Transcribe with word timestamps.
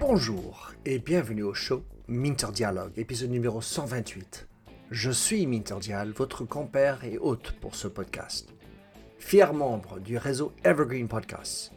Bonjour 0.00 0.72
et 0.84 0.98
bienvenue 0.98 1.44
au 1.44 1.54
show 1.54 1.84
Minter 2.08 2.48
Dialogue, 2.52 2.92
épisode 2.96 3.30
numéro 3.30 3.60
128. 3.60 4.48
Je 4.90 5.10
suis 5.12 5.46
Minter 5.46 5.76
Dial, 5.80 6.10
votre 6.10 6.44
compère 6.44 7.04
et 7.04 7.16
hôte 7.18 7.52
pour 7.60 7.76
ce 7.76 7.86
podcast. 7.86 8.48
Fier 9.18 9.54
membre 9.54 10.00
du 10.00 10.16
réseau 10.16 10.52
Evergreen 10.64 11.06
Podcasts. 11.06 11.72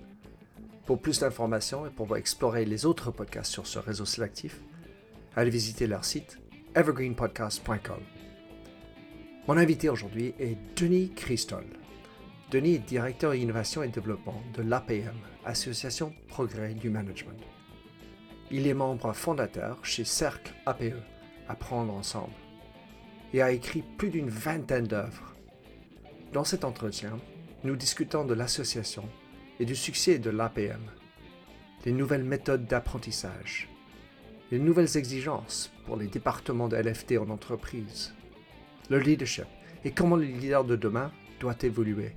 Pour 0.86 1.00
plus 1.00 1.20
d'informations 1.20 1.86
et 1.86 1.92
pour 1.92 2.18
explorer 2.18 2.66
les 2.66 2.88
autres 2.88 3.12
podcasts 3.12 3.52
sur 3.52 3.68
ce 3.68 3.78
réseau 3.78 4.06
sélectif, 4.06 4.62
allez 5.36 5.52
visiter 5.52 5.86
leur 5.86 6.06
site 6.06 6.40
evergreenpodcast.com. 6.74 8.02
Mon 9.48 9.58
invité 9.58 9.90
aujourd'hui 9.90 10.34
est 10.40 10.58
Denis 10.76 11.12
Christol. 11.16 11.66
Denis 12.54 12.76
est 12.76 12.88
directeur 12.88 13.34
innovation 13.34 13.82
et 13.82 13.88
développement 13.88 14.40
de 14.54 14.62
l'APM, 14.62 15.16
Association 15.44 16.14
Progrès 16.28 16.76
du 16.76 16.92
Management. 16.92 17.42
Il 18.52 18.68
est 18.68 18.76
membre 18.76 19.12
fondateur 19.14 19.84
chez 19.84 20.04
Cercle 20.04 20.54
APE, 20.68 20.94
Apprendre 21.48 21.96
ensemble, 21.96 22.36
et 23.34 23.42
a 23.42 23.52
écrit 23.52 23.84
plus 23.98 24.12
d'une 24.12 24.30
vingtaine 24.30 24.86
d'œuvres. 24.86 25.34
Dans 26.32 26.44
cet 26.44 26.64
entretien, 26.64 27.18
nous 27.64 27.76
discutons 27.76 28.24
de 28.24 28.36
l'association 28.36 29.10
et 29.60 29.66
du 29.66 29.76
succès 29.76 30.20
de 30.20 30.30
l'APM, 30.30 30.92
les 31.86 31.92
nouvelles 31.92 32.24
méthodes 32.24 32.68
d'apprentissage, 32.68 33.68
les 34.52 34.60
nouvelles 34.60 34.96
exigences 34.96 35.74
pour 35.88 35.98
les 35.98 36.06
départements 36.06 36.68
de 36.68 36.78
LFT 36.78 37.18
en 37.18 37.32
entreprise, 37.32 38.14
le 38.92 39.00
leadership 39.00 39.48
et 39.84 39.90
comment 39.90 40.18
le 40.18 40.26
leader 40.26 40.64
de 40.64 40.76
demain 40.76 41.12
doit 41.40 41.58
évoluer. 41.64 42.14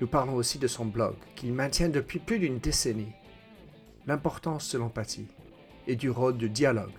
Nous 0.00 0.06
parlons 0.06 0.34
aussi 0.34 0.58
de 0.58 0.66
son 0.66 0.86
blog 0.86 1.14
qu'il 1.36 1.52
maintient 1.52 1.90
depuis 1.90 2.18
plus 2.18 2.38
d'une 2.38 2.58
décennie 2.58 3.12
l'importance 4.06 4.72
de 4.72 4.78
l'empathie 4.78 5.28
et 5.86 5.94
du 5.94 6.08
rôle 6.08 6.38
de 6.38 6.48
dialogue 6.48 6.90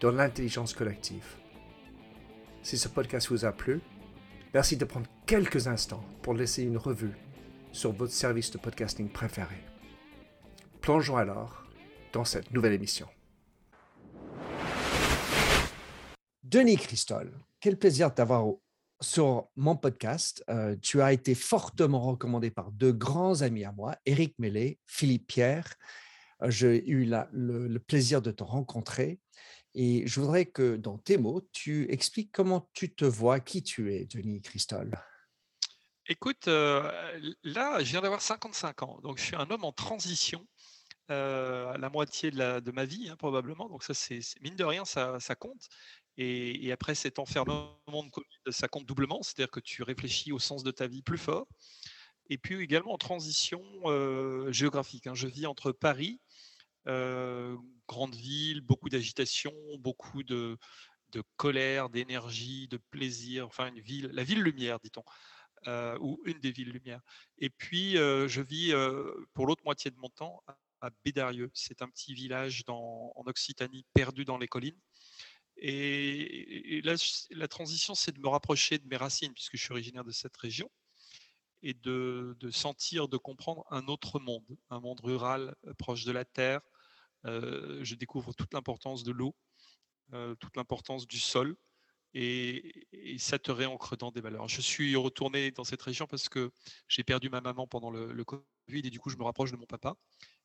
dans 0.00 0.10
l'intelligence 0.10 0.72
collective. 0.72 1.36
Si 2.62 2.78
ce 2.78 2.88
podcast 2.88 3.28
vous 3.28 3.44
a 3.44 3.52
plu, 3.52 3.80
merci 4.54 4.76
de 4.78 4.84
prendre 4.86 5.08
quelques 5.26 5.68
instants 5.68 6.04
pour 6.22 6.32
laisser 6.34 6.62
une 6.62 6.78
revue 6.78 7.14
sur 7.70 7.92
votre 7.92 8.12
service 8.12 8.50
de 8.50 8.58
podcasting 8.58 9.10
préféré. 9.10 9.56
Plongeons 10.80 11.18
alors 11.18 11.66
dans 12.14 12.24
cette 12.24 12.50
nouvelle 12.52 12.72
émission. 12.72 13.08
Denis 16.42 16.78
Christol, 16.78 17.30
quel 17.60 17.76
plaisir 17.76 18.10
d'avoir 18.10 18.46
sur 19.00 19.48
mon 19.56 19.76
podcast. 19.76 20.44
Euh, 20.50 20.76
tu 20.82 21.00
as 21.02 21.12
été 21.12 21.34
fortement 21.34 22.00
recommandé 22.00 22.50
par 22.50 22.72
deux 22.72 22.92
grands 22.92 23.42
amis 23.42 23.64
à 23.64 23.72
moi, 23.72 23.96
Éric 24.06 24.34
Mellet, 24.38 24.78
Philippe 24.86 25.26
Pierre 25.26 25.76
j'ai 26.46 26.86
eu 26.88 27.04
le, 27.04 27.78
plaisir 27.78 28.22
de 28.22 28.30
te 28.30 28.42
rencontrer 28.42 29.20
et 29.74 30.06
je 30.06 30.20
voudrais 30.20 30.46
que 30.46 30.76
dans 30.76 30.98
tes 30.98 31.18
mots, 31.18 31.42
tu 31.52 31.90
expliques 31.92 32.32
comment 32.32 32.68
tu 32.72 32.94
te 32.94 33.04
vois, 33.04 33.40
qui 33.40 33.62
tu 33.62 33.94
es, 33.94 34.06
Denis 34.06 34.40
Christol. 34.40 34.90
Écoute, 36.06 36.46
là, 36.46 37.78
je 37.80 37.90
viens 37.90 38.00
d'avoir 38.00 38.22
55 38.22 38.82
ans, 38.82 38.98
donc 39.02 39.18
je 39.18 39.24
suis 39.24 39.36
un 39.36 39.50
homme 39.50 39.64
en 39.64 39.72
transition. 39.72 40.46
la 41.08 41.90
moitié 41.92 42.30
de, 42.30 42.70
ma 42.70 42.84
vie, 42.86 43.08
hein, 43.08 43.16
probablement. 43.16 43.68
Donc, 43.68 43.82
ça, 43.82 43.94
c'est 43.94 44.20
mine 44.40 44.56
de 44.56 44.64
rien, 44.64 44.84
ça, 44.84 45.18
compte. 45.38 45.68
Et, 46.16 46.72
après 46.72 46.94
cet 46.94 47.18
enfermement 47.18 47.77
ça 48.50 48.68
compte 48.68 48.86
doublement, 48.86 49.22
c'est-à-dire 49.22 49.50
que 49.50 49.60
tu 49.60 49.82
réfléchis 49.82 50.32
au 50.32 50.38
sens 50.38 50.62
de 50.62 50.70
ta 50.70 50.86
vie 50.86 51.02
plus 51.02 51.18
fort. 51.18 51.46
Et 52.30 52.38
puis 52.38 52.60
également 52.60 52.92
en 52.92 52.98
transition 52.98 53.62
géographique. 54.50 55.06
Hein. 55.06 55.14
Je 55.14 55.28
vis 55.28 55.46
entre 55.46 55.72
Paris 55.72 56.20
euh, 56.88 57.56
grande 57.86 58.14
ville, 58.14 58.60
beaucoup 58.60 58.88
d'agitation, 58.88 59.52
beaucoup 59.78 60.22
de, 60.22 60.58
colère, 61.36 61.88
d'énergie, 61.90 62.68
de 62.68 62.78
plaisir, 62.90 63.46
enfin 63.46 63.68
une 63.68 63.80
ville, 63.80 64.10
la 64.12 64.24
ville 64.24 64.42
lumière, 64.42 64.78
dit-on, 64.80 65.02
euh, 65.66 65.98
ou 66.00 66.20
une 66.24 66.38
des 66.40 66.50
villes 66.52 66.70
lumières. 66.70 67.00
Et 67.38 67.50
puis, 67.50 67.96
euh, 67.98 68.28
je 68.28 68.40
vis 68.40 68.72
pour 69.34 69.46
l'autre 69.46 69.62
moitié 69.64 69.90
de 69.90 69.96
mon 69.96 70.08
temps 70.10 70.42
à 70.80 70.90
Bédarieux. 71.04 71.50
C'est 71.54 71.82
un 71.82 71.88
petit 71.88 72.14
village 72.14 72.62
en 72.68 73.24
Occitanie 73.26 73.84
perdu 73.94 74.24
dans 74.24 74.38
les 74.38 74.48
collines. 74.48 74.78
Et, 75.60 76.82
la 77.30 77.48
transition, 77.48 77.94
c'est 77.94 78.12
de 78.12 78.20
me 78.20 78.28
rapprocher 78.28 78.78
de 78.78 78.86
mes 78.86 78.96
racines, 78.96 79.32
puisque 79.32 79.56
je 79.56 79.62
suis 79.62 79.72
originaire 79.72 80.04
de 80.04 80.12
cette 80.12 80.36
région, 80.36 80.70
et 81.62 81.74
de, 81.74 82.36
de 82.38 82.50
sentir, 82.50 83.08
de 83.08 83.16
comprendre 83.16 83.66
un 83.70 83.88
autre 83.88 84.20
monde, 84.20 84.46
un 84.70 84.80
monde 84.80 85.00
rural 85.00 85.56
proche 85.76 86.04
de 86.04 86.12
la 86.12 86.24
terre, 86.24 86.60
je 87.24 87.94
découvre 87.94 88.32
toute 88.32 88.54
l'importance 88.54 89.02
de 89.02 89.10
l'eau, 89.10 89.34
toute 90.38 90.56
l'importance 90.56 91.06
du 91.06 91.18
sol, 91.18 91.56
et, 92.14 93.16
ça 93.18 93.38
te 93.38 93.50
réancre 93.50 93.96
dans 93.96 94.10
des 94.10 94.20
valeurs. 94.20 94.48
Je 94.48 94.60
suis 94.60 94.96
retourné 94.96 95.50
dans 95.50 95.64
cette 95.64 95.82
région 95.82 96.06
parce 96.06 96.28
que 96.28 96.50
j'ai 96.88 97.02
perdu 97.02 97.28
ma 97.28 97.40
maman 97.40 97.66
pendant 97.66 97.90
le, 97.90 98.24
Covid, 98.24 98.42
et 98.70 98.90
du 98.90 99.00
coup, 99.00 99.10
je 99.10 99.16
me 99.16 99.24
rapproche 99.24 99.50
de 99.50 99.56
mon 99.56 99.66
papa, 99.66 99.94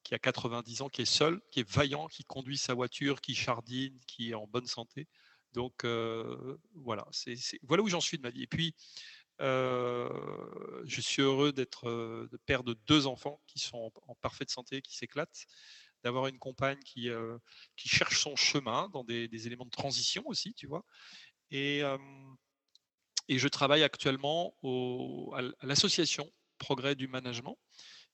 qui 0.04 0.16
a 0.16 0.20
90 0.20 0.82
ans, 0.82 0.90
qui 0.90 1.02
est 1.02 1.06
seul, 1.06 1.40
qui 1.52 1.60
est 1.62 1.70
vaillant, 1.70 2.08
qui 2.08 2.24
conduit 2.24 2.58
sa 2.58 2.74
voiture, 2.74 3.22
qui 3.22 3.36
chardine, 3.36 3.98
qui 4.08 4.32
est 4.32 4.34
en 4.34 4.48
bonne 4.48 4.66
santé. 4.66 5.08
Donc 5.54 5.86
voilà, 6.74 7.06
c'est, 7.12 7.36
voilà 7.64 7.84
où 7.84 7.90
j'en 7.90 8.02
suis 8.02 8.18
de 8.18 8.24
ma 8.24 8.32
vie. 8.32 8.44
Et 8.44 8.48
puis, 8.48 8.74
je 9.40 11.00
suis 11.02 11.22
heureux 11.22 11.52
d'être 11.54 11.90
de 11.90 12.38
père 12.46 12.64
de 12.64 12.74
deux 12.88 13.08
enfants 13.08 13.40
qui 13.48 13.60
sont 13.60 13.92
en 14.08 14.16
parfaite 14.16 14.50
santé, 14.50 14.82
qui 14.82 14.98
s'éclatent 14.98 15.46
d'avoir 16.04 16.28
une 16.28 16.38
compagne 16.38 16.80
qui, 16.80 17.10
euh, 17.10 17.38
qui 17.76 17.90
cherche 17.90 18.22
son 18.22 18.36
chemin 18.36 18.90
dans 18.90 19.04
des, 19.04 19.48
éléments 19.48 19.66
de 19.66 19.70
transition 19.70 20.24
aussi, 20.26 20.54
tu 20.54 20.68
vois. 20.68 20.86
Et, 21.54 21.82
et 23.30 23.40
je 23.40 23.48
travaille 23.48 23.84
actuellement 23.84 24.54
à 25.34 25.42
l'association 25.66 26.30
Progrès 26.58 26.96
du 26.96 27.08
Management, 27.08 27.58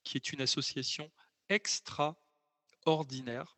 qui 0.03 0.17
est 0.17 0.31
une 0.31 0.41
association 0.41 1.11
extraordinaire, 1.49 3.57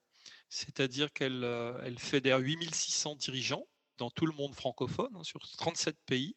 c'est-à-dire 0.49 1.11
qu'elle 1.13 1.43
euh, 1.43 1.95
fédère 1.97 2.39
8600 2.39 3.15
dirigeants 3.15 3.67
dans 3.97 4.09
tout 4.09 4.25
le 4.25 4.33
monde 4.33 4.55
francophone, 4.55 5.15
hein, 5.15 5.23
sur 5.23 5.39
37 5.39 5.97
pays, 6.05 6.35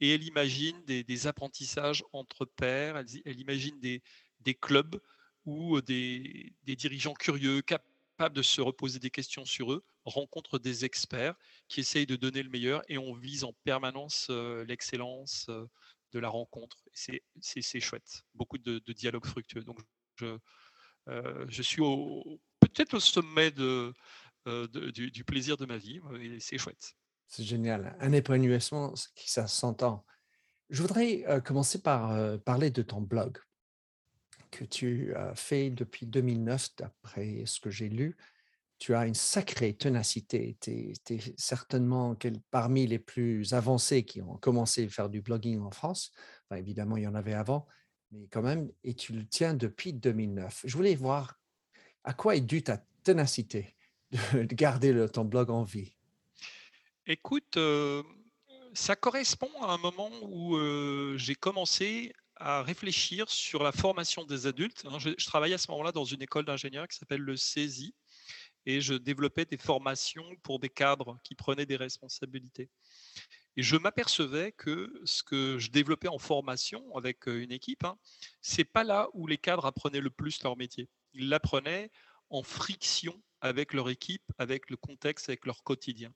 et 0.00 0.14
elle 0.14 0.24
imagine 0.24 0.82
des, 0.84 1.26
apprentissages 1.26 2.02
entre 2.12 2.44
pairs, 2.44 2.96
elle, 2.96 3.40
imagine 3.40 3.78
des, 3.78 4.02
des 4.40 4.54
clubs 4.54 5.00
où 5.44 5.80
des, 5.80 6.54
dirigeants 6.64 7.14
curieux, 7.14 7.62
capables 7.62 7.91
de 8.18 8.42
se 8.42 8.60
reposer 8.60 8.98
des 8.98 9.10
questions 9.10 9.44
sur 9.44 9.72
eux, 9.72 9.84
rencontrent 10.04 10.58
des 10.58 10.84
experts 10.84 11.34
qui 11.68 11.80
essayent 11.80 12.06
de 12.06 12.16
donner 12.16 12.42
le 12.42 12.50
meilleur 12.50 12.82
et 12.88 12.98
on 12.98 13.14
vise 13.14 13.44
en 13.44 13.52
permanence 13.64 14.30
l'excellence 14.66 15.48
de 16.12 16.18
la 16.18 16.28
rencontre. 16.28 16.84
C'est 16.92 17.80
chouette, 17.80 18.22
beaucoup 18.34 18.58
de, 18.58 18.80
dialogues 18.92 19.26
fructueux. 19.26 19.64
Donc 19.64 19.80
je, 20.16 20.38
je 21.06 21.62
suis 21.62 21.82
peut-être 22.60 22.94
au 22.94 23.00
sommet 23.00 23.50
du, 23.50 25.24
plaisir 25.24 25.56
de 25.56 25.66
ma 25.66 25.78
vie 25.78 26.00
et 26.20 26.38
c'est 26.40 26.58
chouette. 26.58 26.94
C'est 27.26 27.44
génial, 27.44 27.96
un 28.00 28.12
épanouissement 28.12 28.92
qui 29.14 29.30
s'entend. 29.30 30.04
Je 30.68 30.82
voudrais 30.82 31.24
commencer 31.44 31.80
par 31.82 32.38
parler 32.40 32.70
de 32.70 32.82
ton 32.82 33.00
blog 33.00 33.38
que 34.52 34.64
tu 34.64 35.14
as 35.16 35.34
fait 35.34 35.70
depuis 35.70 36.06
2009, 36.06 36.76
d'après 36.76 37.42
ce 37.46 37.58
que 37.58 37.70
j'ai 37.70 37.88
lu. 37.88 38.16
Tu 38.78 38.94
as 38.94 39.06
une 39.06 39.14
sacrée 39.14 39.74
ténacité. 39.74 40.56
Tu 40.60 40.92
es, 41.10 41.20
certainement 41.36 42.16
parmi 42.50 42.86
les 42.86 42.98
plus 42.98 43.54
avancés 43.54 44.04
qui 44.04 44.20
ont 44.22 44.36
commencé 44.36 44.84
à 44.84 44.88
faire 44.88 45.08
du 45.08 45.22
blogging 45.22 45.60
en 45.60 45.70
France. 45.70 46.12
évidemment, 46.54 46.96
il 46.96 47.04
y 47.04 47.06
en 47.06 47.14
avait 47.14 47.34
avant, 47.34 47.66
mais 48.10 48.28
quand 48.30 48.42
même, 48.42 48.70
et 48.84 48.94
tu 48.94 49.12
le 49.12 49.26
tiens 49.26 49.54
depuis 49.54 49.92
2009. 49.92 50.62
Je 50.64 50.76
voulais 50.76 50.94
voir 50.94 51.40
à 52.04 52.12
quoi 52.12 52.36
est 52.36 52.40
due 52.40 52.62
ta 52.62 52.78
ténacité 53.02 53.74
de, 54.10 54.42
garder 54.54 55.06
ton 55.12 55.24
blog 55.24 55.50
en 55.50 55.62
vie? 55.62 55.96
Écoute, 57.06 57.56
euh, 57.56 58.02
ça 58.74 58.96
correspond 58.96 59.50
à 59.62 59.72
un 59.72 59.78
moment 59.78 60.10
où 60.22 60.56
euh, 60.56 61.16
j'ai 61.16 61.34
commencé 61.34 62.12
à 62.42 62.62
réfléchir 62.62 63.30
sur 63.30 63.62
la 63.62 63.70
formation 63.70 64.24
des 64.24 64.46
adultes. 64.48 64.84
Hein, 64.86 64.98
je, 64.98 65.10
travaillais 65.24 65.54
à 65.54 65.58
ce 65.58 65.70
moment-là 65.70 65.92
dans 65.92 66.04
une 66.04 66.22
école 66.22 66.44
d'ingénieurs 66.44 66.88
qui 66.88 66.98
s'appelle 66.98 67.20
le 67.20 67.36
CESI 67.36 67.94
et 68.66 68.80
je 68.80 68.94
développais 68.94 69.44
des 69.44 69.56
formations 69.56 70.26
pour 70.42 70.58
des 70.58 70.68
cadres 70.68 71.18
qui 71.22 71.36
prenaient 71.36 71.66
des 71.66 71.76
responsabilités. 71.76 72.68
Et 73.56 73.62
je 73.62 73.76
m'apercevais 73.76 74.50
que 74.52 74.92
ce 75.04 75.22
que 75.22 75.58
je 75.58 75.70
développais 75.70 76.08
en 76.08 76.18
formation 76.18 76.84
avec 76.96 77.28
euh, 77.28 77.42
une 77.42 77.52
équipe, 77.52 77.84
hein, 77.84 77.96
c'est 78.40 78.64
pas 78.64 78.82
là 78.82 79.08
où 79.12 79.26
les 79.26 79.38
cadres 79.38 79.66
apprenaient 79.66 80.00
le 80.00 80.10
plus 80.10 80.42
leur 80.42 80.56
métier. 80.56 80.88
Ils 81.12 81.28
l'apprenaient 81.28 81.90
en 82.30 82.42
friction 82.42 83.22
avec 83.40 83.72
leur 83.72 83.88
équipe, 83.88 84.24
avec 84.38 84.68
le 84.68 84.76
contexte, 84.76 85.28
avec 85.28 85.46
leur 85.46 85.62
quotidien. 85.62 86.12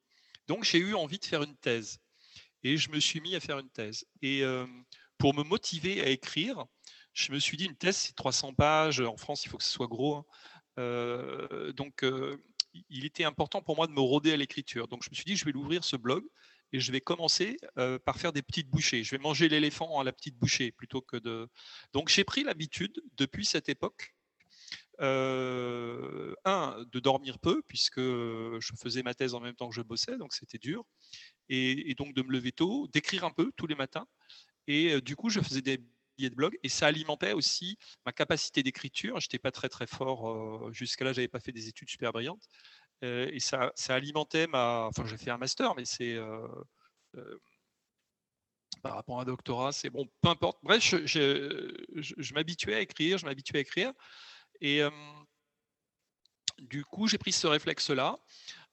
Donc 0.48 0.64
j'ai 0.64 0.78
eu 0.78 0.94
envie 0.94 1.18
de 1.18 1.24
faire 1.24 1.42
une 1.42 1.56
thèse 1.56 1.98
et 2.64 2.76
je 2.76 2.90
me 2.90 2.98
suis 2.98 3.20
mis 3.20 3.36
à 3.36 3.40
faire 3.40 3.58
une 3.58 3.70
thèse. 3.70 4.06
Et 4.22 4.42
euh, 4.42 4.66
pour 5.18 5.34
me 5.34 5.42
motiver 5.42 6.02
à 6.02 6.08
écrire, 6.08 6.64
je 7.12 7.32
me 7.32 7.38
suis 7.38 7.56
dit, 7.56 7.64
une 7.64 7.76
thèse, 7.76 7.96
c'est 7.96 8.14
300 8.14 8.54
pages. 8.54 9.00
En 9.00 9.16
France, 9.16 9.44
il 9.44 9.48
faut 9.48 9.56
que 9.56 9.64
ce 9.64 9.70
soit 9.70 9.86
gros. 9.86 10.16
Hein. 10.76 11.72
donc, 11.76 12.04
il 12.90 13.04
était 13.06 13.24
important 13.24 13.62
pour 13.62 13.76
moi 13.76 13.86
de 13.86 13.92
me 13.92 14.00
rôder 14.00 14.32
à 14.32 14.36
l'écriture. 14.36 14.86
Donc, 14.88 15.02
je 15.02 15.10
me 15.10 15.14
suis 15.14 15.24
dit, 15.24 15.36
je 15.36 15.44
vais 15.44 15.52
l'ouvrir 15.52 15.82
ce 15.82 15.96
blog 15.96 16.24
et 16.72 16.80
je 16.80 16.92
vais 16.92 17.00
commencer 17.00 17.56
par 18.04 18.18
faire 18.18 18.32
des 18.32 18.42
petites 18.42 18.68
bouchées. 18.68 19.02
Je 19.02 19.12
vais 19.12 19.22
manger 19.22 19.48
l'éléphant 19.48 19.98
à 19.98 20.04
la 20.04 20.12
petite 20.12 20.36
bouchée 20.36 20.72
plutôt 20.72 21.00
que 21.00 21.16
de. 21.16 21.48
Donc, 21.94 22.10
j'ai 22.10 22.24
pris 22.24 22.44
l'habitude 22.44 23.02
depuis 23.16 23.46
cette 23.46 23.70
époque. 23.70 24.14
un, 24.98 26.84
de 26.92 27.00
dormir 27.00 27.38
peu, 27.38 27.62
puisque 27.66 28.00
je 28.00 28.72
faisais 28.78 29.02
ma 29.02 29.14
thèse 29.14 29.34
en 29.34 29.40
même 29.40 29.54
temps 29.54 29.70
que 29.70 29.74
je 29.74 29.82
bossais, 29.82 30.18
donc 30.18 30.34
c'était 30.34 30.58
dur. 30.58 30.84
Et, 31.48 31.94
donc 31.94 32.14
de 32.14 32.22
me 32.22 32.32
lever 32.32 32.52
tôt, 32.52 32.88
d'écrire 32.92 33.24
un 33.24 33.30
peu 33.30 33.52
tous 33.56 33.66
les 33.66 33.74
matins. 33.74 34.06
Et 34.66 35.00
du 35.00 35.16
coup, 35.16 35.30
je 35.30 35.40
faisais 35.40 35.62
des 35.62 35.78
billets 36.16 36.30
de 36.30 36.34
blog 36.34 36.58
et 36.62 36.68
ça 36.68 36.86
alimentait 36.86 37.32
aussi 37.32 37.78
ma 38.04 38.12
capacité 38.12 38.62
d'écriture. 38.62 39.20
Je 39.20 39.26
n'étais 39.26 39.38
pas 39.38 39.52
très 39.52 39.68
très 39.68 39.86
fort 39.86 40.72
jusqu'à 40.72 41.04
là, 41.04 41.12
j'avais 41.12 41.28
pas 41.28 41.40
fait 41.40 41.52
des 41.52 41.68
études 41.68 41.90
super 41.90 42.12
brillantes. 42.12 42.48
et 43.02 43.40
ça, 43.40 43.72
ça, 43.74 43.94
alimentait 43.94 44.46
ma. 44.46 44.86
Enfin, 44.86 45.04
j'ai 45.06 45.18
fait 45.18 45.30
un 45.30 45.38
master, 45.38 45.74
mais 45.76 45.84
c'est. 45.84 46.16
par 48.82 48.94
rapport 48.94 49.18
à 49.18 49.22
un 49.22 49.24
doctorat, 49.24 49.72
c'est 49.72 49.90
bon, 49.90 50.08
peu 50.20 50.28
importe. 50.28 50.58
Bref, 50.62 50.82
je, 50.82 52.34
m'habituais 52.34 52.74
à 52.74 52.80
écrire, 52.80 53.18
je 53.18 53.26
m'habituais 53.26 53.58
à 53.58 53.62
écrire. 53.62 53.92
Et 54.60 54.82
du 56.58 56.84
coup, 56.84 57.06
j'ai 57.06 57.18
pris 57.18 57.32
ce 57.32 57.46
réflexe-là. 57.46 58.18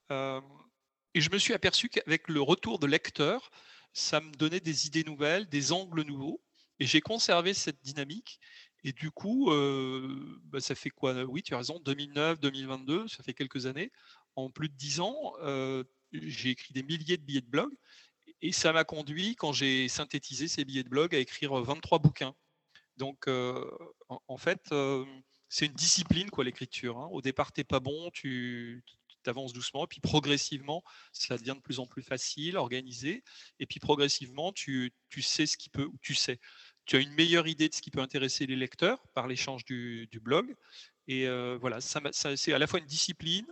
et 0.09 1.21
je 1.21 1.29
me 1.29 1.37
suis 1.37 1.53
aperçu 1.53 1.89
qu'avec 1.89 2.27
le 2.29 2.41
retour 2.41 2.79
de 2.79 2.87
lecteur, 2.87 3.51
ça 3.93 4.19
me 4.19 4.31
donnait 4.31 4.59
des 4.59 4.87
idées 4.87 5.03
nouvelles, 5.03 5.47
des 5.47 5.71
angles 5.71 6.03
nouveaux. 6.03 6.41
Et 6.79 6.85
j'ai 6.85 7.01
conservé 7.01 7.53
cette 7.53 7.81
dynamique. 7.83 8.39
Et 8.83 8.91
du 8.91 9.11
coup, 9.11 9.49
bah, 10.45 10.59
ça 10.59 10.75
fait 10.75 10.89
quoi? 10.89 11.23
Oui, 11.23 11.41
tu 11.43 11.53
as 11.53 11.57
raison, 11.57 11.79
2009, 11.79 12.39
2022, 12.39 13.07
ça 13.07 13.23
fait 13.23 13.33
quelques 13.33 13.65
années. 13.65 13.91
En 14.35 14.49
plus 14.49 14.69
de 14.69 14.75
10 14.75 14.99
ans, 14.99 15.33
j'ai 16.11 16.49
écrit 16.49 16.73
des 16.73 16.83
milliers 16.83 17.17
de 17.17 17.23
billets 17.23 17.41
de 17.41 17.49
blog. 17.49 17.71
Et 18.41 18.51
ça 18.51 18.73
m'a 18.73 18.83
conduit, 18.83 19.35
quand 19.35 19.53
j'ai 19.53 19.87
synthétisé 19.87 20.49
ces 20.49 20.65
billets 20.65 20.83
de 20.83 20.89
blog, 20.89 21.15
à 21.15 21.19
écrire 21.19 21.53
23 21.53 21.99
bouquins. 21.99 22.35
Donc, 22.97 23.27
en, 24.09 24.37
fait, 24.37 24.73
c'est 25.47 25.67
une 25.67 25.73
discipline, 25.73 26.29
quoi, 26.29 26.43
l'écriture. 26.43 26.97
Hein. 26.97 27.07
Au 27.11 27.21
départ, 27.21 27.53
tu 27.53 27.61
n'es 27.61 27.65
pas 27.65 27.79
bon, 27.79 28.09
tu 28.11 28.83
avances 29.27 29.53
doucement, 29.53 29.87
puis 29.87 29.99
progressivement, 29.99 30.83
ça 31.11 31.37
devient 31.37 31.55
de 31.55 31.61
plus 31.61 31.79
en 31.79 31.87
plus 31.87 32.03
facile, 32.03 32.57
organisé, 32.57 33.23
et 33.59 33.65
puis 33.65 33.79
progressivement, 33.79 34.51
tu, 34.51 34.93
tu 35.09 35.21
sais 35.21 35.45
ce 35.45 35.57
qui 35.57 35.69
peut, 35.69 35.85
ou 35.85 35.97
tu 36.01 36.15
sais, 36.15 36.39
tu 36.85 36.95
as 36.95 36.99
une 36.99 37.13
meilleure 37.13 37.47
idée 37.47 37.69
de 37.69 37.73
ce 37.73 37.81
qui 37.81 37.91
peut 37.91 38.01
intéresser 38.01 38.45
les 38.45 38.55
lecteurs 38.55 39.07
par 39.13 39.27
l'échange 39.27 39.65
du, 39.65 40.07
blog. 40.21 40.55
Et 41.07 41.27
euh, 41.27 41.57
voilà, 41.59 41.81
ça, 41.81 42.01
c'est 42.11 42.53
à 42.53 42.59
la 42.59 42.67
fois 42.67 42.79
une 42.79 42.85
discipline, 42.85 43.45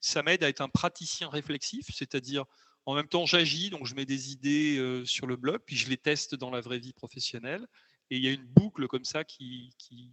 ça 0.00 0.22
m'aide 0.22 0.42
à 0.42 0.48
être 0.48 0.60
un 0.60 0.68
praticien 0.68 1.28
réflexif, 1.28 1.86
c'est-à-dire 1.92 2.44
en 2.86 2.94
même 2.94 3.08
temps 3.08 3.26
j'agis, 3.26 3.70
donc 3.70 3.86
je 3.86 3.94
mets 3.94 4.06
des 4.06 4.32
idées 4.32 4.78
euh, 4.78 5.04
sur 5.04 5.26
le 5.26 5.36
blog, 5.36 5.60
puis 5.66 5.76
je 5.76 5.88
les 5.88 5.96
teste 5.96 6.34
dans 6.34 6.50
la 6.50 6.60
vraie 6.60 6.78
vie 6.78 6.92
professionnelle. 6.92 7.66
Et 8.10 8.16
il 8.16 8.24
y 8.24 8.28
a 8.28 8.32
une 8.32 8.46
boucle 8.46 8.86
comme 8.88 9.04
ça 9.04 9.24
qui, 9.24 9.70
qui, 9.78 10.10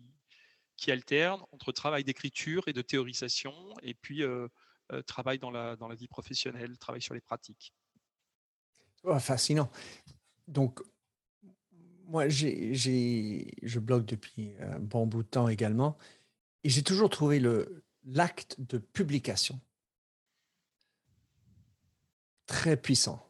qui 0.76 0.92
alterne 0.92 1.42
entre 1.52 1.72
travail 1.72 2.04
d'écriture 2.04 2.68
et 2.68 2.74
de 2.74 2.82
théorisation, 2.82 3.54
et 3.82 3.94
puis 3.94 4.24
euh, 4.24 4.48
travail 5.06 5.40
dans 5.40 5.52
la, 5.52 5.76
dans 5.76 5.88
la 5.88 5.96
vie 5.96 6.08
professionnelle, 6.08 6.78
travail 6.78 7.02
sur 7.02 7.14
les 7.14 7.22
pratiques. 7.22 7.74
Oh, 9.04 9.18
fascinant. 9.20 9.70
Donc, 10.48 10.80
moi, 12.08 12.28
j'ai, 12.28 12.74
je 12.74 13.80
blogue 13.80 14.06
depuis 14.06 14.54
un 14.60 14.80
bon 14.80 15.08
bout 15.08 15.24
de 15.24 15.28
temps 15.28 15.48
également, 15.48 15.98
et 16.64 16.70
j'ai 16.70 16.84
toujours 16.84 17.10
trouvé 17.10 17.42
l'acte 18.04 18.56
de 18.60 18.78
publication 18.78 19.60
très 22.46 22.78
puissant. 22.78 23.28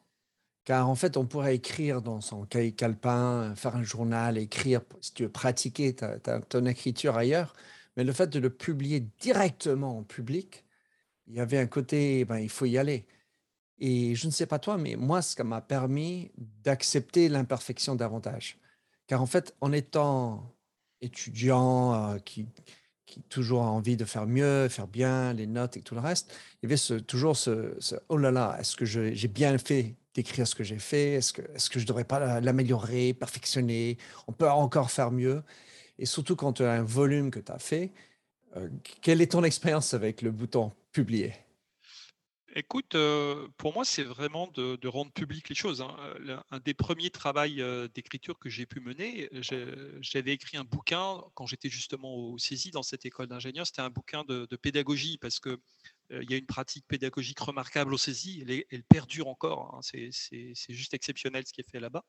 Car 0.65 0.89
en 0.89 0.95
fait, 0.95 1.15
on 1.15 1.25
pourrait 1.25 1.55
écrire 1.55 2.01
dans 2.01 2.21
son 2.21 2.45
cahier 2.45 2.73
calepin, 2.73 3.55
faire 3.55 3.75
un 3.75 3.83
journal, 3.83 4.37
écrire, 4.37 4.81
si 4.99 5.13
tu 5.13 5.23
veux 5.23 5.31
pratiquer 5.31 5.95
ta, 5.95 6.19
ton 6.41 6.65
écriture 6.65 7.15
ailleurs, 7.15 7.53
mais 7.95 8.03
le 8.03 8.11
fait 8.11 8.27
de 8.27 8.39
le 8.39 8.49
publier 8.49 8.99
directement 9.19 9.99
en 9.99 10.03
public, 10.03 10.64
il 11.27 11.35
y 11.35 11.39
avait 11.39 11.57
un 11.57 11.67
côté, 11.67 12.25
ben, 12.25 12.37
il 12.37 12.49
faut 12.49 12.65
y 12.65 12.77
aller. 12.77 13.05
Et 13.79 14.15
je 14.15 14.27
ne 14.27 14.31
sais 14.31 14.45
pas 14.45 14.59
toi, 14.59 14.77
mais 14.77 14.95
moi, 14.95 15.21
ça 15.21 15.43
m'a 15.43 15.61
permis 15.61 16.31
d'accepter 16.63 17.27
l'imperfection 17.29 17.95
davantage. 17.95 18.57
Car 19.07 19.21
en 19.21 19.25
fait, 19.25 19.55
en 19.61 19.71
étant 19.71 20.55
étudiant 21.01 21.93
euh, 21.93 22.17
qui, 22.19 22.47
qui 23.05 23.21
toujours 23.23 23.63
a 23.63 23.69
envie 23.69 23.97
de 23.97 24.05
faire 24.05 24.25
mieux, 24.27 24.67
faire 24.69 24.87
bien, 24.87 25.33
les 25.33 25.47
notes 25.47 25.77
et 25.77 25.81
tout 25.81 25.95
le 25.95 26.01
reste, 26.01 26.33
il 26.55 26.65
y 26.65 26.67
avait 26.67 26.77
ce, 26.77 26.95
toujours 26.95 27.35
ce, 27.37 27.77
oh 28.09 28.17
là 28.17 28.31
là, 28.31 28.57
est-ce 28.59 28.75
que 28.75 28.85
j'ai 28.85 29.27
bien 29.27 29.57
fait 29.57 29.95
d'écrire 30.13 30.47
ce 30.47 30.55
que 30.55 30.63
j'ai 30.63 30.79
fait? 30.79 31.13
Est-ce 31.13 31.33
que, 31.33 31.41
est 31.41 31.69
que 31.69 31.79
je 31.79 31.83
ne 31.83 31.87
devrais 31.87 32.05
pas 32.05 32.39
l'améliorer, 32.39 33.13
perfectionner? 33.13 33.97
On 34.27 34.31
peut 34.31 34.49
encore 34.49 34.89
faire 34.89 35.11
mieux. 35.11 35.43
Et 35.99 36.05
surtout 36.05 36.35
quand 36.35 36.53
tu 36.53 36.63
as 36.63 36.71
un 36.71 36.83
volume 36.83 37.31
que 37.31 37.39
tu 37.39 37.51
as 37.51 37.59
fait, 37.59 37.91
euh, 38.57 38.69
quelle 39.01 39.21
est 39.21 39.31
ton 39.31 39.43
expérience 39.43 39.93
avec 39.93 40.21
le 40.21 40.31
bouton? 40.31 40.71
Écoute, 42.57 42.95
pour 43.57 43.73
moi, 43.73 43.83
c'est 43.83 44.03
vraiment 44.03 44.47
de, 44.47 44.87
rendre 44.87 45.11
public 45.11 45.49
les 45.49 45.55
choses. 45.55 45.81
Hein. 45.81 45.97
Un 46.51 46.59
des 46.59 46.73
premiers 46.73 47.09
travaux 47.09 47.87
d'écriture 47.93 48.39
que 48.39 48.49
j'ai 48.49 48.65
pu 48.65 48.79
mener, 48.79 49.29
j'avais 49.99 50.31
écrit 50.31 50.55
un 50.55 50.63
bouquin 50.63 51.21
quand 51.33 51.45
j'étais 51.47 51.67
justement 51.67 52.15
au 52.15 52.37
CESI 52.37 52.71
dans 52.71 52.81
cette 52.81 53.05
école 53.05 53.27
d'ingénieur. 53.27 53.65
C'était 53.67 53.81
un 53.81 53.89
bouquin 53.89 54.23
de, 54.23 54.47
pédagogie 54.55 55.17
parce 55.17 55.41
que 55.41 55.59
il 56.11 56.31
y 56.31 56.33
a 56.33 56.37
une 56.37 56.45
pratique 56.45 56.87
pédagogique 56.87 57.39
remarquable 57.41 57.93
au 57.93 57.97
CESI. 57.97 58.45
Elle, 58.47 58.63
elle 58.69 58.83
perdure 58.85 59.27
encore. 59.27 59.75
Hein. 59.75 59.81
C'est 59.81 60.53
juste 60.69 60.93
exceptionnel 60.93 61.45
ce 61.45 61.51
qui 61.51 61.59
est 61.59 61.69
fait 61.69 61.81
là-bas. 61.81 62.05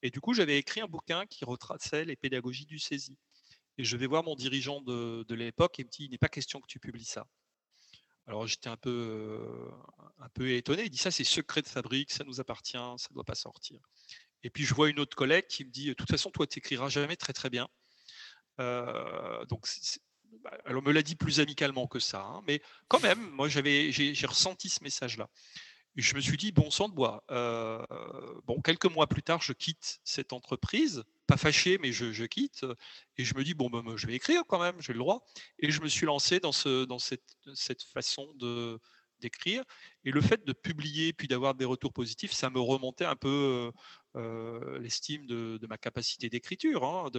Et 0.00 0.08
du 0.08 0.20
coup, 0.20 0.32
j'avais 0.32 0.56
écrit 0.56 0.80
un 0.80 0.88
bouquin 0.88 1.26
qui 1.26 1.44
retraçait 1.44 2.06
les 2.06 2.16
pédagogies 2.16 2.64
du 2.64 2.78
CESI. 2.78 3.18
Et 3.76 3.84
je 3.84 3.98
vais 3.98 4.06
voir 4.06 4.24
mon 4.24 4.34
dirigeant 4.34 4.80
de, 4.80 5.26
de 5.28 5.34
l'époque 5.34 5.78
et 5.78 5.84
me 5.84 5.90
dit, 5.90 6.04
il 6.06 6.10
n'est 6.10 6.18
pas 6.18 6.30
question 6.30 6.58
que 6.58 6.68
tu 6.68 6.80
publies 6.80 7.04
ça. 7.04 7.26
Alors 8.26 8.46
j'étais 8.46 8.68
un 8.68 8.76
peu, 8.76 9.40
un 10.18 10.28
peu 10.28 10.50
étonné. 10.52 10.84
Il 10.84 10.90
dit 10.90 10.98
ça, 10.98 11.10
c'est 11.10 11.24
secret 11.24 11.62
de 11.62 11.68
fabrique, 11.68 12.12
ça 12.12 12.24
nous 12.24 12.40
appartient, 12.40 12.72
ça 12.72 13.08
ne 13.10 13.14
doit 13.14 13.24
pas 13.24 13.34
sortir. 13.34 13.80
Et 14.42 14.50
puis 14.50 14.64
je 14.64 14.74
vois 14.74 14.88
une 14.88 15.00
autre 15.00 15.16
collègue 15.16 15.46
qui 15.48 15.64
me 15.64 15.70
dit, 15.70 15.86
de 15.86 15.92
toute 15.94 16.10
façon, 16.10 16.30
toi, 16.30 16.46
tu 16.46 16.58
n'écriras 16.58 16.88
jamais 16.88 17.16
très 17.16 17.32
très 17.32 17.50
bien. 17.50 17.68
donc, 18.58 19.66
bah, 20.42 20.56
elle 20.64 20.80
me 20.80 20.92
l'a 20.92 21.02
dit 21.02 21.16
plus 21.16 21.40
amicalement 21.40 21.86
que 21.86 21.98
ça, 21.98 22.22
hein, 22.22 22.42
mais 22.46 22.62
quand 22.88 23.00
même, 23.00 23.30
moi, 23.30 23.48
j'ai, 23.48 24.26
ressenti 24.26 24.68
ce 24.68 24.82
message-là. 24.82 25.28
Je 25.96 26.14
me 26.14 26.20
suis 26.20 26.36
dit, 26.36 26.52
bon 26.52 26.70
sang 26.70 26.88
de 26.88 26.94
bois. 26.94 27.24
bon, 28.46 28.60
quelques 28.62 28.86
mois 28.86 29.06
plus 29.06 29.22
tard, 29.22 29.42
je 29.42 29.52
quitte 29.52 30.00
cette 30.04 30.32
entreprise 30.32 31.04
pas 31.30 31.36
fâché, 31.36 31.78
mais 31.78 31.92
je, 31.92 32.24
quitte. 32.24 32.66
Et 33.16 33.24
je 33.24 33.36
me 33.36 33.44
dis, 33.44 33.54
bon, 33.54 33.70
ben, 33.70 33.96
je 33.96 34.06
vais 34.08 34.14
écrire 34.14 34.42
quand 34.48 34.58
même, 34.58 34.80
j'ai 34.80 34.92
le 34.92 34.98
droit. 34.98 35.24
Et 35.60 35.70
je 35.70 35.80
me 35.80 35.88
suis 35.88 36.04
lancé 36.04 36.40
dans, 36.40 36.50
ce, 36.50 36.84
dans 36.84 36.98
cette, 36.98 37.22
façon 37.92 38.34
d'écrire. 39.20 39.62
Et 40.04 40.10
le 40.10 40.20
fait 40.20 40.44
de 40.44 40.52
publier 40.52 41.12
puis 41.12 41.28
d'avoir 41.28 41.54
des 41.54 41.64
retours 41.64 41.92
positifs, 41.92 42.32
ça 42.32 42.50
me 42.50 42.58
remontait 42.58 43.04
un 43.04 43.14
peu 43.14 43.70
euh, 44.16 44.78
l'estime 44.80 45.24
de, 45.26 45.64
ma 45.68 45.78
capacité 45.78 46.28
d'écriture. 46.28 46.84
Hein, 46.84 47.10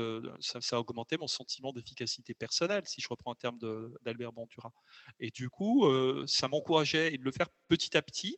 ça, 0.42 0.78
augmentait 0.78 1.18
mon 1.18 1.28
sentiment 1.28 1.72
d'efficacité 1.72 2.34
personnelle, 2.34 2.84
si 2.86 3.00
je 3.00 3.08
reprends 3.08 3.32
un 3.32 3.36
terme 3.36 3.60
d'Albert 4.02 4.34
Ventura. 4.34 4.74
Et 5.22 5.32
du 5.32 5.50
coup, 5.50 5.86
ça 6.28 6.50
m'encourageait 6.50 7.18
de 7.18 7.24
le 7.24 7.32
faire 7.32 7.48
petit 7.70 7.96
à 7.96 8.02
petit 8.02 8.38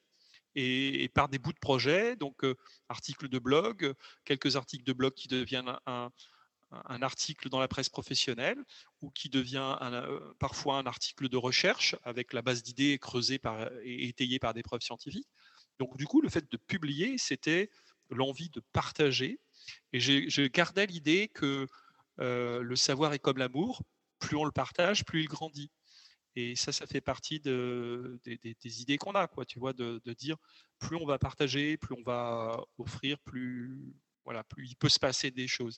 et, 0.56 1.10
par 1.14 1.30
des 1.30 1.40
bouts 1.40 1.54
de 1.54 1.60
projet, 1.60 2.16
donc 2.16 2.46
articles 2.90 3.28
de 3.30 3.40
blog, 3.40 3.94
quelques 4.26 4.56
articles 4.56 4.84
de 4.84 4.94
blog 4.94 5.14
qui 5.14 5.28
deviennent 5.28 5.78
un, 5.86 6.10
article 7.02 7.50
dans 7.50 7.60
la 7.60 7.68
presse 7.68 7.90
professionnelle 7.90 8.58
ou 9.02 9.12
qui 9.12 9.30
devient 9.30 9.78
parfois 10.40 10.78
un 10.78 10.88
article 10.88 11.30
de 11.30 11.38
recherche 11.38 11.96
avec 12.04 12.34
la 12.34 12.42
base 12.42 12.64
d'idées 12.64 12.98
creusée 12.98 13.40
et 13.84 14.08
étayée 14.08 14.40
par 14.40 14.56
des 14.56 14.64
preuves 14.64 14.82
scientifiques. 14.82 15.30
Donc 15.78 15.98
du 15.98 16.08
coup, 16.08 16.22
le 16.22 16.30
fait 16.30 16.52
de 16.52 16.58
publier, 16.58 17.18
c'était 17.18 17.70
l'envie 18.10 18.50
de 18.50 18.62
partager. 18.72 19.40
Et 19.92 20.00
je 20.00 20.48
gardais 20.48 20.88
l'idée 20.88 21.28
que 21.28 21.68
le 22.18 22.76
savoir 22.76 23.14
est 23.14 23.20
comme 23.20 23.38
l'amour, 23.38 23.84
plus 24.20 24.38
on 24.38 24.46
le 24.46 24.52
partage, 24.52 25.06
plus 25.06 25.22
il 25.22 25.28
grandit. 25.28 25.70
Et 26.36 26.56
ça, 26.56 26.72
ça 26.72 26.88
fait 26.88 27.02
partie 27.02 27.40
de, 27.40 28.20
des, 28.26 28.82
idées 28.82 28.98
qu'on 28.98 29.14
a, 29.14 29.28
quoi, 29.28 29.46
tu 29.46 29.60
vois, 29.60 29.74
de, 29.74 30.02
dire 30.18 30.38
plus 30.80 30.96
on 30.98 31.06
va 31.06 31.20
partager, 31.20 31.78
plus 31.78 31.96
on 31.96 32.04
va 32.04 32.60
offrir, 32.78 33.20
plus, 33.20 33.94
voilà, 34.26 34.44
plus 34.44 34.68
il 34.68 34.76
peut 34.76 34.90
se 34.90 35.00
passer 35.00 35.30
des 35.32 35.48
choses. 35.48 35.78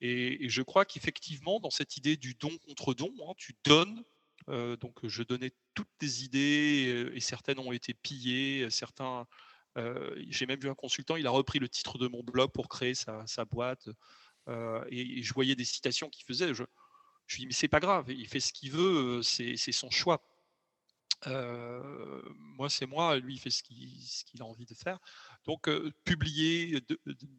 Et, 0.00 0.48
je 0.48 0.62
crois 0.62 0.84
qu'effectivement, 0.84 1.58
dans 1.60 1.70
cette 1.70 1.96
idée 1.96 2.16
du 2.16 2.34
don 2.34 2.56
contre 2.66 2.94
don, 2.94 3.12
hein, 3.28 3.32
tu 3.36 3.54
donnes. 3.64 4.02
Euh, 4.48 4.76
donc, 4.76 4.94
je 5.02 5.24
donnais 5.24 5.52
toutes 5.74 5.90
tes 5.98 6.22
idées 6.22 7.10
et 7.12 7.20
certaines 7.20 7.58
ont 7.58 7.72
été 7.72 7.92
pillées. 7.94 8.70
Certains, 8.70 9.26
euh, 9.76 10.14
j'ai 10.28 10.46
même 10.46 10.60
vu 10.60 10.68
un 10.68 10.74
consultant, 10.74 11.16
il 11.16 11.26
a 11.26 11.30
repris 11.30 11.58
le 11.58 11.68
titre 11.68 11.98
de 11.98 12.06
mon 12.06 12.22
blog 12.22 12.52
pour 12.52 12.68
créer 12.68 12.94
sa, 12.94 13.44
boîte. 13.50 13.88
et, 14.90 15.22
je 15.22 15.34
voyais 15.34 15.56
des 15.56 15.64
citations 15.64 16.08
qu'il 16.08 16.24
faisait. 16.24 16.52
Je 17.26 17.36
lui 17.36 17.40
dis, 17.42 17.46
mais 17.46 17.52
c'est 17.52 17.68
pas 17.68 17.80
grave, 17.80 18.06
il 18.08 18.28
fait 18.28 18.40
ce 18.40 18.52
qu'il 18.52 18.70
veut, 18.70 19.22
c'est 19.22 19.56
son 19.72 19.90
choix. 19.90 20.22
moi, 21.24 22.68
c'est 22.68 22.86
moi, 22.86 23.18
lui, 23.18 23.34
il 23.34 23.40
fait 23.40 23.50
ce 23.50 23.62
qu'il 23.62 24.42
a 24.42 24.44
envie 24.44 24.66
de 24.66 24.74
faire. 24.74 24.98
Donc, 25.44 25.68
publier, 26.04 26.80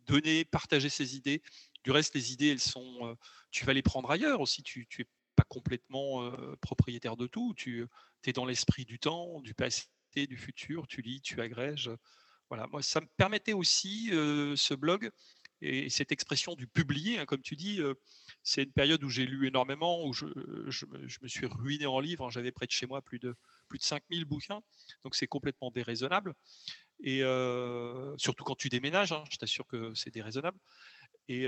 donner, 0.06 0.46
partager 0.46 0.90
ses 0.90 1.16
idées. 1.16 1.42
Du 1.84 1.92
reste, 1.92 2.16
les 2.16 2.34
idées, 2.34 2.50
elles 2.50 2.60
sont, 2.60 3.18
tu 3.52 3.66
vas 3.66 3.74
les 3.74 3.82
prendre 3.82 4.12
ailleurs 4.12 4.42
aussi. 4.42 4.62
Tu, 4.62 4.88
tu 4.88 5.04
es 5.04 5.06
pas 5.36 5.44
complètement 5.44 6.32
propriétaire 6.62 7.16
de 7.16 7.28
tout. 7.28 7.54
Tu 7.56 7.88
es 8.26 8.34
dans 8.34 8.46
l'esprit 8.46 8.84
du 8.84 9.00
temps, 9.00 9.40
du 9.42 9.54
passé, 9.54 9.88
du 10.16 10.38
futur. 10.38 10.88
Tu 10.88 11.02
lis, 11.02 11.22
tu 11.22 11.40
agrèges. 11.40 11.92
Voilà. 12.50 12.68
Moi, 12.68 12.82
ça 12.82 13.00
me 13.00 13.08
permettait 13.18 13.54
aussi 13.54 14.08
ce 14.10 14.74
blog 14.74 15.12
et 15.62 15.90
cette 15.90 16.12
expression 16.12 16.56
du 16.56 16.68
publier, 16.68 17.18
hein, 17.18 17.26
comme 17.26 17.42
tu 17.42 17.56
dis, 17.56 17.82
c'est 18.44 18.64
une 18.64 18.72
période 18.72 19.04
où 19.04 19.10
j'ai 19.10 19.26
lu 19.26 19.48
énormément, 19.48 20.06
où 20.06 20.14
je, 20.14 20.26
me 20.26 21.28
suis 21.28 21.46
ruiné 21.48 21.86
en 21.86 22.00
livres. 22.00 22.26
Hein. 22.26 22.30
J'avais 22.30 22.52
près 22.52 22.68
de 22.68 22.72
chez 22.72 22.86
moi 22.86 23.02
plus 23.02 23.20
de, 23.20 23.36
plus 23.68 23.80
de 23.80 23.84
5000 23.84 24.26
bouquins, 24.26 24.62
donc 25.04 25.16
c'est 25.16 25.28
complètement 25.28 25.72
déraisonnable. 25.72 26.34
Et 27.04 27.22
surtout 28.18 28.44
quand 28.44 28.56
tu 28.56 28.70
déménages, 28.70 29.12
hein, 29.12 29.24
je 29.32 29.38
t'assure 29.38 29.66
que 29.66 29.94
c'est 29.96 30.14
déraisonnable. 30.14 30.60
Et 31.28 31.48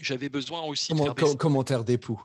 j'avais 0.00 0.28
besoin 0.28 0.62
aussi 0.62 0.92
de 0.92 0.98
faire 0.98 1.36
commentaire 1.36 1.84
d'époux 1.84 2.22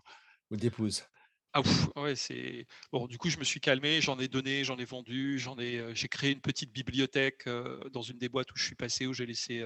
ou 0.51 0.55
d'épouse. 0.55 1.03
Ah 1.51 1.61
ouais, 1.95 2.15
c'est 2.15 2.67
bon. 2.91 3.07
Du 3.07 3.17
coup, 3.17 3.29
je 3.29 3.39
me 3.39 3.43
suis 3.43 3.59
calmé, 3.59 4.01
j'en 4.01 4.19
ai 4.19 4.27
donné, 4.27 4.63
j'en 4.63 4.77
ai 4.77 4.85
vendu, 4.85 5.39
j'en 5.39 5.57
ai, 5.57 5.83
j'ai 5.95 6.07
créé 6.07 6.31
une 6.31 6.41
petite 6.41 6.71
bibliothèque 6.71 7.49
dans 7.91 8.03
une 8.03 8.19
des 8.19 8.29
boîtes 8.29 8.51
où 8.51 8.55
je 8.55 8.63
suis 8.63 8.75
passé, 8.75 9.07
où 9.07 9.13
j'ai 9.13 9.25
laissé 9.25 9.65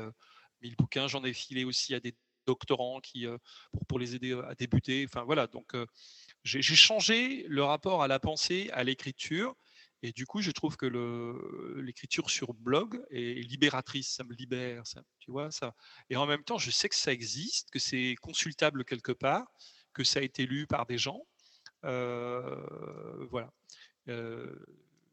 1000 0.63 0.75
bouquins. 0.75 1.07
J'en 1.07 1.23
ai 1.23 1.33
filé 1.33 1.63
aussi 1.65 1.93
à 1.93 1.99
des 1.99 2.15
doctorants 2.45 2.99
qui 2.99 3.25
pour, 3.87 3.99
les 3.99 4.15
aider 4.15 4.33
à 4.47 4.55
débuter. 4.55 5.05
Enfin 5.07 5.23
voilà, 5.23 5.47
donc 5.47 5.75
j'ai 6.43 6.61
changé 6.61 7.45
le 7.47 7.63
rapport 7.63 8.03
à 8.03 8.07
la 8.07 8.19
pensée, 8.19 8.69
à 8.73 8.83
l'écriture, 8.83 9.55
et 10.05 10.11
du 10.11 10.25
coup, 10.25 10.41
je 10.41 10.51
trouve 10.51 10.75
que 10.75 10.85
l'écriture 11.81 12.29
sur 12.29 12.53
blog 12.53 13.01
est 13.09 13.41
libératrice, 13.47 14.13
ça 14.13 14.25
me 14.25 14.33
libère, 14.33 14.83
tu 15.19 15.31
vois 15.31 15.49
ça. 15.49 15.73
Et 16.09 16.17
en 16.17 16.25
même 16.25 16.43
temps, 16.43 16.57
je 16.57 16.71
sais 16.71 16.89
que 16.89 16.95
ça 16.95 17.13
existe, 17.13 17.71
que 17.71 17.79
c'est 17.79 18.15
consultable 18.21 18.83
quelque 18.83 19.13
part, 19.13 19.47
que 19.93 20.03
ça 20.03 20.19
a 20.19 20.21
été 20.21 20.45
lu 20.45 20.67
par 20.67 20.85
des 20.85 20.97
gens. 20.97 21.25
Euh, 21.85 23.25
voilà. 23.29 23.53
Euh, 24.09 24.53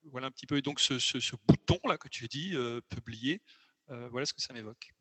voilà 0.06 0.26
un 0.26 0.32
petit 0.32 0.46
peu. 0.46 0.56
Et 0.56 0.62
donc, 0.62 0.80
ce, 0.80 1.36
bouton 1.46 1.78
là 1.86 1.96
que 1.96 2.08
tu 2.08 2.26
dis, 2.26 2.56
euh, 2.56 2.80
publier, 2.88 3.40
voilà 3.86 4.26
ce 4.26 4.34
que 4.34 4.40
ça 4.40 4.52
m'évoque. 4.52 4.92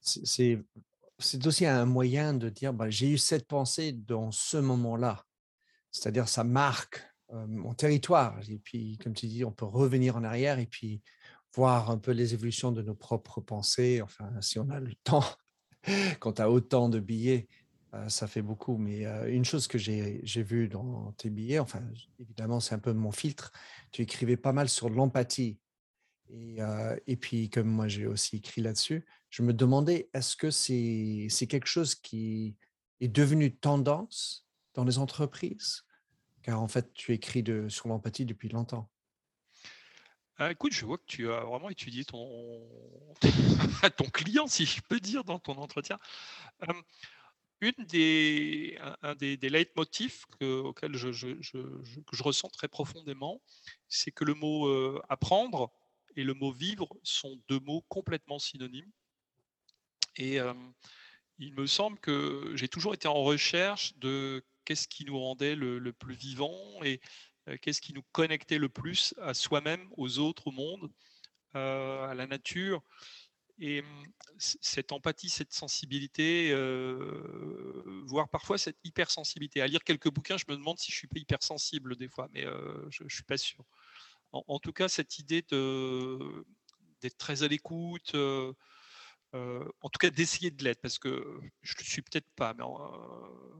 C'est 0.00 1.46
aussi 1.46 1.66
un 1.66 1.84
moyen 1.84 2.34
de 2.34 2.48
dire 2.48 2.72
bah, 2.72 2.90
j'ai 2.90 3.10
eu 3.10 3.18
cette 3.18 3.46
pensée 3.46 3.92
dans 3.92 4.32
ce 4.32 4.56
moment-là. 4.56 5.24
C'est-à-dire, 5.90 6.28
ça 6.28 6.42
marque 6.42 7.02
mon 7.32 7.74
territoire. 7.74 8.38
Et 8.48 8.58
puis, 8.58 8.98
comme 8.98 9.14
tu 9.14 9.26
dis, 9.26 9.44
on 9.44 9.52
peut 9.52 9.64
revenir 9.64 10.16
en 10.16 10.24
arrière 10.24 10.58
et 10.58 10.66
puis 10.66 11.02
voir 11.54 11.90
un 11.90 11.98
peu 11.98 12.12
les 12.12 12.34
évolutions 12.34 12.72
de 12.72 12.82
nos 12.82 12.94
propres 12.94 13.40
pensées. 13.40 14.00
Enfin, 14.02 14.30
si 14.40 14.58
on 14.58 14.68
a 14.70 14.80
le 14.80 14.94
temps, 15.04 15.24
quand 16.20 16.34
tu 16.34 16.42
as 16.42 16.50
autant 16.50 16.88
de 16.88 17.00
billets, 17.00 17.48
ça 18.08 18.26
fait 18.26 18.42
beaucoup. 18.42 18.78
Mais 18.78 19.04
une 19.30 19.44
chose 19.44 19.66
que 19.66 19.78
j'ai 19.78 20.42
vue 20.42 20.68
dans 20.68 21.12
tes 21.12 21.30
billets, 21.30 21.58
enfin, 21.58 21.82
évidemment, 22.18 22.60
c'est 22.60 22.74
un 22.74 22.78
peu 22.78 22.92
mon 22.92 23.12
filtre, 23.12 23.52
tu 23.90 24.02
écrivais 24.02 24.36
pas 24.36 24.52
mal 24.52 24.68
sur 24.68 24.88
l'empathie. 24.88 25.58
Et, 26.30 26.58
et, 27.06 27.16
puis, 27.16 27.50
comme 27.50 27.68
moi, 27.68 27.88
j'ai 27.88 28.06
aussi 28.06 28.36
écrit 28.36 28.62
là-dessus, 28.62 29.04
je 29.32 29.42
me 29.42 29.54
demandais, 29.54 30.10
est-ce 30.12 30.36
que 30.36 30.50
c'est 30.50 31.46
quelque 31.46 31.66
chose 31.66 31.94
qui 31.94 32.54
est 33.00 33.08
devenu 33.08 33.56
tendance 33.56 34.46
dans 34.74 34.84
les 34.84 34.98
entreprises? 34.98 35.86
Car 36.42 36.60
en 36.60 36.68
fait, 36.68 36.92
tu 36.92 37.14
écris 37.14 37.42
sur 37.68 37.88
l'empathie 37.88 38.26
depuis 38.26 38.50
longtemps. 38.50 38.90
Ah, 40.36 40.50
écoute, 40.50 40.74
je 40.74 40.84
vois 40.84 40.98
que 40.98 41.06
tu 41.06 41.32
as 41.32 41.40
vraiment 41.44 41.70
étudié 41.70 42.04
ton, 42.04 42.60
client, 44.12 44.46
si 44.48 44.66
je 44.66 44.82
peux 44.82 45.00
dire, 45.00 45.24
dans 45.24 45.38
ton 45.38 45.54
entretien. 45.54 45.98
une 47.62 47.86
des, 47.86 48.78
un, 49.00 49.14
des, 49.14 49.36
leitmotifs 49.48 50.26
auxquels 50.42 50.94
je, 50.94 51.10
je, 51.10 51.40
je, 51.40 52.22
ressens 52.22 52.50
très 52.50 52.68
profondément, 52.68 53.40
c'est 53.88 54.10
que 54.10 54.24
le 54.24 54.34
mot 54.34 54.68
apprendre 55.08 55.72
et 56.16 56.22
le 56.22 56.34
mot 56.34 56.52
vivre 56.52 56.86
sont 57.02 57.40
deux 57.48 57.60
mots 57.60 57.82
complètement 57.88 58.38
synonymes. 58.38 58.92
Et 60.16 60.38
il 61.38 61.54
me 61.54 61.66
semble 61.66 61.98
que 61.98 62.52
j'ai 62.54 62.68
toujours 62.68 62.94
été 62.94 63.08
en 63.08 63.22
recherche 63.22 63.96
de 63.98 64.44
qu'est-ce 64.64 64.88
qui 64.88 65.04
nous 65.04 65.18
rendait 65.18 65.56
le, 65.56 65.92
plus 65.92 66.14
vivant 66.14 66.56
et 66.82 67.00
qu'est-ce 67.60 67.80
qui 67.80 67.92
nous 67.92 68.04
connectait 68.12 68.58
le 68.58 68.68
plus 68.68 69.14
à 69.20 69.34
soi-même, 69.34 69.88
aux 69.96 70.18
autres, 70.18 70.48
au 70.48 70.52
monde, 70.52 70.90
à 71.54 72.14
la 72.14 72.26
nature. 72.26 72.82
Et 73.58 73.82
mmh, 73.82 74.04
cette 74.38 74.92
empathie, 74.92 75.28
cette 75.28 75.52
sensibilité, 75.52 76.52
voire 78.06 78.28
parfois 78.28 78.58
cette 78.58 78.78
hypersensibilité. 78.84 79.60
À 79.60 79.66
lire 79.66 79.84
quelques 79.84 80.10
bouquins, 80.10 80.36
je 80.36 80.44
me 80.48 80.56
demande 80.56 80.78
si 80.78 80.90
je 80.90 80.96
suis 80.96 81.08
pas 81.08 81.18
hypersensible 81.18 81.96
des 81.96 82.08
fois, 82.08 82.28
mais 82.32 82.44
je 82.90 83.04
ne 83.04 83.08
suis 83.08 83.24
pas 83.24 83.36
sûr. 83.36 83.64
En, 84.32 84.58
tout 84.58 84.72
cas, 84.72 84.88
cette 84.88 85.18
idée 85.18 85.42
d'être 85.42 87.18
très 87.18 87.42
à 87.42 87.48
l'écoute, 87.48 88.14
en 89.34 89.88
tout 89.88 89.98
cas 89.98 90.10
d'essayer 90.10 90.50
de 90.50 90.62
l'être, 90.62 90.80
parce 90.80 90.98
que 90.98 91.40
je 91.62 91.74
ne 91.78 91.84
suis 91.84 92.02
peut-être 92.02 92.28
pas, 92.36 92.54
mais 92.54 92.64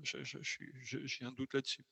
j'ai 0.03 1.25
un 1.25 1.33
doute 1.33 1.55
là-dessus. 1.55 1.85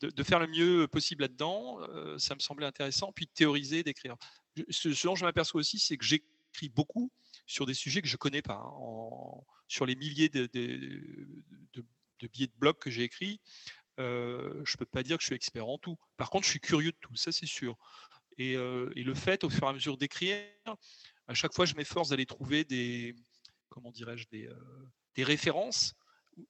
De, 0.00 0.22
faire 0.22 0.38
le 0.40 0.46
mieux 0.46 0.88
possible 0.88 1.22
là-dedans, 1.22 1.78
ça 2.18 2.34
me 2.34 2.40
semblait 2.40 2.66
intéressant, 2.66 3.12
puis 3.12 3.26
de 3.26 3.30
théoriser, 3.32 3.82
d'écrire. 3.82 4.16
Ce, 4.70 4.88
dont 5.04 5.14
je 5.14 5.24
m'aperçois 5.24 5.60
aussi, 5.60 5.78
c'est 5.78 5.98
que 5.98 6.04
j'écris 6.04 6.70
beaucoup 6.70 7.12
sur 7.46 7.66
des 7.66 7.74
sujets 7.74 8.00
que 8.00 8.08
je 8.08 8.14
ne 8.14 8.18
connais 8.18 8.42
pas. 8.42 8.62
Hein, 8.64 9.42
sur 9.68 9.86
les 9.86 9.94
milliers 9.94 10.28
de, 10.28 10.46
billets 12.32 12.46
de 12.46 12.58
blog 12.58 12.78
que 12.78 12.90
j'ai 12.90 13.02
écrits, 13.02 13.40
je 13.98 14.02
ne 14.02 14.76
peux 14.78 14.86
pas 14.86 15.02
dire 15.02 15.18
que 15.18 15.22
je 15.22 15.26
suis 15.26 15.36
expert 15.36 15.68
en 15.68 15.78
tout. 15.78 15.98
Par 16.16 16.30
contre, 16.30 16.46
je 16.46 16.50
suis 16.50 16.60
curieux 16.60 16.92
de 16.92 16.96
tout, 17.00 17.14
ça 17.16 17.32
c'est 17.32 17.46
sûr. 17.46 17.76
Et, 18.38 18.54
le 18.56 19.14
fait, 19.14 19.44
au 19.44 19.50
fur 19.50 19.64
et 19.64 19.68
à 19.68 19.72
mesure 19.74 19.98
d'écrire, 19.98 20.46
à 21.30 21.34
chaque 21.34 21.54
fois, 21.54 21.64
je 21.64 21.76
m'efforce 21.76 22.08
d'aller 22.08 22.26
trouver 22.26 22.64
des, 22.64 23.14
comment 23.68 23.92
dirais-je, 23.92 24.26
des, 24.32 24.48
euh, 24.48 25.24
références 25.24 25.94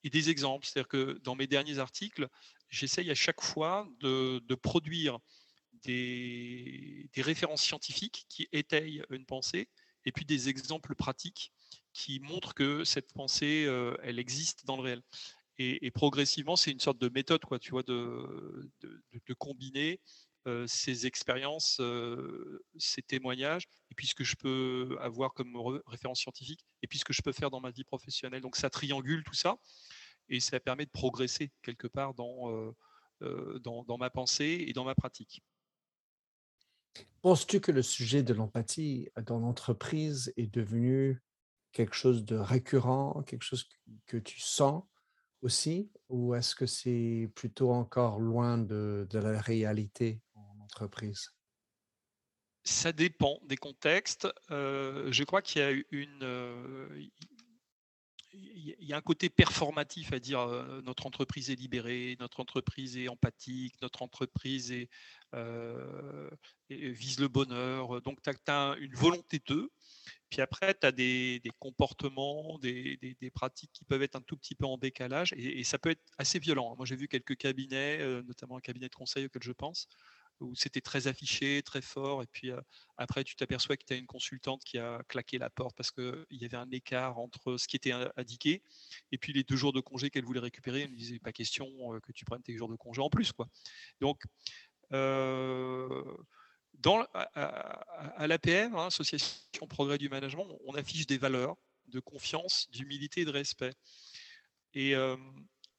et 0.05 0.09
des 0.09 0.31
exemples. 0.31 0.65
C'est-à-dire 0.65 0.89
que 0.89 1.21
dans 1.23 1.35
mes 1.35 1.47
derniers 1.47 1.79
articles, 1.79 2.27
j'essaye 2.71 3.11
à 3.11 3.15
chaque 3.15 3.43
fois 3.43 3.87
de, 4.01 4.55
produire 4.55 5.19
des, 5.83 7.11
références 7.15 7.63
scientifiques 7.63 8.25
qui 8.31 8.49
étayent 8.53 9.03
une 9.11 9.27
pensée 9.27 9.69
et 10.07 10.13
puis 10.13 10.25
des 10.25 10.49
exemples 10.49 10.95
pratiques 10.95 11.53
qui 11.93 12.19
montrent 12.21 12.55
que 12.55 12.83
cette 12.85 13.13
pensée, 13.13 13.67
euh, 13.67 13.95
elle 14.03 14.19
existe 14.19 14.65
dans 14.65 14.77
le 14.77 14.83
réel. 14.83 15.03
Et, 15.59 15.91
progressivement, 15.91 16.57
c'est 16.57 16.71
une 16.71 16.81
sorte 16.81 16.97
de 16.97 17.11
méthode, 17.11 17.45
quoi, 17.45 17.59
tu 17.59 17.73
vois, 17.73 17.83
de, 17.83 18.71
de 18.81 19.35
combiner 19.35 20.01
ces 20.67 21.07
expériences, 21.07 21.81
ces 22.79 23.03
témoignages, 23.03 23.69
et 23.91 23.95
puis 23.95 24.07
ce 24.07 24.15
que 24.15 24.25
je 24.25 24.37
peux 24.37 24.97
avoir 25.01 25.35
comme 25.35 25.57
référence 25.87 26.21
scientifique, 26.21 26.65
et 26.83 26.87
puis 26.87 26.99
ce 26.99 27.05
que 27.05 27.13
je 27.13 27.23
peux 27.23 27.33
faire 27.33 27.51
dans 27.51 27.61
ma 27.61 27.71
vie 27.71 27.85
professionnelle. 27.85 28.41
Donc 28.41 28.57
ça 28.57 28.71
triangule 28.71 29.23
tout 29.25 29.35
ça, 29.35 29.57
et 30.29 30.41
ça 30.41 30.59
permet 30.61 30.87
de 30.87 30.91
progresser 30.91 31.51
quelque 31.63 31.89
part 31.89 32.15
dans, 32.15 32.75
dans, 33.21 33.85
dans, 33.85 33.99
ma 33.99 34.11
pensée 34.11 34.65
et 34.67 34.73
dans 34.73 34.85
ma 34.85 34.95
pratique. 34.95 35.43
Penses-tu 37.23 37.61
que 37.61 37.73
le 37.73 37.83
sujet 37.83 38.23
de 38.23 38.33
l'empathie 38.33 39.11
dans 39.27 39.39
l'entreprise 39.39 40.33
est 40.37 40.53
devenu 40.53 41.23
quelque 41.73 41.95
chose 41.95 42.25
de 42.25 42.37
récurrent, 42.37 43.23
quelque 43.23 43.45
chose 43.45 43.69
que 44.07 44.17
tu 44.17 44.41
sens 44.41 44.85
aussi, 45.43 45.91
ou 46.09 46.35
est-ce 46.35 46.55
que 46.55 46.67
c'est 46.67 47.31
plutôt 47.35 47.73
encore 47.73 48.19
loin 48.19 48.59
de, 48.59 49.07
de 49.09 49.19
la 49.19 49.41
réalité? 49.41 50.21
Ça 52.65 52.93
dépend 52.93 53.41
des 53.45 53.57
contextes. 53.57 54.29
Euh, 54.51 55.11
je 55.11 55.25
crois 55.25 55.41
qu'il 55.41 55.63
y 55.63 55.65
a 55.65 55.71
une, 55.91 56.23
euh, 56.23 57.07
il 58.33 58.77
y 58.79 58.93
a 58.93 58.97
un 58.97 59.01
côté 59.01 59.31
performatif 59.31 60.13
à 60.13 60.19
dire 60.21 60.41
euh, 60.41 60.83
notre 60.83 61.07
entreprise 61.07 61.51
est 61.51 61.57
libérée, 61.57 62.17
notre 62.21 62.39
entreprise 62.41 62.97
est 62.99 63.09
empathique, 63.09 63.75
notre 63.81 64.03
entreprise 64.03 64.73
est, 64.73 64.91
vise 66.69 67.19
le 67.19 67.29
bonheur. 67.29 68.03
Donc, 68.03 68.21
tu 68.23 68.31
as, 68.51 68.77
une 68.79 68.95
volonté 68.95 69.41
d'eux. 69.47 69.71
Puis 70.29 70.43
après, 70.43 70.75
tu 70.75 70.87
as 70.87 70.93
des, 70.93 71.41
comportements, 71.59 72.59
des, 72.59 73.31
pratiques 73.35 73.73
qui 73.73 73.85
peuvent 73.85 74.03
être 74.03 74.17
un 74.17 74.21
tout 74.21 74.37
petit 74.37 74.55
peu 74.55 74.67
en 74.67 74.77
décalage 74.77 75.33
et, 75.33 75.61
et 75.61 75.65
ça 75.65 75.79
peut 75.79 75.91
être 75.91 76.05
assez 76.19 76.39
violent. 76.39 76.77
Moi, 76.77 76.85
j'ai 76.85 76.97
vu 76.97 77.09
quelques 77.09 77.37
cabinets, 77.37 78.23
notamment 78.23 78.59
un 78.59 78.61
cabinet 78.61 78.89
de 78.89 78.95
conseil 78.95 79.25
auquel 79.25 79.43
je 79.43 79.53
pense, 79.53 79.89
où 80.41 80.55
c'était 80.55 80.81
très 80.81 81.07
affiché, 81.07 81.63
très 81.63 81.83
fort, 81.83 82.23
et 82.23 82.27
puis 82.27 82.51
après 82.97 83.25
tu 83.25 83.37
t'aperçois 83.37 83.77
que 83.77 83.85
tu 83.85 83.93
as 83.93 83.97
une 83.97 84.07
consultante 84.07 84.63
qui 84.65 84.79
a 84.79 85.03
claqué 85.09 85.39
la 85.39 85.51
porte 85.51 85.77
parce 85.77 85.91
qu'il 85.91 86.25
y 86.31 86.45
avait 86.45 86.57
un 86.57 86.71
écart 86.71 87.19
entre 87.19 87.57
ce 87.57 87.69
qui 87.69 87.77
était 87.77 87.93
indiqué 88.17 88.63
et 89.13 89.19
puis 89.19 89.33
les 89.33 89.45
deux 89.45 89.57
jours 89.57 89.73
de 89.73 89.81
congé 89.81 90.11
qu'elle 90.11 90.25
voulait 90.25 90.41
récupérer. 90.41 90.83
Elle 90.83 90.91
me 90.91 90.97
disait 90.97 91.19
pas 91.19 91.33
question 91.33 91.67
que 92.01 92.13
tu 92.13 92.25
prennes 92.25 92.43
tes 92.43 92.57
jours 92.57 92.69
de 92.69 92.77
congé 92.77 93.01
en 93.01 93.11
plus. 93.11 93.33
Quoi. 93.33 93.49
Donc, 94.01 94.23
à, 94.93 94.97
l'APM, 98.27 98.75
hein, 98.75 98.87
Association 98.87 99.67
Progrès 99.69 99.99
du 99.99 100.09
Management, 100.09 100.47
on 100.65 100.75
affiche 100.75 101.07
des 101.07 101.19
valeurs 101.19 101.57
de 101.89 102.01
confiance, 102.01 102.69
d'humilité 102.71 103.23
et 103.23 103.25
de 103.25 103.31
respect. 103.31 103.73
Et 104.75 104.95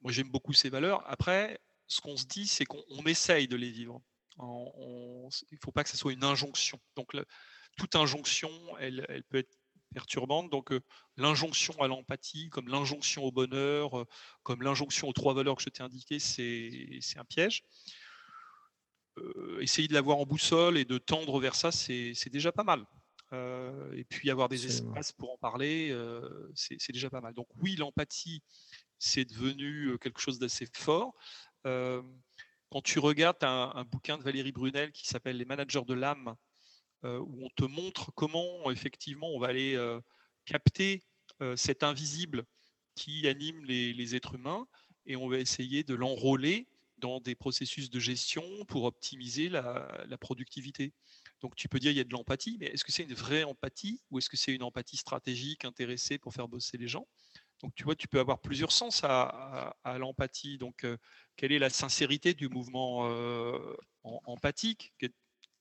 moi, 0.01 0.11
j'aime 0.11 0.29
beaucoup 0.29 0.53
ces 0.53 0.69
valeurs. 0.69 1.03
Après, 1.09 1.59
ce 1.87 2.01
qu'on 2.01 2.17
se 2.17 2.25
dit, 2.25 2.47
c'est 2.47 2.65
qu'on 2.65 3.05
essaye 3.05 3.47
de 3.47 3.55
les 3.55 3.71
vivre. 3.71 4.01
Il 4.41 5.55
ne 5.55 5.59
faut 5.63 5.71
pas 5.71 5.83
que 5.83 5.89
ce 5.89 5.97
soit 5.97 6.13
une 6.13 6.23
injonction. 6.23 6.79
Donc, 6.95 7.15
toute 7.77 7.95
injonction, 7.95 8.51
elle, 8.79 9.23
peut 9.29 9.37
être 9.37 9.57
perturbante. 9.93 10.49
Donc, 10.49 10.73
l'injonction 11.17 11.79
à 11.81 11.87
l'empathie, 11.87 12.49
comme 12.49 12.67
l'injonction 12.67 13.23
au 13.23 13.31
bonheur, 13.31 14.05
comme 14.43 14.61
l'injonction 14.61 15.07
aux 15.07 15.13
trois 15.13 15.33
valeurs 15.33 15.55
que 15.55 15.63
je 15.63 15.69
t'ai 15.69 15.83
indiquées, 15.83 16.19
c'est 16.19 17.17
un 17.17 17.25
piège. 17.25 17.63
essayer 19.59 19.87
de 19.87 19.93
l'avoir 19.93 20.17
en 20.17 20.25
boussole 20.25 20.77
et 20.77 20.85
de 20.85 20.97
tendre 20.97 21.39
vers 21.39 21.55
ça, 21.55 21.71
c'est 21.71 22.29
déjà 22.31 22.51
pas 22.51 22.63
mal. 22.63 22.85
et 23.93 24.03
puis 24.05 24.29
avoir 24.29 24.49
des 24.49 24.65
espaces 24.65 25.11
pour 25.11 25.31
en 25.31 25.37
parler, 25.37 25.95
c'est 26.55 26.93
déjà 26.93 27.09
pas 27.09 27.21
mal. 27.21 27.33
Donc 27.33 27.47
oui, 27.57 27.75
l'empathie, 27.75 28.41
c'est 28.97 29.25
devenu 29.25 29.97
quelque 29.99 30.19
chose 30.19 30.39
d'assez 30.39 30.67
fort. 30.73 31.13
Quand 32.71 32.81
tu 32.81 32.99
regardes 32.99 33.43
un, 33.43 33.83
bouquin 33.83 34.17
de 34.17 34.23
Valérie 34.23 34.53
Brunel 34.53 34.93
qui 34.93 35.05
s'appelle 35.05 35.37
Les 35.37 35.45
managers 35.45 35.83
de 35.85 35.93
l'âme, 35.93 36.35
où 37.03 37.45
on 37.45 37.49
te 37.49 37.65
montre 37.65 38.11
comment 38.13 38.71
effectivement 38.71 39.27
on 39.27 39.39
va 39.39 39.47
aller 39.47 39.77
capter 40.45 41.03
cet 41.55 41.83
invisible 41.83 42.45
qui 42.95 43.27
anime 43.27 43.65
les, 43.65 44.15
êtres 44.15 44.35
humains 44.35 44.67
et 45.05 45.17
on 45.17 45.27
va 45.27 45.39
essayer 45.39 45.83
de 45.83 45.93
l'enrôler 45.93 46.67
dans 46.97 47.19
des 47.19 47.35
processus 47.35 47.89
de 47.89 47.99
gestion 47.99 48.43
pour 48.65 48.85
optimiser 48.85 49.49
la, 49.49 50.05
la, 50.07 50.17
productivité. 50.17 50.93
Donc 51.41 51.55
tu 51.55 51.67
peux 51.67 51.79
dire 51.79 51.91
il 51.91 51.97
y 51.97 51.99
a 51.99 52.03
de 52.03 52.11
l'empathie, 52.11 52.57
mais 52.59 52.67
est-ce 52.67 52.85
que 52.85 52.91
c'est 52.91 53.03
une 53.03 53.15
vraie 53.15 53.43
empathie 53.43 53.99
ou 54.11 54.19
est-ce 54.19 54.29
que 54.29 54.37
c'est 54.37 54.53
une 54.53 54.63
empathie 54.63 54.97
stratégique 54.97 55.65
intéressée 55.65 56.19
pour 56.19 56.33
faire 56.33 56.47
bosser 56.47 56.77
les 56.77 56.87
gens? 56.87 57.07
Donc, 57.61 57.75
tu 57.75 57.83
vois, 57.83 57.95
tu 57.95 58.07
peux 58.07 58.19
avoir 58.19 58.39
plusieurs 58.39 58.71
sens 58.71 59.03
à, 59.03 59.75
l'empathie. 59.97 60.57
Donc, 60.57 60.83
euh, 60.83 60.97
quelle 61.35 61.51
est 61.51 61.59
la 61.59 61.69
sincérité 61.69 62.33
du 62.33 62.49
mouvement 62.49 63.07
euh, 63.09 63.75
empathique? 64.03 64.93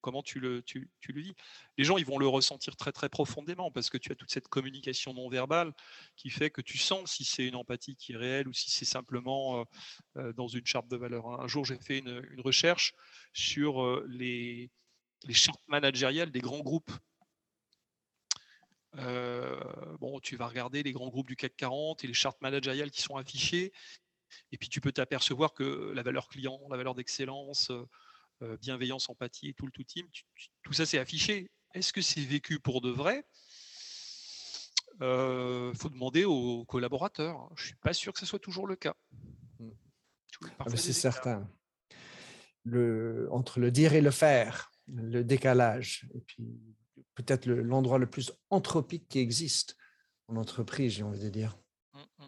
Comment 0.01 0.23
tu 0.23 0.41
le, 0.41 0.63
tu, 0.63 0.89
le 1.09 1.23
dis 1.23 1.35
Les 1.77 1.85
gens, 1.85 1.99
ils 1.99 2.07
vont 2.07 2.17
le 2.17 2.27
ressentir 2.27 2.75
très, 2.77 2.91
très 2.91 3.11
profondément 3.11 3.71
parce 3.71 3.91
que 3.91 3.99
tu 3.99 4.11
as 4.11 4.15
toute 4.15 4.31
cette 4.31 4.49
communication 4.49 5.13
non 5.13 5.29
verbale 5.29 5.75
qui 6.17 6.31
fait 6.31 6.49
que 6.49 6.63
tu 6.63 6.79
sens 6.79 7.13
si 7.13 7.25
c'est 7.25 7.47
une 7.47 7.55
empathie 7.55 7.97
qui 7.97 8.13
est 8.13 8.17
réelle 8.17 8.49
ou 8.49 8.55
si 8.55 8.71
c'est 8.71 8.87
simplement 8.87 9.67
euh, 10.17 10.33
dans 10.33 10.49
une 10.49 10.65
charte 10.65 10.89
de 10.89 10.97
valeur. 10.97 11.27
Un 11.39 11.49
jour, 11.49 11.67
j'ai 11.67 11.79
fait 11.79 11.99
une, 11.99 12.23
recherche 12.39 12.95
sur 13.35 14.03
les, 14.07 14.71
les 15.25 15.35
chartes 15.35 15.69
managériales 15.69 16.31
des 16.31 16.41
grands 16.41 16.61
groupes 16.61 16.93
bon, 18.95 20.21
tu 20.21 20.37
vas 20.37 20.47
regarder 20.47 20.83
les 20.83 20.93
grands 20.93 21.09
groupes 21.09 21.29
du 21.29 21.37
CAC 21.37 21.57
40 21.57 22.05
et 22.05 22.07
les 22.07 22.15
chartes 22.15 22.41
managériales 22.41 22.91
qui 22.91 23.03
sont 23.03 23.17
affichées. 23.17 23.73
Et 24.53 24.59
puis 24.59 24.69
tu 24.69 24.81
peux 24.81 24.93
t'apercevoir 24.93 25.55
que 25.55 25.93
la 25.95 26.03
valeur 26.03 26.29
client, 26.29 26.61
la 26.71 26.77
valeur 26.77 26.95
d'excellence, 26.95 27.73
bienveillance, 28.61 29.09
empathie 29.11 29.49
et 29.49 29.55
tout 29.55 29.67
le 29.67 29.73
tout 29.73 29.85
team, 29.85 30.07
tout 30.63 30.73
ça 30.73 30.87
c'est 30.87 30.99
affiché. 30.99 31.51
Est-ce 31.75 31.93
que 31.93 32.01
c'est 32.01 32.21
vécu 32.21 32.59
pour 32.61 32.81
de 32.81 32.91
vrai? 32.91 33.25
Il 35.01 35.73
faut 35.77 35.89
demander 35.89 36.25
aux 36.25 36.65
collaborateurs. 36.65 37.49
Je 37.57 37.63
ne 37.63 37.67
suis 37.69 37.77
pas 37.77 37.93
sûr 37.93 38.13
que 38.13 38.19
ce 38.19 38.27
soit 38.27 38.39
toujours 38.39 38.67
le 38.67 38.77
cas. 38.77 38.95
Mmh. 39.59 39.71
Ah, 40.59 40.65
c'est 40.77 40.93
certain. 40.93 41.49
Le, 42.65 43.29
entre 43.31 43.61
le 43.61 43.71
dire 43.71 43.95
et 43.95 44.01
le 44.01 44.11
faire, 44.11 44.71
le 44.87 45.25
décalage. 45.25 46.07
Et 46.15 46.21
puis 46.21 46.45
peut-être 47.15 47.47
l'endroit 47.47 47.99
le, 47.99 48.09
plus 48.09 48.33
anthropique 48.51 49.09
qui 49.09 49.19
existe 49.19 49.77
en 50.29 50.37
entreprise, 50.37 50.93
j'ai 50.93 51.03
envie 51.03 51.21
de 51.21 51.29
dire. 51.29 51.59
Mmh, 51.93 51.99
mmh. 52.19 52.25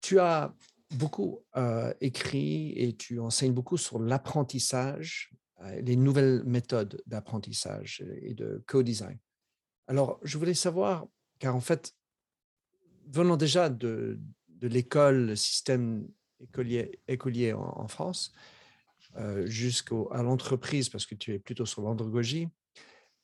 Tu 0.00 0.20
as 0.20 0.54
beaucoup 0.90 1.44
euh, 1.56 1.92
écrit 2.00 2.72
et 2.76 2.96
tu 2.96 3.20
enseignes 3.20 3.52
beaucoup 3.52 3.76
sur 3.76 3.98
l'apprentissage, 3.98 5.32
euh, 5.60 5.80
les 5.80 5.96
nouvelles 5.96 6.42
méthodes 6.44 7.02
d'apprentissage 7.06 8.04
et 8.22 8.34
de 8.34 8.62
co-design. 8.66 9.18
Alors, 9.86 10.18
je 10.22 10.38
voulais 10.38 10.54
savoir, 10.54 11.06
car 11.38 11.54
en 11.54 11.60
fait, 11.60 11.94
venant 13.06 13.36
déjà 13.36 13.68
de, 13.68 14.20
de 14.48 14.68
l'école, 14.68 15.26
le 15.26 15.36
système 15.36 16.08
écolier, 16.40 17.00
écolier 17.08 17.52
en 17.52 17.88
France, 17.88 18.32
jusqu'à 19.44 20.22
l'entreprise, 20.22 20.88
parce 20.88 21.06
que 21.06 21.14
tu 21.14 21.34
es 21.34 21.38
plutôt 21.38 21.66
sur 21.66 21.82
l'andragogie. 21.82 22.48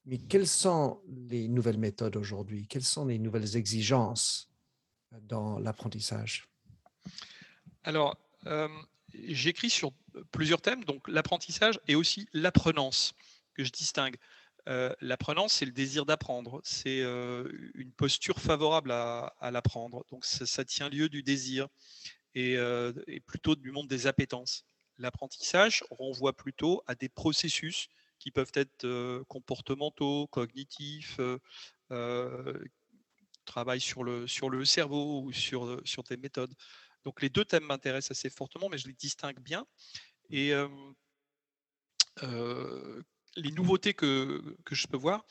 Mais 0.06 0.18
quelles 0.18 0.46
sont 0.46 1.00
les 1.28 1.48
nouvelles 1.48 1.78
méthodes 1.78 2.16
aujourd'hui? 2.16 2.66
Quelles 2.66 2.84
sont 2.84 3.06
les 3.06 3.18
nouvelles 3.18 3.56
exigences 3.56 4.50
dans 5.22 5.58
l'apprentissage? 5.58 6.46
Alors, 7.84 8.16
euh, 8.46 8.68
j'écris 9.14 9.70
sur 9.70 9.92
plusieurs 10.30 10.60
thèmes, 10.60 10.84
donc 10.84 11.08
l'apprentissage 11.08 11.80
et 11.88 11.94
aussi 11.94 12.28
l'apprenance, 12.32 13.14
que 13.54 13.64
je 13.64 13.70
distingue. 13.70 14.16
Euh, 14.68 14.94
l'apprenance, 15.00 15.54
c'est 15.54 15.66
le 15.66 15.72
désir 15.72 16.04
d'apprendre, 16.04 16.60
c'est 16.64 17.00
une 17.00 17.92
posture 17.96 18.40
favorable 18.40 18.90
à, 18.92 19.50
l'apprendre. 19.50 20.04
Donc 20.10 20.24
ça, 20.24 20.64
tient 20.64 20.88
lieu 20.90 21.08
du 21.08 21.22
désir 21.22 21.68
et, 22.34 22.54
et, 23.06 23.20
plutôt 23.20 23.54
du 23.54 23.70
monde 23.70 23.88
des 23.88 24.06
appétences 24.06 24.66
l'apprentissage 24.98 25.84
renvoie 25.90 26.32
plutôt 26.32 26.82
à 26.86 26.94
des 26.94 27.08
processus 27.08 27.88
qui 28.18 28.30
peuvent 28.30 28.52
être 28.54 29.22
comportementaux, 29.28 30.26
cognitifs, 30.28 31.20
travail 33.44 33.80
sur 33.80 34.04
le, 34.04 34.26
sur 34.26 34.48
le 34.50 34.64
cerveau 34.64 35.22
ou 35.22 35.32
sur, 35.32 35.80
sur 35.84 36.02
des 36.04 36.16
méthodes. 36.16 36.54
Donc 37.04 37.20
les 37.20 37.28
deux 37.28 37.44
thèmes 37.44 37.64
m'intéressent 37.64 38.16
assez 38.16 38.30
fortement, 38.30 38.68
mais 38.68 38.78
je 38.78 38.86
les 38.88 38.94
distingue 38.94 39.40
bien. 39.40 39.66
Et 40.30 40.52
les 42.22 43.50
nouveautés 43.50 43.94
que, 43.94 44.56
que, 44.64 44.74
je 44.74 44.86
peux 44.86 44.96
voir, 44.96 45.24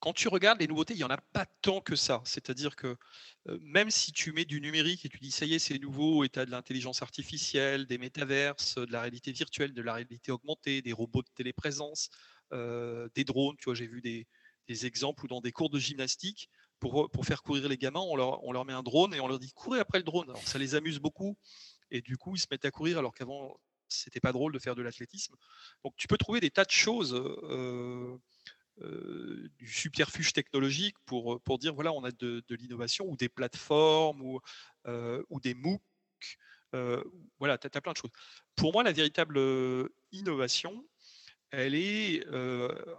quand 0.00 0.12
tu 0.12 0.28
regardes 0.28 0.60
les 0.60 0.66
nouveautés, 0.66 0.94
il 0.94 0.98
n'y 0.98 1.04
en 1.04 1.10
a 1.10 1.16
pas 1.18 1.46
tant 1.62 1.80
que 1.80 1.96
ça. 1.96 2.22
C'est-à-dire 2.24 2.76
que 2.76 2.96
même 3.60 3.90
si 3.90 4.12
tu 4.12 4.32
mets 4.32 4.44
du 4.44 4.60
numérique 4.60 5.04
et 5.04 5.08
tu 5.08 5.18
dis 5.18 5.30
ça 5.30 5.46
y 5.46 5.54
est, 5.54 5.58
c'est 5.58 5.78
nouveau, 5.78 6.24
et 6.24 6.28
tu 6.28 6.38
as 6.38 6.46
de 6.46 6.50
l'intelligence 6.50 7.02
artificielle, 7.02 7.86
des 7.86 7.98
métaverses, 7.98 8.76
de 8.76 8.92
la 8.92 9.00
réalité 9.00 9.32
virtuelle, 9.32 9.74
de 9.74 9.82
la 9.82 9.94
réalité 9.94 10.30
augmentée, 10.30 10.82
des 10.82 10.92
robots 10.92 11.22
de 11.22 11.30
téléprésence, 11.34 12.10
des 12.52 13.24
drones, 13.24 13.56
tu 13.58 13.64
vois, 13.64 13.74
j'ai 13.74 13.86
vu 13.86 14.00
des, 14.00 14.26
exemples 14.86 15.24
où 15.24 15.28
dans 15.28 15.40
des 15.40 15.52
cours 15.52 15.70
de 15.70 15.78
gymnastique, 15.78 16.48
pour, 16.78 17.10
faire 17.24 17.42
courir 17.42 17.68
les 17.68 17.78
gamins, 17.78 18.00
on 18.00 18.14
leur, 18.14 18.44
on 18.44 18.52
leur, 18.52 18.64
met 18.64 18.72
un 18.72 18.82
drone 18.82 19.12
et 19.14 19.20
on 19.20 19.26
leur 19.26 19.38
dit 19.38 19.50
courez 19.52 19.80
après 19.80 19.98
le 19.98 20.04
drone. 20.04 20.28
Alors, 20.30 20.46
ça 20.46 20.58
les 20.58 20.74
amuse 20.74 21.00
beaucoup 21.00 21.36
et 21.90 22.00
du 22.02 22.16
coup, 22.16 22.36
ils 22.36 22.40
se 22.40 22.46
mettent 22.50 22.64
à 22.64 22.70
courir 22.70 22.98
alors 22.98 23.14
qu'avant, 23.14 23.58
c'était 23.88 24.20
pas 24.20 24.32
drôle 24.32 24.52
de 24.52 24.58
faire 24.58 24.74
de 24.74 24.82
l'athlétisme. 24.82 25.34
Donc, 25.84 25.94
tu 25.96 26.06
peux 26.06 26.18
trouver 26.18 26.40
des 26.40 26.50
tas 26.50 26.64
de 26.64 26.70
choses. 26.70 27.14
Euh, 27.14 28.16
du 28.80 29.68
subterfuge 29.68 30.32
technologique 30.32 30.96
pour, 31.04 31.34
euh, 31.34 31.38
pour 31.40 31.58
dire 31.58 31.74
voilà, 31.74 31.92
on 31.92 32.04
a 32.04 32.10
de, 32.10 32.42
l'innovation 32.50 33.06
ou 33.08 33.16
des 33.16 33.28
plateformes 33.28 34.22
ou, 34.22 34.40
euh, 34.86 35.22
ou 35.30 35.40
des 35.40 35.54
MOOC. 35.54 35.82
voilà, 37.38 37.58
tu 37.58 37.66
as, 37.66 37.80
plein 37.80 37.92
de 37.92 37.96
choses. 37.96 38.10
Pour 38.54 38.72
moi, 38.72 38.82
la 38.82 38.92
véritable 38.92 39.40
innovation, 40.12 40.84
elle 41.50 41.74
est 41.74 42.24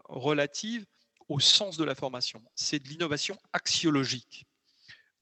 relative 0.05 0.85
au 1.27 1.39
sens 1.39 1.77
de 1.77 1.83
la 1.83 1.95
formation. 1.95 2.43
C'est 2.55 2.79
de 2.79 2.87
l'innovation 2.87 3.37
axiologique. 3.53 4.45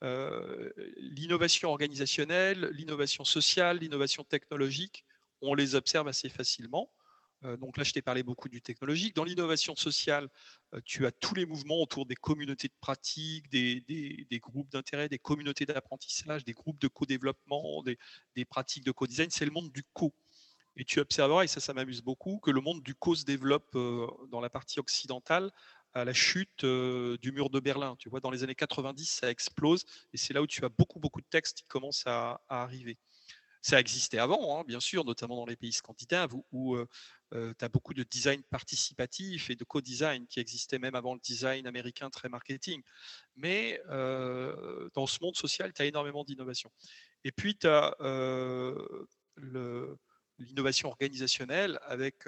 l'innovation 0.01 1.69
organisationnelle, 1.69 2.69
l'innovation 2.71 3.25
sociale, 3.25 3.79
l'innovation 3.79 4.23
technologique, 4.23 5.03
on 5.41 5.53
les 5.53 5.75
observe 5.75 6.07
assez 6.07 6.29
facilement. 6.29 6.89
Euh, 7.43 7.57
donc 7.57 7.77
là, 7.77 7.83
je 7.83 7.93
t'ai 7.93 8.01
parlé 8.01 8.23
beaucoup 8.23 8.49
du 8.49 8.61
technologique. 8.61 9.15
Dans 9.15 9.23
l'innovation 9.23 9.75
sociale, 9.75 10.27
euh, 10.73 10.81
tu 10.85 11.05
as 11.05 11.11
tous 11.11 11.35
les 11.35 11.45
mouvements 11.45 11.81
autour 11.81 12.05
des 12.05 12.15
communautés 12.15 12.67
de 12.67 12.73
pratique, 12.79 13.49
des, 13.49 14.25
groupes 14.41 14.69
d'intérêt, 14.69 15.07
des 15.09 15.19
communautés 15.19 15.65
d'apprentissage, 15.65 16.43
des 16.43 16.53
groupes 16.53 16.79
de 16.79 16.87
co-développement, 16.87 17.83
des, 17.83 18.45
pratiques 18.45 18.83
de 18.83 18.91
co-design. 18.91 19.29
C'est 19.29 19.45
le 19.45 19.51
monde 19.51 19.71
du 19.71 19.83
co. 19.93 20.13
Et 20.75 20.85
tu 20.85 20.99
observeras, 20.99 21.43
et 21.43 21.47
ça, 21.47 21.59
ça 21.59 21.73
m'amuse 21.73 22.01
beaucoup, 22.01 22.37
que 22.39 22.51
le 22.51 22.61
monde 22.61 22.83
du 22.83 22.93
co 22.93 23.15
se 23.15 23.25
développe 23.25 23.75
euh, 23.75 24.07
dans 24.29 24.41
la 24.41 24.49
partie 24.49 24.79
occidentale 24.79 25.51
à 25.93 26.05
la 26.05 26.13
chute 26.13 26.63
du 26.63 27.31
mur 27.31 27.49
de 27.49 27.59
Berlin. 27.59 27.95
Tu 27.97 28.07
vois, 28.09 28.19
dans 28.19 28.29
les 28.29 28.43
années 28.43 28.53
90, 28.53 29.09
ça 29.09 29.31
explose, 29.31 29.83
et 30.13 30.17
c'est 30.17 30.31
là 30.31 30.43
où 30.43 30.47
tu 30.47 30.63
as 30.63 30.69
beaucoup, 30.69 30.99
beaucoup 30.99 31.21
de 31.21 31.25
textes 31.27 31.57
qui 31.57 31.63
commencent 31.63 32.05
à 32.05 32.39
arriver 32.49 32.99
Ça 33.67 33.81
existait 33.81 34.17
avant, 34.17 34.57
hein, 34.57 34.63
bien 34.65 34.79
sûr, 34.79 35.03
notamment 35.03 35.35
dans 35.35 35.45
les 35.45 35.57
pays 35.57 35.73
scandinaves 35.73 36.33
où, 36.53 36.77
tu 37.33 37.65
as 37.65 37.67
beaucoup 37.67 37.93
de 37.93 38.03
design 38.03 38.41
participatif 38.43 39.49
et 39.49 39.57
de 39.57 39.65
co-design 39.65 40.25
qui 40.25 40.39
existait 40.39 40.79
même 40.79 40.95
avant 40.95 41.13
le 41.13 41.19
design 41.19 41.67
américain 41.67 42.09
très 42.09 42.29
marketing. 42.29 42.81
Mais 43.35 43.81
dans 43.89 45.05
ce 45.05 45.17
monde 45.21 45.35
social, 45.35 45.73
tu 45.73 45.81
as 45.81 45.85
énormément 45.85 46.23
d'innovation. 46.23 46.71
Et 47.25 47.33
puis, 47.33 47.57
tu 47.57 47.67
as 47.67 47.93
l'innovation 50.39 50.87
organisationnelle 50.87 51.77
avec 51.81 52.23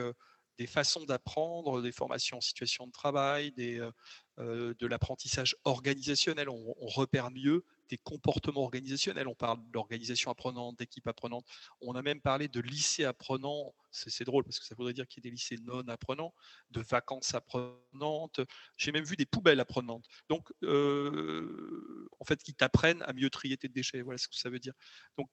des 0.57 0.67
façons 0.67 1.05
d'apprendre, 1.05 1.81
des 1.81 1.93
formations 1.93 2.39
en 2.39 2.41
situation 2.41 2.85
de 2.85 2.91
travail, 2.91 3.53
de 3.53 4.85
l'apprentissage 4.87 5.55
organisationnel. 5.63 6.49
On, 6.49 6.75
repère 6.87 7.31
mieux 7.31 7.63
des 7.89 7.97
comportements 7.97 8.61
organisationnels. 8.61 9.27
On 9.27 9.35
parle 9.35 9.59
d'organisation 9.71 10.31
apprenante, 10.31 10.77
d'équipe 10.77 11.07
apprenante. 11.07 11.45
On 11.81 11.95
a 11.95 12.01
même 12.01 12.21
parlé 12.21 12.47
de 12.47 12.59
lycée 12.59 13.03
apprenant. 13.03 13.73
C'est 13.91 14.23
drôle 14.23 14.43
parce 14.43 14.59
que 14.59 14.65
ça 14.65 14.75
voudrait 14.75 14.93
dire 14.93 15.07
qu'il 15.07 15.23
y 15.23 15.27
a 15.27 15.29
des 15.29 15.35
lycées 15.35 15.57
non 15.63 15.87
apprenants, 15.87 16.33
de 16.71 16.81
vacances 16.81 17.33
apprenantes. 17.33 18.39
J'ai 18.77 18.91
même 18.91 19.03
vu 19.03 19.15
des 19.15 19.25
poubelles 19.25 19.59
apprenantes. 19.59 20.05
Donc, 20.29 20.51
en 20.61 22.25
fait, 22.25 22.41
qui 22.43 22.53
t'apprennent 22.53 23.01
à 23.03 23.13
mieux 23.13 23.29
trier 23.29 23.57
tes 23.57 23.69
déchets. 23.69 24.01
Voilà 24.01 24.17
ce 24.17 24.27
que 24.27 24.35
ça 24.35 24.49
veut 24.49 24.59
dire. 24.59 24.73
Donc, 25.17 25.29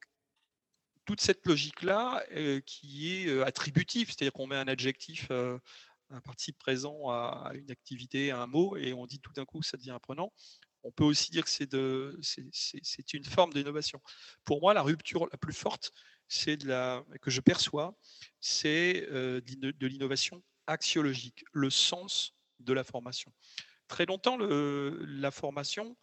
toute 1.04 1.20
cette 1.20 1.46
logique-là 1.46 2.24
qui 2.64 3.12
est 3.12 3.42
attributive, 3.42 4.08
c'est-à-dire 4.08 4.32
qu'on 4.32 4.46
met 4.46 4.56
un 4.56 4.68
adjectif 4.68 5.30
un 6.10 6.20
participe 6.20 6.56
présent 6.58 7.10
à 7.10 7.50
une 7.54 7.68
activité, 7.70 8.30
à 8.30 8.40
un 8.40 8.46
mot, 8.46 8.76
et 8.76 8.92
on 8.92 9.06
dit 9.06 9.18
tout 9.18 9.32
d'un 9.32 9.44
coup 9.44 9.62
ça 9.62 9.76
devient 9.76 9.90
apprenant. 9.90 10.32
On 10.86 10.92
peut 10.92 11.04
aussi 11.04 11.30
dire 11.30 11.44
que 11.44 11.50
c'est 11.50 13.14
une 13.14 13.24
forme 13.24 13.52
d'innovation. 13.52 14.00
Pour 14.44 14.60
moi, 14.60 14.72
la 14.72 14.82
rupture 14.82 15.26
la 15.32 15.38
plus 15.38 15.52
forte, 15.52 15.92
que 16.28 17.30
je 17.30 17.40
perçois, 17.40 17.96
c'est 18.40 19.06
de 19.10 19.86
l'innovation 19.86 20.42
axiologique, 20.66 21.44
le 21.52 21.70
sens 21.70 22.34
de 22.60 22.72
la 22.72 22.84
formation. 22.84 23.32
Très 23.88 24.06
longtemps, 24.06 24.36
la 24.38 25.30
formation, 25.30 25.96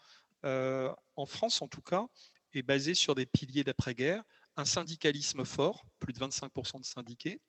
en 0.44 1.26
France 1.26 1.62
en 1.62 1.68
tout 1.68 1.82
cas, 1.82 2.06
est 2.54 2.64
basée 2.64 2.94
sur 2.94 3.16
des 3.16 3.26
piliers 3.26 3.64
d'après-guerre, 3.64 4.24
un 4.58 4.66
syndicalisme 4.66 5.46
fort, 5.46 5.86
plus 6.00 6.14
de 6.14 6.20
25% 6.20 6.80
de 6.80 6.86
syndiqués, 6.86 7.42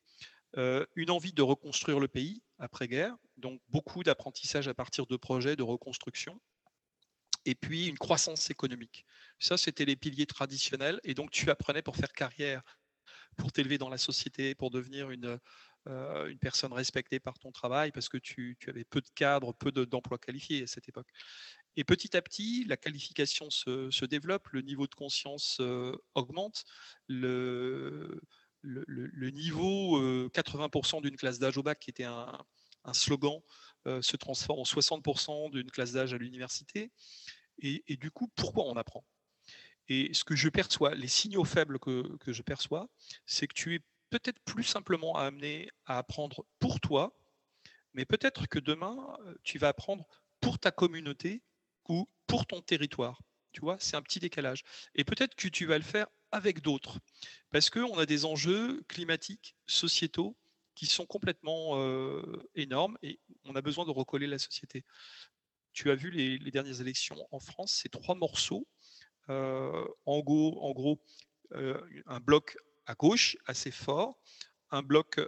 euh, 0.57 0.87
une 0.95 1.11
envie 1.11 1.33
de 1.33 1.43
reconstruire 1.43 1.99
le 1.99 2.07
pays 2.07 2.43
après-guerre, 2.59 3.17
donc 3.37 3.61
beaucoup 3.69 4.05
d'apprentissage 4.05 4.69
à 4.69 4.75
partir 4.75 5.07
de 5.07 5.17
projets 5.17 5.57
de 5.57 5.65
reconstruction, 5.65 6.41
et 7.45 7.55
puis 7.55 7.87
une 7.87 7.99
croissance 7.99 8.51
économique. 8.51 9.05
Ça, 9.39 9.57
c'était 9.57 9.85
les 9.85 9.97
piliers 9.97 10.27
traditionnels, 10.27 11.01
et 11.05 11.15
donc 11.15 11.31
tu 11.31 11.51
apprenais 11.51 11.83
pour 11.83 11.97
faire 11.97 12.13
carrière, 12.13 12.63
pour 13.37 13.53
t'élever 13.53 13.79
dans 13.79 13.89
la 13.89 13.99
société, 13.99 14.55
pour 14.55 14.71
devenir 14.71 15.11
une, 15.11 15.39
euh, 15.89 16.29
une 16.29 16.39
personne 16.39 16.73
respectée 16.73 17.21
par 17.21 17.39
ton 17.39 17.53
travail, 17.53 17.93
parce 17.93 18.09
que 18.09 18.17
tu, 18.17 18.57
avais 18.69 18.85
peu 18.85 19.01
de 19.01 19.09
cadres, 19.15 19.53
peu 19.53 19.73
d'emplois 19.73 20.19
qualifiés 20.19 20.63
à 20.63 20.67
cette 20.67 20.89
époque. 20.89 21.09
Et 21.77 21.85
petit 21.85 22.17
à 22.17 22.23
petit, 22.23 22.65
la 22.65 22.77
qualification 22.77 23.51
se, 23.51 24.05
développe, 24.05 24.49
le 24.49 24.63
niveau 24.63 24.87
de 24.87 24.95
conscience 24.95 25.59
euh, 25.61 25.97
augmente, 26.15 26.65
le, 27.09 28.21
le, 28.65 29.31
niveau 29.31 30.29
80% 30.29 30.97
euh, 30.97 31.01
d'une 31.03 31.17
classe 31.17 31.39
d'âge 31.39 31.59
au 31.59 31.63
bac, 31.63 31.79
qui 31.81 31.91
était 31.91 32.05
un, 32.05 32.39
slogan, 32.93 33.33
euh, 33.35 33.41
se 34.01 34.17
transforme 34.17 34.61
en 34.61 34.65
60% 34.65 35.51
d'une 35.51 35.71
classe 35.71 35.93
d'âge 35.93 36.15
à 36.15 36.19
l'université. 36.19 36.91
Et, 37.61 37.97
du 37.97 38.11
coup, 38.11 38.29
pourquoi 38.35 38.65
on 38.65 38.77
apprend? 38.77 39.05
Et 39.89 40.13
ce 40.15 40.25
que 40.25 40.35
je 40.35 40.49
perçois, 40.49 40.95
les 40.95 41.09
signaux 41.09 41.45
faibles 41.45 41.79
que, 41.79 42.19
je 42.27 42.43
perçois, 42.43 42.89
c'est 43.27 43.47
que 43.47 43.55
tu 43.55 43.75
es 43.75 43.81
peut-être 44.11 44.41
plus 44.45 44.65
simplement 44.65 45.17
amené 45.17 45.71
à 45.87 45.99
apprendre 45.99 46.45
pour 46.59 46.81
toi, 46.81 47.17
mais 47.93 48.05
peut-être 48.05 48.47
que 48.47 48.59
demain, 48.59 49.17
euh, 49.27 49.35
tu 49.45 49.59
vas 49.59 49.69
apprendre 49.69 50.07
pour 50.41 50.59
ta 50.59 50.71
communauté 50.71 51.43
ou 51.89 52.09
pour 52.27 52.47
ton 52.47 52.61
territoire. 52.61 53.21
Tu 53.53 53.61
vois, 53.61 53.77
c'est 53.79 53.97
un 53.97 54.03
petit 54.03 54.19
décalage. 54.19 54.65
Et 54.95 55.05
peut-être 55.05 55.37
que 55.37 55.49
tu 55.49 55.65
vas 55.65 55.79
le 55.79 55.85
faire 55.85 56.07
avec 56.33 56.61
d'autres. 56.61 56.99
Parce 57.51 57.71
qu'on 57.71 57.99
a 57.99 58.07
des 58.07 58.25
enjeux 58.25 58.83
climatiques, 58.89 59.55
sociétaux, 59.67 60.37
qui 60.75 60.87
sont 60.87 61.07
complètement 61.07 61.79
euh, 61.79 62.23
énormes 62.55 62.99
et 63.03 63.21
on 63.45 63.55
a 63.55 63.63
besoin 63.63 63.85
de 63.85 63.91
recoller 63.91 64.27
la 64.27 64.39
société. 64.39 64.85
Tu 65.73 65.91
as 65.91 65.95
vu 65.95 66.11
les, 66.11 66.39
dernières 66.51 66.81
élections 66.81 67.17
en 67.31 67.41
France, 67.41 67.81
ces 67.83 67.89
trois 67.89 68.15
morceaux. 68.15 68.67
Euh, 69.29 69.87
en 70.05 70.21
gros, 70.21 71.01
euh, 71.53 71.81
un 72.07 72.21
bloc 72.21 72.57
à 72.87 72.95
gauche 72.95 73.37
assez 73.47 73.71
fort, 73.71 74.19
un 74.71 74.83
bloc 74.83 75.21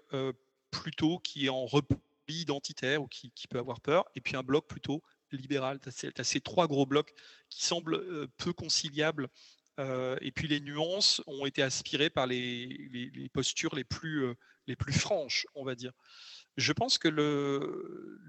plutôt 0.70 1.18
qui 1.18 1.46
est 1.46 1.48
en 1.48 1.64
repli 1.64 1.96
identitaire 2.28 3.02
ou 3.02 3.06
qui, 3.06 3.32
peut 3.48 3.58
avoir 3.58 3.80
peur, 3.80 4.04
et 4.14 4.20
puis 4.20 4.36
un 4.36 4.42
bloc 4.42 4.66
plutôt 4.66 5.02
libéral. 5.32 5.80
Tu 5.80 6.12
as, 6.16 6.24
ces 6.24 6.40
trois 6.40 6.66
gros 6.66 6.86
blocs 6.86 7.14
qui 7.48 7.64
semblent 7.64 8.28
peu 8.36 8.52
conciliables 8.52 9.28
euh, 9.78 10.16
et 10.20 10.32
puis 10.32 10.48
les 10.48 10.60
nuances 10.60 11.22
ont 11.26 11.44
été 11.44 11.62
aspirées 11.62 12.10
par 12.10 12.26
les, 12.26 13.30
postures 13.32 13.74
les 13.74 13.84
plus, 13.84 14.24
euh, 14.24 14.34
les 14.66 14.76
plus 14.76 14.92
franches, 14.92 15.46
on 15.54 15.64
va 15.64 15.74
dire. 15.74 15.92
Je 16.56 16.72
pense 16.72 16.98
que 16.98 17.08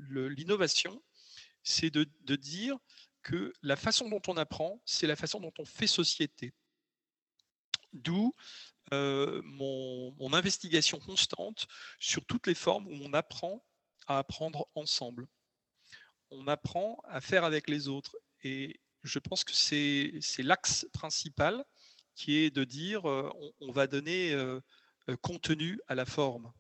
l'innovation, 0.10 1.02
c'est 1.64 1.90
de, 1.90 2.36
dire 2.36 2.78
que 3.24 3.54
la 3.62 3.76
façon 3.76 4.10
dont 4.10 4.22
on 4.28 4.38
apprend, 4.38 4.82
c'est 4.86 5.08
la 5.08 5.16
façon 5.16 5.40
dont 5.40 5.54
on 5.60 5.66
fait 5.66 5.88
société. 5.88 6.54
D'où 7.94 8.34
euh, 8.94 9.42
mon, 9.44 10.14
mon, 10.20 10.34
investigation 10.34 11.00
constante 11.00 11.68
sur 12.00 12.26
toutes 12.26 12.48
les 12.48 12.56
formes 12.56 12.88
où 12.88 12.98
on 13.02 13.14
apprend 13.14 13.66
à 14.08 14.20
apprendre 14.20 14.68
ensemble. 14.76 15.28
On 16.30 16.48
apprend 16.48 17.02
à 17.06 17.22
faire 17.22 17.44
avec 17.44 17.70
les 17.70 17.88
autres. 17.88 18.18
Et, 18.44 18.80
je 19.08 19.20
pense 19.20 19.44
que 19.44 19.54
c'est 19.54 20.44
l'axe 20.44 20.88
principal 20.94 21.66
qui 22.16 22.38
est 22.38 22.50
de 22.50 22.64
dire 22.64 23.10
euh, 23.10 23.30
on, 23.62 23.72
va 23.72 23.88
donner 23.88 24.34
euh, 24.34 24.60
euh, 25.10 25.16
contenu 25.18 25.80
à 25.88 25.96
la 25.96 26.06
forme. 26.06 26.52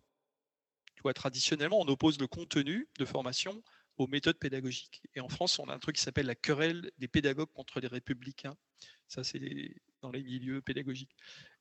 Traditionnellement, 1.16 1.80
on 1.80 1.88
oppose 1.88 2.20
le 2.20 2.28
contenu 2.28 2.90
de 3.00 3.06
formation 3.06 3.64
aux 3.98 4.08
méthodes 4.08 4.38
pédagogiques. 4.38 5.04
Et 5.16 5.22
en 5.22 5.30
France, 5.30 5.58
on 5.58 5.70
a 5.70 5.74
un 5.74 5.80
truc 5.80 5.96
qui 5.96 6.02
s'appelle 6.02 6.26
la 6.26 6.36
querelle 6.36 6.92
des 6.98 7.08
pédagogues 7.08 7.52
contre 7.54 7.80
les 7.80 7.88
républicains. 7.88 8.58
Ça, 9.08 9.24
c'est 9.24 9.74
dans 10.02 10.12
les 10.12 10.22
milieux 10.22 10.62
pédagogiques. 10.62 11.16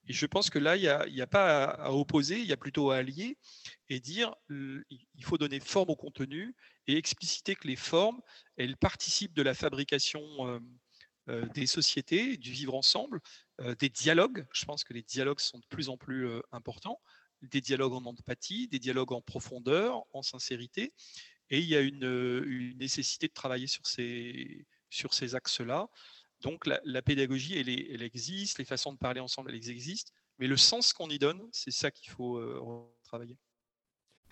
Et 0.08 0.12
je 0.12 0.26
pense 0.26 0.50
que 0.50 0.58
là, 0.58 0.76
il 0.76 1.12
n'y 1.12 1.20
a, 1.20 1.26
pas 1.26 1.64
à, 1.64 1.90
opposer, 1.90 2.38
il 2.38 2.46
y 2.46 2.52
a 2.52 2.56
plutôt 2.56 2.90
à 2.90 2.98
allier 2.98 3.38
et 3.88 4.00
dire 4.00 4.34
il 4.50 5.24
faut 5.24 5.38
donner 5.38 5.60
forme 5.60 5.90
au 5.90 5.96
contenu 5.96 6.54
et 6.86 6.96
expliciter 6.96 7.56
que 7.56 7.66
les 7.66 7.76
formes, 7.76 8.20
elles 8.56 8.76
participent 8.76 9.34
de 9.34 9.42
la 9.42 9.54
fabrication 9.54 10.22
euh, 10.46 10.60
euh, 11.28 11.46
des 11.54 11.66
sociétés, 11.66 12.36
du 12.36 12.52
vivre 12.52 12.74
ensemble, 12.74 13.20
euh, 13.60 13.74
des 13.74 13.88
dialogues. 13.88 14.46
Je 14.52 14.64
pense 14.64 14.84
que 14.84 14.92
les 14.92 15.02
dialogues 15.02 15.40
sont 15.40 15.58
de 15.58 15.66
plus 15.66 15.88
en 15.88 15.96
plus 15.96 16.28
importants, 16.52 17.00
des 17.42 17.60
dialogues 17.60 17.94
en 17.94 18.04
empathie, 18.04 18.68
des 18.68 18.78
dialogues 18.78 19.12
en 19.12 19.22
profondeur, 19.22 20.04
en 20.12 20.22
sincérité. 20.22 20.94
Et 21.50 21.58
il 21.58 21.66
y 21.66 21.76
a 21.76 21.80
une, 21.80 22.76
nécessité 22.76 23.26
de 23.26 23.32
travailler 23.32 23.66
sur 23.66 23.86
ces 25.14 25.34
axes-là. 25.34 25.88
Donc 26.42 26.66
la, 26.66 27.02
pédagogie, 27.02 27.58
elle, 27.58 27.68
elle, 27.68 28.02
existe, 28.02 28.58
les 28.58 28.64
façons 28.64 28.92
de 28.92 28.98
parler 28.98 29.20
ensemble, 29.20 29.52
elles 29.54 29.70
existent, 29.70 30.12
mais 30.38 30.46
le 30.46 30.56
sens 30.56 30.92
qu'on 30.92 31.08
y 31.08 31.18
donne, 31.18 31.40
c'est 31.50 31.70
ça 31.70 31.90
qu'il 31.90 32.10
faut 32.10 32.36
euh, 32.36 32.60
travailler. 33.04 33.36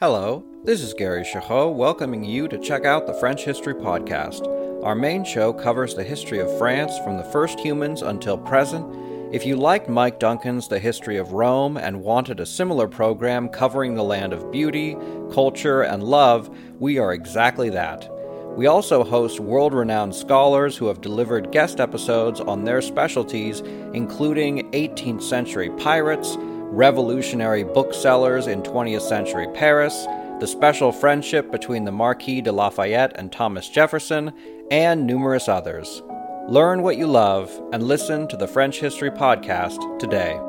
Hello, 0.01 0.45
this 0.65 0.83
is 0.83 0.93
Gary 0.93 1.25
Chahot 1.25 1.73
welcoming 1.77 2.25
you 2.25 2.49
to 2.49 2.59
check 2.59 2.85
out 2.85 3.07
the 3.07 3.15
French 3.15 3.45
History 3.45 3.75
Podcast. 3.75 4.45
Our 4.83 4.97
main 4.97 5.25
show 5.25 5.53
covers 5.53 5.95
the 5.95 6.03
history 6.03 6.41
of 6.41 6.59
France 6.59 6.99
from 6.99 7.17
the 7.17 7.23
first 7.23 7.59
humans 7.61 8.03
until 8.03 8.37
present. 8.37 8.85
If 9.33 9.47
you 9.47 9.57
liked 9.57 9.89
Mike 9.89 10.21
Duncan's 10.21 10.69
The 10.69 10.79
History 10.79 11.17
of 11.17 11.33
Rome 11.33 11.77
and 11.77 12.03
wanted 12.03 12.39
a 12.39 12.47
similar 12.47 12.87
program 12.87 13.49
covering 13.49 13.95
the 13.95 14.05
land 14.05 14.33
of 14.33 14.53
beauty, 14.53 14.97
culture, 15.33 15.83
and 15.83 16.03
love, 16.03 16.55
we 16.79 16.99
are 16.99 17.13
exactly 17.13 17.71
that. 17.71 18.09
We 18.57 18.67
also 18.67 19.03
host 19.03 19.41
world 19.41 19.75
renowned 19.75 20.15
scholars 20.15 20.77
who 20.77 20.87
have 20.87 21.01
delivered 21.01 21.51
guest 21.51 21.81
episodes 21.81 22.41
on 22.41 22.65
their 22.65 22.81
specialties, 22.81 23.61
including 23.93 24.71
18th 24.71 25.23
century 25.23 25.71
pirates 25.71 26.37
revolutionary 26.75 27.63
booksellers 27.63 28.47
in 28.47 28.63
20th 28.63 29.03
century 29.03 29.47
Paris, 29.55 30.07
the 30.41 30.47
special 30.47 30.91
friendship 30.91 31.51
between 31.53 31.85
the 31.85 31.93
Marquis 31.93 32.41
de 32.41 32.51
Lafayette 32.51 33.13
and 33.17 33.31
Thomas 33.31 33.69
Jefferson, 33.69 34.33
and 34.71 35.07
numerous 35.07 35.49
others. 35.49 36.03
Learn 36.49 36.83
what 36.83 36.97
you 36.97 37.07
love 37.07 37.51
and 37.73 37.83
listen 37.83 38.27
to 38.29 38.37
the 38.37 38.49
French 38.49 38.81
History 38.81 39.11
Podcast 39.11 39.99
today. 39.99 40.41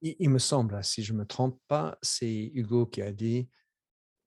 Il, 0.00 0.30
me 0.30 0.38
semble, 0.38 0.82
si 0.84 1.02
je 1.02 1.12
ne 1.12 1.18
me 1.18 1.26
trompe 1.26 1.60
pas, 1.66 1.98
c'est 2.02 2.50
Hugo 2.54 2.86
qui 2.86 3.02
a 3.02 3.12
dit 3.12 3.48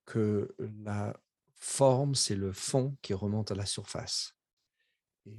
que 0.04 0.54
la 0.84 1.16
forme, 1.54 2.14
c'est 2.14 2.36
le 2.36 2.52
fond 2.52 2.96
qui 3.00 3.14
remonte 3.14 3.50
à 3.52 3.54
la 3.54 3.64
surface. 3.64 4.36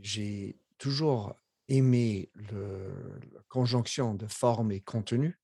J'ai 0.01 0.57
toujours 0.79 1.35
aimé 1.67 2.31
la 2.35 3.41
conjonction 3.47 4.15
de 4.15 4.25
forme 4.25 4.71
et 4.71 4.81
contenu, 4.81 5.39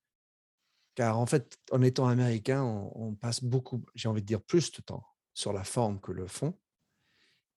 car 0.96 1.18
en 1.18 1.26
fait, 1.26 1.58
en 1.70 1.82
étant 1.82 2.08
américain, 2.08 2.62
on, 2.62 2.92
on 2.94 3.14
passe 3.14 3.44
beaucoup, 3.44 3.84
j'ai 3.94 4.08
envie 4.08 4.22
de 4.22 4.26
dire 4.26 4.42
plus 4.42 4.72
de 4.72 4.82
temps 4.82 5.06
sur 5.34 5.52
la 5.52 5.62
forme 5.62 6.00
que 6.00 6.10
le 6.10 6.26
fond. 6.26 6.58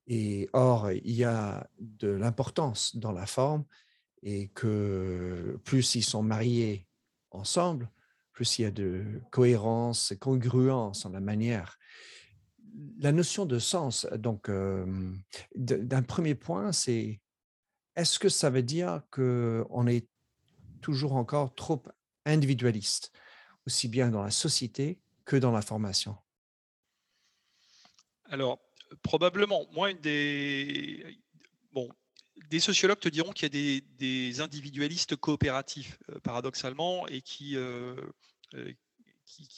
Et 0.07 0.49
or, 0.53 0.91
il 0.91 1.11
y 1.11 1.23
a 1.23 1.69
de 1.79 2.09
l'importance 2.09 2.95
dans 2.95 3.11
la 3.11 3.25
forme 3.25 3.65
et 4.21 4.49
que 4.49 5.59
plus 5.63 5.95
ils 5.95 6.03
sont 6.03 6.23
mariés 6.23 6.87
ensemble, 7.33 7.89
plus 8.31 8.59
il 8.59 8.61
y 8.63 8.65
a 8.65 8.71
de 8.71 9.21
cohérence 9.31 10.11
et 10.11 10.17
congruence 10.17 11.05
en 11.05 11.09
la 11.09 11.19
manière. 11.19 11.77
La 12.99 13.11
notion 13.11 13.45
de 13.45 13.59
sens, 13.59 14.07
donc, 14.15 14.49
euh, 14.49 15.13
d'un 15.55 16.01
premier 16.01 16.33
point, 16.35 16.71
c'est 16.71 17.21
est-ce 17.95 18.17
que 18.17 18.29
ça 18.29 18.49
veut 18.49 18.63
dire 18.63 19.03
qu'on 19.11 19.85
est 19.87 20.07
toujours 20.81 21.13
encore 21.13 21.53
trop 21.53 21.83
individualiste, 22.25 23.11
aussi 23.67 23.87
bien 23.87 24.09
dans 24.09 24.23
la 24.23 24.31
société 24.31 24.99
que 25.25 25.35
dans 25.35 25.51
la 25.51 25.61
formation? 25.61 26.17
Alors, 28.25 28.59
probablement, 29.03 29.67
moi, 29.73 29.91
une 29.91 29.99
des. 29.99 31.19
Des 32.49 32.59
sociologues 32.59 32.99
te 32.99 33.09
diront 33.09 33.31
qu'il 33.31 33.43
y 33.55 33.77
a 33.77 33.81
des, 33.97 34.41
individualistes 34.41 35.15
coopératifs, 35.15 35.97
euh, 36.09 36.19
paradoxalement, 36.19 37.07
et 37.07 37.21
qui, 37.21 37.55
euh, 37.55 37.95
euh, 38.55 38.73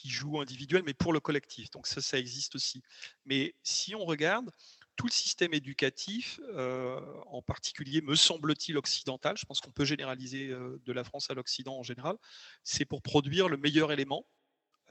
jouent 0.05 0.39
individuel, 0.39 0.83
mais 0.85 0.93
pour 0.93 1.11
le 1.11 1.19
collectif. 1.19 1.69
Donc, 1.71 1.87
ça, 1.87 2.01
ça 2.01 2.17
existe 2.17 2.55
aussi. 2.55 2.81
Mais 3.25 3.55
si 3.63 3.95
on 3.95 4.05
regarde, 4.05 4.49
tout 4.95 5.07
le 5.07 5.11
système 5.11 5.53
éducatif, 5.53 6.39
en 7.25 7.41
particulier, 7.41 7.99
me 7.99 8.15
semble-t-il, 8.15 8.77
occidental, 8.77 9.35
je 9.37 9.45
pense 9.45 9.59
qu'on 9.59 9.71
peut 9.71 9.83
généraliser 9.83 10.47
de 10.47 10.93
la 10.93 11.03
France 11.03 11.29
à 11.29 11.33
l'Occident 11.33 11.77
en 11.77 11.83
général, 11.83 12.15
c'est 12.63 12.85
pour 12.85 13.01
produire 13.01 13.49
le 13.49 13.57
meilleur 13.57 13.91
élément 13.91 14.25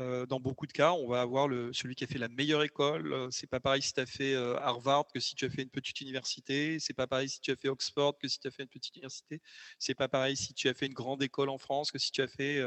euh, 0.01 0.27
dans 0.27 0.41
beaucoup 0.41 0.67
de 0.67 0.73
cas, 0.73 0.93
on 0.93 1.07
va 1.07 1.21
avoir 1.21 1.49
celui 1.73 1.95
qui 1.95 2.03
a 2.05 2.07
fait 2.09 2.19
la 2.19 2.29
meilleure 2.29 2.65
école. 2.65 3.13
Euh, 3.13 3.29
C'est 3.31 3.47
pas 3.47 3.61
pareil 3.61 3.81
si 3.81 3.93
tu 3.93 4.01
as 4.01 4.07
fait 4.07 4.35
euh, 4.35 4.57
Harvard 4.59 5.07
que 5.13 5.21
si 5.21 5.37
tu 5.37 5.45
as 5.45 5.51
fait 5.51 5.63
une 5.63 5.71
petite 5.71 6.01
université. 6.01 6.81
C'est 6.81 6.95
pas 6.95 7.07
pareil 7.07 7.29
si 7.29 7.41
tu 7.41 7.53
as 7.53 7.57
fait 7.57 7.69
Oxford 7.69 8.19
que 8.19 8.27
si 8.27 8.41
tu 8.41 8.49
as 8.49 8.51
fait 8.51 8.65
une 8.65 8.69
petite 8.69 8.97
université. 8.97 9.41
C'est 9.79 9.95
pas 9.95 10.09
pareil 10.09 10.37
si 10.37 10.53
tu 10.53 10.69
as 10.69 10.75
fait 10.75 10.87
une 10.87 10.95
grande 10.95 11.23
école 11.23 11.49
en 11.49 11.59
France 11.59 11.93
que 11.93 11.99
si 11.99 12.11
tu 12.11 12.23
as 12.23 12.29
fait 12.29 12.61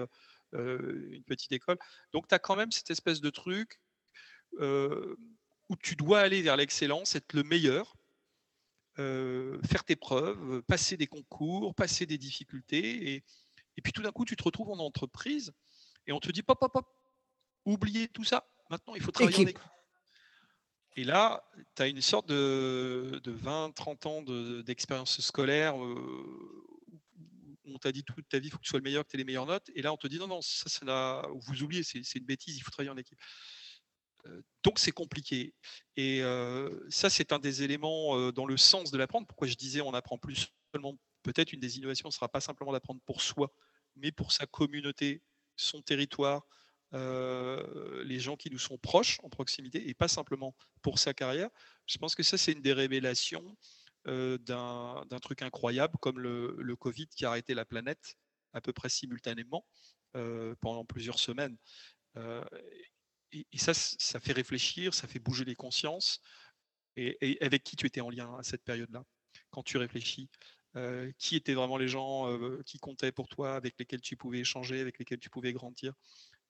une 0.53 1.23
petite 1.25 1.51
école. 1.51 1.77
Donc 2.13 2.27
tu 2.27 2.35
as 2.35 2.39
quand 2.39 2.55
même 2.55 2.71
cette 2.71 2.91
espèce 2.91 3.19
de 3.19 3.29
truc 3.29 3.79
où 4.59 5.75
tu 5.81 5.95
dois 5.97 6.21
aller 6.21 6.41
vers 6.41 6.55
l'excellence, 6.55 7.15
être 7.15 7.33
le 7.33 7.43
meilleur, 7.43 7.97
faire 8.95 9.83
tes 9.85 9.97
preuves, 9.97 10.61
passer 10.63 10.95
des 10.95 11.07
concours, 11.07 11.75
passer 11.75 12.05
des 12.05 12.17
difficultés. 12.17 13.11
Et, 13.11 13.23
et 13.75 13.81
puis 13.81 13.91
tout 13.91 14.01
d'un 14.01 14.11
coup, 14.11 14.23
tu 14.23 14.37
te 14.37 14.43
retrouves 14.43 14.69
en 14.69 14.79
entreprise 14.79 15.51
et 16.07 16.13
on 16.13 16.19
te 16.21 16.31
dit 16.31 16.41
pop, 16.41 16.57
pop, 16.57 16.71
pop, 16.71 16.87
oubliez 17.71 18.07
tout 18.07 18.23
ça. 18.23 18.47
Maintenant, 18.69 18.95
il 18.95 19.01
faut 19.01 19.11
travailler 19.11 19.35
en 19.37 19.41
Équipe. 19.41 19.59
Et 20.95 21.03
là, 21.03 21.43
tu 21.75 21.81
as 21.83 21.87
une 21.87 22.01
sorte 22.01 22.27
de, 22.27 23.21
de 23.23 23.31
20-30 23.31 24.07
ans 24.07 24.21
de- 24.23 24.61
d'expérience 24.63 25.21
scolaire 25.21 25.81
euh, 25.81 25.93
où 27.65 27.75
on 27.75 27.77
t'a 27.77 27.91
dit 27.91 28.03
toute 28.03 28.27
ta 28.27 28.39
vie, 28.39 28.47
il 28.47 28.51
faut 28.51 28.57
que 28.57 28.63
tu 28.63 28.69
sois 28.69 28.79
le 28.79 28.83
meilleur, 28.83 29.03
que 29.03 29.09
tu 29.11 29.15
aies 29.15 29.19
les 29.19 29.23
meilleures 29.23 29.45
notes. 29.45 29.69
Et 29.75 29.81
là, 29.83 29.93
on 29.93 29.97
te 29.97 30.07
dit 30.07 30.17
non, 30.17 30.27
non, 30.27 30.41
ça, 30.41 31.21
vous 31.47 31.61
oubliez, 31.63 31.83
c'est 31.83 31.99
une 32.15 32.25
bêtise, 32.25 32.57
il 32.57 32.61
faut 32.61 32.71
travailler 32.71 32.89
en 32.89 32.97
équipe. 32.97 33.19
Euh, 34.25 34.41
Donc, 34.63 34.79
c'est 34.79 34.91
compliqué. 34.91 35.53
Et 35.95 36.23
euh, 36.23 36.83
ça, 36.89 37.09
c'est 37.11 37.31
un 37.31 37.39
des 37.39 37.61
éléments 37.61 38.31
dans 38.31 38.45
le 38.45 38.57
sens 38.57 38.89
de 38.89 38.97
l'apprendre. 38.97 39.27
Pourquoi 39.27 39.47
je 39.47 39.55
disais 39.55 39.81
on 39.81 39.93
apprend 39.93 40.17
plus 40.17 40.47
seulement, 40.73 40.97
peut-être 41.21 41.53
une 41.53 41.59
des 41.59 41.77
innovations 41.77 42.09
ne 42.09 42.13
sera 42.13 42.27
pas 42.27 42.41
simplement 42.41 42.71
d'apprendre 42.71 43.01
pour 43.05 43.21
soi, 43.21 43.53
mais 43.95 44.11
pour 44.11 44.31
sa 44.31 44.45
communauté, 44.47 45.21
son 45.55 45.81
territoire, 45.81 46.43
euh, 46.93 48.03
les 48.05 48.19
gens 48.19 48.37
qui 48.37 48.49
nous 48.49 48.57
sont 48.57 48.77
proches 48.77 49.19
en 49.23 49.29
proximité 49.29 49.89
et 49.89 49.93
pas 49.93 50.07
simplement 50.07 50.55
pour 50.81 50.99
sa 50.99 51.13
carrière. 51.13 51.49
Je 51.85 51.97
pense 51.97 52.15
que 52.15 52.23
ça, 52.23 52.37
c'est 52.37 52.53
une 52.53 52.61
des 52.61 52.73
révélations 52.73 53.57
euh, 54.07 54.37
d'un 54.37 55.19
truc 55.21 55.41
incroyable 55.41 55.97
comme 55.99 56.19
le, 56.19 56.75
Covid 56.77 57.07
qui 57.07 57.25
a 57.25 57.29
arrêté 57.29 57.53
la 57.53 57.65
planète 57.65 58.15
à 58.53 58.61
peu 58.61 58.71
près 58.71 58.89
simultanément 58.89 59.65
euh, 60.15 60.55
pendant 60.61 60.85
plusieurs 60.85 61.19
semaines. 61.19 61.57
Et, 63.33 63.45
ça, 63.57 63.73
ça 63.73 64.19
fait 64.19 64.33
réfléchir, 64.33 64.93
ça 64.93 65.07
fait 65.07 65.19
bouger 65.19 65.43
les 65.43 65.55
consciences. 65.55 66.21
Et, 66.95 67.37
avec 67.41 67.63
qui 67.63 67.75
tu 67.75 67.85
étais 67.85 68.01
en 68.01 68.09
lien 68.09 68.33
à 68.37 68.43
cette 68.43 68.63
période-là, 68.63 69.03
quand 69.51 69.61
tu 69.61 69.77
réfléchis 69.77 70.29
Qui 71.19 71.35
étaient 71.35 71.53
vraiment 71.53 71.77
les 71.77 71.89
gens 71.89 72.25
qui 72.65 72.79
comptaient 72.79 73.11
pour 73.11 73.27
toi, 73.27 73.55
avec 73.55 73.75
lesquels 73.77 74.01
tu 74.01 74.15
pouvais 74.15 74.39
échanger, 74.39 74.79
avec 74.79 74.97
lesquels 74.97 75.19
tu 75.19 75.29
pouvais 75.29 75.53
grandir? 75.53 75.93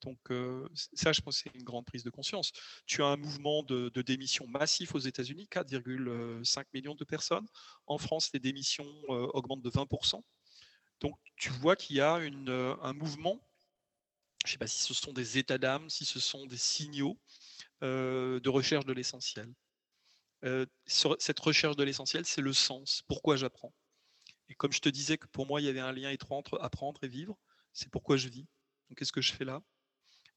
Donc 0.02 0.20
euh, 0.32 0.68
ça, 0.94 1.12
je 1.12 1.22
pense 1.22 1.38
c'est 1.38 1.54
une 1.56 1.64
grande 1.64 1.86
prise 1.86 2.04
de 2.04 2.10
conscience. 2.10 2.52
Tu 2.86 3.02
as 3.04 3.08
un 3.08 3.18
mouvement 3.18 3.64
de, 3.64 3.90
démission 4.02 4.48
massif 4.48 4.96
aux 4.96 5.00
États-Unis, 5.00 5.48
4,5 5.52 6.66
millions 6.74 6.96
de 6.96 7.04
personnes. 7.04 7.48
En 7.88 7.98
France, 7.98 8.30
les 8.34 8.40
démissions 8.40 8.88
euh, 9.10 9.28
augmentent 9.34 9.64
de 9.64 9.70
20%. 9.70 10.22
Donc 11.02 11.18
tu 11.36 11.50
vois 11.50 11.76
qu'il 11.76 11.96
y 11.96 12.02
a 12.02 12.18
euh, 12.18 12.76
un 12.82 12.94
mouvement, 12.94 13.42
je 14.46 14.50
ne 14.50 14.52
sais 14.54 14.58
pas 14.58 14.68
si 14.68 14.82
ce 14.82 14.94
sont 14.94 15.14
des 15.14 15.38
états 15.38 15.58
d'âme, 15.58 15.90
si 15.90 16.06
ce 16.06 16.20
sont 16.20 16.46
des 16.46 16.58
signaux 16.58 17.20
de 17.82 18.50
recherche 18.50 18.86
de 18.86 18.94
l'essentiel. 18.94 19.54
Cette 20.86 21.40
recherche 21.40 21.76
de 21.76 21.84
l'essentiel, 21.84 22.26
c'est 22.26 22.42
le 22.42 22.54
sens. 22.54 23.04
Pourquoi 23.08 23.36
j'apprends? 23.36 23.74
Et 24.50 24.56
comme 24.56 24.72
je 24.72 24.80
te 24.80 24.90
disais 24.90 25.18
que 25.18 25.28
pour 25.28 25.46
moi, 25.46 25.62
il 25.62 25.66
y 25.66 25.70
avait 25.70 25.80
un 25.80 25.92
lien 25.92 26.10
étroit 26.10 26.38
entre 26.38 26.60
apprendre 26.62 27.04
et 27.04 27.08
vivre, 27.08 27.38
c'est 27.74 27.90
pourquoi 27.90 28.18
je 28.18 28.30
vis. 28.30 28.48
Donc 28.90 28.98
qu'est-ce 28.98 29.12
que 29.12 29.22
je 29.22 29.34
fais 29.34 29.46
là? 29.46 29.62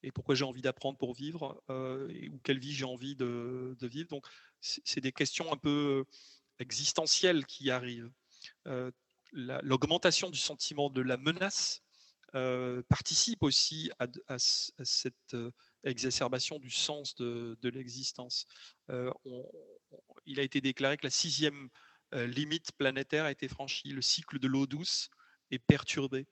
Et 0.03 0.13
pourquoi 0.13 0.35
j'ai 0.35 0.45
envie 0.45 0.63
d'apprendre 0.63 0.99
pour 0.99 1.15
vivre, 1.15 1.63
euh, 1.71 2.09
ou 2.33 2.39
quelle 2.39 2.59
vie 2.59 2.73
j'ai 2.73 2.85
envie 2.85 3.17
de, 3.17 3.77
vivre. 3.83 4.09
Donc, 4.09 4.27
c'est 4.61 5.01
des 5.01 5.13
questions 5.13 5.53
un 5.53 5.57
peu 5.57 6.05
existentielles 6.59 7.47
qui 7.47 7.71
arrivent. 7.71 8.11
Euh, 8.67 8.91
la- 9.33 9.61
L'augmentation 9.63 10.31
du 10.31 10.39
sentiment 10.39 10.91
de 10.91 11.01
la 11.03 11.17
menace 11.17 11.83
euh, 12.37 12.83
participe 12.89 13.43
aussi 13.43 13.91
à, 13.99 14.39
cette 14.39 15.15
euh, 15.35 15.51
exacerbation 15.83 16.59
du 16.59 16.71
sens 16.71 17.17
de, 17.17 17.57
l'existence. 17.65 18.47
Euh, 18.91 19.13
il 20.27 20.39
a 20.39 20.43
été 20.43 20.61
déclaré 20.61 20.97
que 20.97 21.07
la 21.07 21.11
sixième 21.11 21.69
euh, 22.15 22.27
limite 22.27 22.73
planétaire 22.73 23.25
a 23.25 23.33
été 23.33 23.49
franchie. 23.49 23.89
Le 23.89 24.03
cycle 24.03 24.39
de 24.39 24.47
l'eau 24.47 24.67
douce 24.67 25.11
est 25.51 25.59
perturbé. 25.59 26.27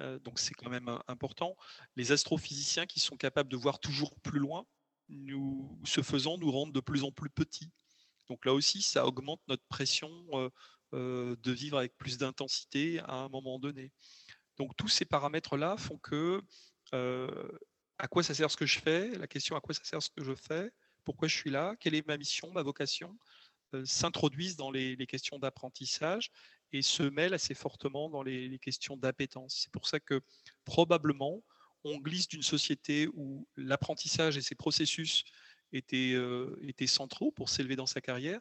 Euh, 0.00 0.18
donc 0.20 0.38
c'est 0.38 0.54
quand 0.54 0.70
même 0.70 0.88
euh, 0.88 0.98
important. 1.08 1.56
Les 1.96 2.12
astrophysiciens 2.12 2.86
qui 2.86 3.00
sont 3.00 3.16
capables 3.16 3.50
de 3.50 3.56
voir 3.56 3.78
toujours 3.78 4.14
plus 4.20 4.38
loin, 4.38 4.66
nous, 5.08 5.78
ce 5.84 6.02
faisant, 6.02 6.38
nous 6.38 6.50
rendent 6.50 6.72
de 6.72 6.80
plus 6.80 7.04
en 7.04 7.12
plus 7.12 7.30
petits. 7.30 7.70
Donc 8.28 8.44
là 8.44 8.52
aussi, 8.52 8.82
ça 8.82 9.06
augmente 9.06 9.40
notre 9.48 9.64
pression 9.68 10.10
euh, 10.32 10.50
euh, 10.94 11.36
de 11.42 11.52
vivre 11.52 11.78
avec 11.78 11.96
plus 11.96 12.18
d'intensité 12.18 13.00
à 13.00 13.14
un 13.14 13.28
moment 13.28 13.58
donné. 13.58 13.92
Donc 14.58 14.76
tous 14.76 14.88
ces 14.88 15.04
paramètres-là 15.04 15.76
font 15.76 15.98
que 15.98 16.42
à 17.98 18.08
quoi 18.08 18.22
ça 18.22 18.34
sert 18.34 18.50
ce 18.50 18.56
que 18.56 18.66
je 18.66 18.78
fais? 18.78 19.10
La 19.16 19.26
question 19.26 19.56
à 19.56 19.60
quoi 19.60 19.74
ça 19.74 19.84
sert 19.84 20.02
ce 20.02 20.10
que 20.10 20.22
je 20.24 20.34
fais? 20.34 20.70
Pourquoi 21.04 21.28
je 21.28 21.36
suis 21.36 21.50
là? 21.50 21.76
Quelle 21.80 21.94
est 21.94 22.06
ma 22.06 22.16
mission, 22.16 22.50
ma 22.52 22.62
vocation? 22.62 23.16
S'introduisent 23.84 24.56
dans 24.56 24.70
les 24.70 25.06
questions 25.06 25.38
d'apprentissage 25.38 26.30
et 26.72 26.82
se 26.82 27.02
mêlent 27.02 27.34
assez 27.34 27.54
fortement 27.54 28.10
dans 28.10 28.22
les, 28.22 28.58
questions 28.58 28.96
d'appétence. 28.96 29.60
C'est 29.62 29.72
pour 29.72 29.86
ça 29.86 30.00
que 30.00 30.20
probablement 30.64 31.42
on 31.84 31.98
glisse 31.98 32.28
d'une 32.28 32.42
société 32.42 33.08
où 33.14 33.46
l'apprentissage 33.56 34.36
et 34.36 34.42
ses 34.42 34.54
processus 34.56 35.24
étaient, 35.72 36.14
euh, 36.14 36.56
centraux 36.86 37.30
pour 37.30 37.48
s'élever 37.48 37.76
dans 37.76 37.86
sa 37.86 38.00
carrière, 38.00 38.40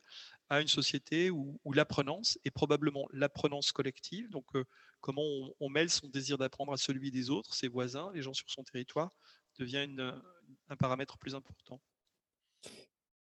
à 0.50 0.62
une 0.62 0.68
société 0.68 1.30
où, 1.30 1.60
où 1.64 1.74
l'apprenance 1.74 2.40
est 2.46 2.52
probablement 2.52 3.08
l'apprenance 3.12 3.72
collective. 3.72 4.30
Donc, 4.30 4.46
euh, 4.56 4.64
comment 5.02 5.24
on, 5.60 5.70
mêle 5.70 5.90
son 5.90 6.08
désir 6.08 6.38
d'apprendre 6.38 6.74
à 6.74 6.78
celui 6.78 7.12
des 7.12 7.30
autres, 7.30 7.54
ses 7.54 7.68
voisins, 7.68 8.12
les 8.14 8.22
gens 8.22 8.34
sur 8.34 8.50
son 8.50 8.64
territoire, 8.64 9.12
devient 9.60 9.88
un 10.70 10.76
paramètre 10.76 11.18
plus 11.18 11.36
important. 11.36 11.80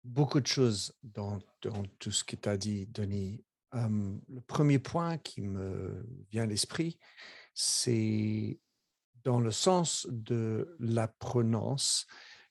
Beaucoup 0.03 0.39
de 0.39 0.47
choses 0.47 0.93
dans, 1.01 1.39
dans 1.61 1.83
tout 1.99 2.11
ce 2.11 2.23
que 2.23 2.35
tu 2.35 2.49
as 2.49 2.57
dit, 2.57 2.87
Denis. 2.87 3.43
Le 3.73 4.41
premier 4.41 4.79
point 4.79 5.17
qui 5.17 5.41
me 5.41 6.05
vient 6.29 6.43
à 6.43 6.45
l'esprit, 6.45 6.99
c'est 7.53 8.59
dans 9.23 9.39
le 9.39 9.51
sens 9.51 10.07
de 10.09 10.75
l'apprenance. 10.79 12.05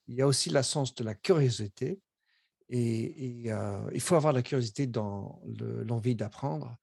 Il 0.08 0.16
y 0.16 0.22
a 0.22 0.26
aussi 0.26 0.50
le 0.50 0.62
sens 0.62 0.94
de 0.94 1.04
la 1.04 1.14
curiosité. 1.14 2.00
Et, 2.68 3.52
euh, 3.52 3.90
il 3.92 4.00
faut 4.00 4.14
avoir 4.14 4.32
la 4.32 4.42
curiosité 4.42 4.86
dans 4.86 5.42
le- 5.44 5.82
l'envie 5.84 6.16
d'apprendre. 6.16 6.76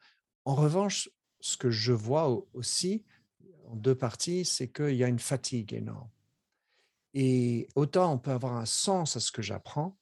En 0.45 0.53
revanche, 0.53 1.09
ce 1.39 1.57
que 1.57 1.71
je 1.71 1.93
vois 1.93 2.29
au- 2.29 2.47
aussi, 2.53 3.03
en 3.65 3.75
deux 3.75 3.95
parties, 3.95 4.45
c'est 4.45 4.67
qu'il 4.71 4.95
y 4.95 5.03
a 5.03 5.07
une 5.07 5.19
fatigue 5.19 5.73
énorme. 5.73 6.09
Et 7.15 7.67
autant 7.75 8.13
on 8.13 8.19
peut 8.19 8.31
avoir 8.31 8.55
un 8.55 8.65
sens 8.65 9.15
à 9.15 9.19
ce 9.19 9.31
que 9.31 9.41
j'apprends, 9.41 9.97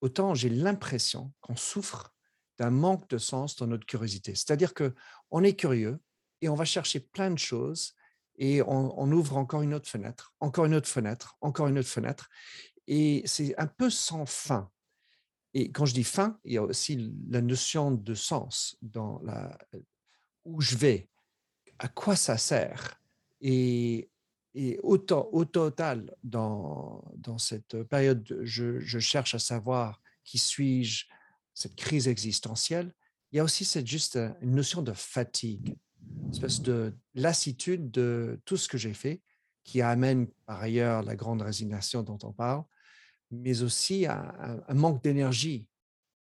autant 0.00 0.34
j'ai 0.34 0.50
l'impression 0.50 1.32
qu'on 1.40 1.56
souffre 1.56 2.13
d'un 2.58 2.70
manque 2.70 3.08
de 3.08 3.18
sens 3.18 3.56
dans 3.56 3.66
notre 3.66 3.86
curiosité. 3.86 4.34
C'est-à-dire 4.34 4.74
que 4.74 4.94
on 5.30 5.42
est 5.42 5.54
curieux 5.54 6.00
et 6.40 6.48
on 6.48 6.54
va 6.54 6.64
chercher 6.64 7.00
plein 7.00 7.30
de 7.30 7.38
choses 7.38 7.94
et 8.36 8.62
on, 8.62 9.12
ouvre 9.12 9.36
encore 9.36 9.62
une 9.62 9.74
autre 9.74 9.88
fenêtre, 9.88 10.34
encore 10.40 10.64
une 10.64 10.74
autre 10.74 10.88
fenêtre, 10.88 11.36
encore 11.40 11.68
une 11.68 11.78
autre 11.78 11.88
fenêtre. 11.88 12.28
Et 12.86 13.22
c'est 13.26 13.56
un 13.58 13.68
peu 13.68 13.90
sans 13.90 14.26
fin. 14.26 14.70
Et 15.52 15.70
quand 15.70 15.86
je 15.86 15.94
dis 15.94 16.04
fin, 16.04 16.38
il 16.44 16.54
y 16.54 16.56
a 16.56 16.62
aussi 16.62 17.12
la 17.28 17.40
notion 17.40 17.92
de 17.92 18.14
sens 18.14 18.76
dans 18.82 19.20
la, 19.22 19.56
où 20.44 20.60
je 20.60 20.76
vais, 20.76 21.08
à 21.78 21.86
quoi 21.86 22.16
ça 22.16 22.36
sert. 22.36 23.00
Et, 23.40 24.10
au, 24.82 24.98
total, 24.98 26.14
dans, 26.24 27.04
cette 27.38 27.82
période, 27.84 28.40
je 28.42 28.98
cherche 28.98 29.34
à 29.34 29.38
savoir 29.38 30.00
qui 30.24 30.38
suis-je, 30.38 31.06
cette 31.54 31.76
crise 31.76 32.08
existentielle. 32.08 32.92
Il 33.32 33.36
y 33.36 33.40
a 33.40 33.44
aussi 33.44 33.64
cette 33.64 33.86
juste 33.86 34.16
une 34.40 34.54
notion 34.54 34.82
de 34.82 34.92
fatigue, 34.92 35.76
une 36.22 36.30
espèce 36.30 36.60
de 36.60 36.94
lassitude 37.14 37.90
de 37.90 38.40
tout 38.44 38.56
ce 38.56 38.68
que 38.68 38.78
j'ai 38.78 38.94
fait, 38.94 39.22
qui 39.64 39.80
amène 39.80 40.28
par 40.46 40.60
ailleurs 40.60 41.02
la 41.02 41.16
grande 41.16 41.42
résignation 41.42 42.02
dont 42.02 42.18
on 42.22 42.32
parle, 42.32 42.64
mais 43.30 43.62
aussi 43.62 44.06
un, 44.06 44.62
manque 44.74 45.02
d'énergie 45.02 45.66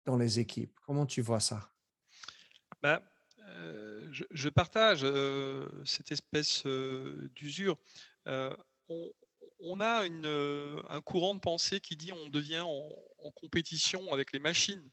dans 0.04 0.16
les 0.16 0.40
équipes. 0.40 0.72
Comment 0.86 1.06
tu 1.06 1.20
vois 1.20 1.40
ça? 1.40 1.70
Ben, 2.82 3.00
euh, 3.48 4.08
je, 4.10 4.48
partage 4.48 5.00
euh, 5.02 5.68
cette 5.84 6.12
espèce 6.12 6.64
euh, 6.66 7.30
d'usure. 7.34 7.76
On, 9.58 9.80
a 9.80 10.04
un 10.04 11.00
courant 11.02 11.34
de 11.34 11.40
pensée 11.40 11.80
qui 11.80 11.96
dit 11.96 12.12
on 12.12 12.28
devient 12.28 12.60
en, 12.60 12.88
en 13.18 13.30
compétition 13.32 14.12
avec 14.12 14.32
les 14.32 14.38
machines. 14.38 14.90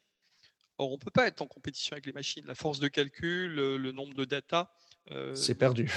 Or, 0.77 0.89
on 0.89 0.93
ne 0.93 0.99
peut 0.99 1.11
pas 1.11 1.27
être 1.27 1.41
en 1.41 1.47
compétition 1.47 1.93
avec 1.93 2.05
les 2.05 2.13
machines. 2.13 2.45
La 2.45 2.55
force 2.55 2.79
de 2.79 2.87
calcul, 2.87 3.55
le 3.55 3.91
nombre 3.91 4.13
de 4.15 4.25
data. 4.25 4.71
c'est 5.35 5.55
perdu 5.55 5.89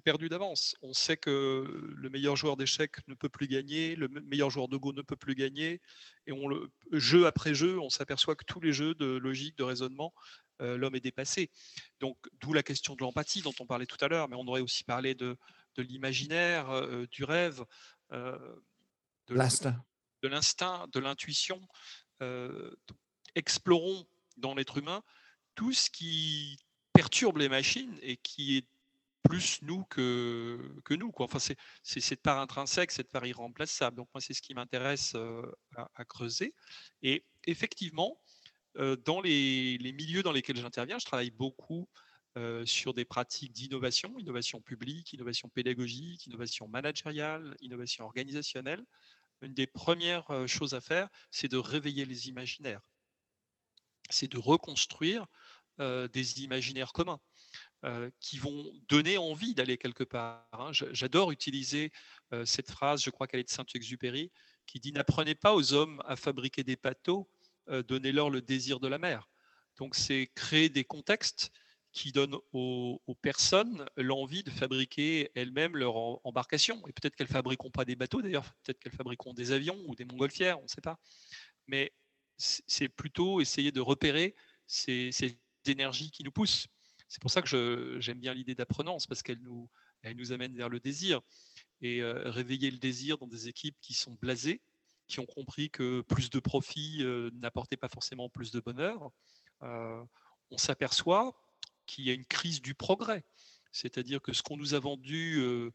perdu 0.00 0.28
d'avance. 0.28 0.76
On 0.82 0.92
sait 0.92 1.16
que 1.16 1.64
le 1.96 2.10
meilleur 2.10 2.36
joueur 2.36 2.56
d'échecs 2.56 2.96
ne 3.08 3.14
peut 3.14 3.28
plus 3.28 3.46
gagner, 3.46 3.96
le 3.96 4.08
meilleur 4.08 4.50
joueur 4.50 4.68
de 4.68 4.76
Go 4.76 4.92
ne 4.92 5.02
peut 5.02 5.16
plus 5.16 5.34
gagner, 5.34 5.80
et 6.26 6.32
on 6.32 6.48
le, 6.48 6.70
jeu 6.92 7.26
après 7.26 7.54
jeu, 7.54 7.78
on 7.78 7.90
s'aperçoit 7.90 8.36
que 8.36 8.44
tous 8.44 8.60
les 8.60 8.72
jeux 8.72 8.94
de 8.94 9.06
logique, 9.06 9.56
de 9.56 9.64
raisonnement, 9.64 10.12
euh, 10.62 10.76
l'homme 10.76 10.94
est 10.94 11.00
dépassé. 11.00 11.50
Donc, 12.00 12.16
d'où 12.40 12.52
la 12.52 12.62
question 12.62 12.94
de 12.94 13.02
l'empathie 13.02 13.42
dont 13.42 13.54
on 13.60 13.66
parlait 13.66 13.86
tout 13.86 14.02
à 14.02 14.08
l'heure, 14.08 14.28
mais 14.28 14.36
on 14.36 14.46
aurait 14.46 14.60
aussi 14.60 14.84
parlé 14.84 15.14
de, 15.14 15.36
de 15.76 15.82
l'imaginaire, 15.82 16.70
euh, 16.70 17.06
du 17.10 17.24
rêve, 17.24 17.64
euh, 18.12 18.38
de 19.28 19.34
l'instinct, 19.34 19.84
de 20.22 20.28
l'instinct, 20.28 20.86
de 20.92 21.00
l'intuition. 21.00 21.60
explorons 23.34 24.06
dans 24.36 24.54
l'être 24.54 24.78
humain 24.78 25.02
tout 25.54 25.72
ce 25.72 25.90
qui 25.90 26.58
perturbe 26.92 27.38
les 27.38 27.48
machines 27.48 27.98
et 28.02 28.16
qui 28.16 28.58
est 28.58 28.66
plus 29.28 29.60
nous 29.62 29.84
que, 29.84 30.58
que 30.84 30.94
nous. 30.94 31.10
Quoi. 31.10 31.26
Enfin, 31.26 31.38
c'est, 31.38 32.00
cette 32.00 32.22
part 32.22 32.38
intrinsèque, 32.38 32.92
cette 32.92 33.10
part 33.10 33.26
irremplaçable. 33.26 33.96
Donc 33.96 34.08
moi, 34.14 34.20
c'est 34.20 34.34
ce 34.34 34.42
qui 34.42 34.54
m'intéresse 34.54 35.14
euh, 35.16 35.42
à, 35.94 36.04
creuser. 36.04 36.54
Et 37.02 37.24
effectivement, 37.44 38.20
euh, 38.76 38.96
dans 38.96 39.20
les, 39.20 39.78
les, 39.78 39.92
milieux 39.92 40.22
dans 40.22 40.32
lesquels 40.32 40.56
j'interviens, 40.56 40.98
je 40.98 41.06
travaille 41.06 41.30
beaucoup 41.30 41.88
euh, 42.36 42.64
sur 42.66 42.94
des 42.94 43.04
pratiques 43.04 43.52
d'innovation, 43.52 44.18
innovation 44.18 44.60
publique, 44.60 45.12
innovation 45.12 45.48
pédagogique, 45.48 46.26
innovation 46.26 46.68
managériale, 46.68 47.56
innovation 47.60 48.04
organisationnelle. 48.04 48.84
Une 49.42 49.54
des 49.54 49.66
premières 49.66 50.48
choses 50.48 50.72
à 50.72 50.80
faire, 50.80 51.08
c'est 51.30 51.48
de 51.48 51.58
réveiller 51.58 52.06
les 52.06 52.28
imaginaires. 52.28 52.80
C'est 54.10 54.30
de 54.30 54.38
reconstruire 54.38 55.26
des 55.78 56.42
imaginaires 56.42 56.94
communs. 56.94 57.20
Euh, 57.84 58.10
qui 58.20 58.38
vont 58.38 58.72
donner 58.88 59.18
envie 59.18 59.54
d'aller 59.54 59.76
quelque 59.76 60.02
part. 60.02 60.44
Hein. 60.54 60.72
J'adore 60.72 61.30
utiliser 61.30 61.92
euh, 62.32 62.44
cette 62.44 62.70
phrase, 62.70 63.04
je 63.04 63.10
crois 63.10 63.26
qu'elle 63.28 63.38
est 63.40 63.44
de 63.44 63.50
Saint-Exupéry, 63.50 64.32
qui 64.66 64.80
dit 64.80 64.92
N'apprenez 64.92 65.34
pas 65.34 65.54
aux 65.54 65.72
hommes 65.72 66.02
à 66.06 66.16
fabriquer 66.16 66.64
des 66.64 66.74
bateaux, 66.76 67.28
euh, 67.68 67.82
donnez-leur 67.82 68.30
le 68.30 68.40
désir 68.40 68.80
de 68.80 68.88
la 68.88 68.98
mer. 68.98 69.28
Donc, 69.76 69.94
c'est 69.94 70.32
créer 70.34 70.70
des 70.70 70.84
contextes 70.84 71.52
qui 71.92 72.12
donnent 72.12 72.38
aux, 72.52 73.00
personnes 73.22 73.86
l'envie 73.96 74.42
de 74.42 74.50
fabriquer 74.50 75.30
elles-mêmes 75.34 75.76
leur 75.76 75.96
embarcation. 76.26 76.82
Et 76.88 76.92
peut-être 76.92 77.14
qu'elles 77.14 77.28
fabriqueront 77.28 77.70
pas 77.70 77.84
des 77.84 77.94
bateaux 77.94 78.20
d'ailleurs, 78.20 78.52
peut-être 78.64 78.80
qu'elles 78.80 78.96
fabriqueront 78.96 79.34
des 79.34 79.52
avions 79.52 79.78
ou 79.86 79.94
des 79.94 80.06
montgolfières, 80.06 80.58
on 80.58 80.64
ne 80.64 80.68
sait 80.68 80.80
pas. 80.80 80.98
Mais 81.68 81.92
c'est 82.36 82.88
plutôt 82.88 83.40
essayer 83.40 83.72
de 83.72 83.80
repérer 83.80 84.34
ces, 84.66 85.10
ces 85.12 85.38
énergies 85.66 86.10
qui 86.10 86.22
nous 86.24 86.32
poussent. 86.32 86.66
C'est 87.08 87.20
pour 87.20 87.30
ça 87.30 87.42
que 87.42 87.96
j'aime 88.00 88.18
bien 88.18 88.34
l'idée 88.34 88.54
d'apprenance, 88.54 89.06
parce 89.06 89.22
qu'elle 89.22 89.40
nous, 89.40 89.68
amène 90.32 90.54
vers 90.56 90.68
le 90.68 90.80
désir. 90.80 91.20
Et 91.82 92.00
euh, 92.00 92.30
réveiller 92.30 92.70
le 92.70 92.78
désir 92.78 93.18
dans 93.18 93.26
des 93.26 93.48
équipes 93.48 93.76
qui 93.80 93.94
sont 93.94 94.16
blasées, 94.20 94.62
qui 95.06 95.20
ont 95.20 95.26
compris 95.26 95.70
que 95.70 96.00
plus 96.02 96.30
de 96.30 96.40
profit 96.40 96.98
euh, 97.02 97.30
n'apportait 97.34 97.76
pas 97.76 97.88
forcément 97.88 98.28
plus 98.28 98.50
de 98.50 98.60
bonheur, 98.60 99.10
euh, 99.62 100.02
on 100.50 100.58
s'aperçoit 100.58 101.34
qu'il 101.86 102.04
y 102.04 102.10
a 102.10 102.14
une 102.14 102.24
crise 102.24 102.60
du 102.60 102.74
progrès. 102.74 103.24
C'est-à-dire 103.72 104.20
que 104.20 104.32
ce 104.32 104.42
qu'on 104.42 104.56
nous 104.56 104.74
a 104.74 104.80
vendu 104.80 105.38
euh, 105.38 105.70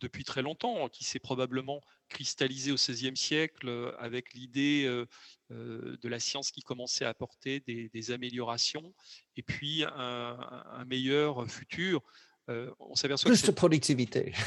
depuis 0.00 0.24
très 0.24 0.42
longtemps, 0.42 0.88
qui 0.88 1.04
s'est 1.04 1.18
probablement 1.18 1.80
cristallisé 2.08 2.72
au 2.72 2.76
XVIe 2.76 3.16
siècle 3.16 3.68
euh, 3.68 3.92
avec 3.98 4.32
l'idée 4.34 4.84
euh, 4.86 5.06
de 5.50 6.08
la 6.08 6.20
science 6.20 6.50
qui 6.50 6.62
commençait 6.62 7.04
à 7.04 7.08
apporter 7.08 7.60
des, 7.60 8.10
améliorations 8.10 8.94
et 9.36 9.42
puis 9.42 9.84
un, 9.84 10.84
meilleur 10.86 11.48
futur. 11.50 12.02
on 12.48 12.94
s'aperçoit 12.94 13.30
plus 13.30 13.44
de 13.44 13.50
productivité. 13.50 14.32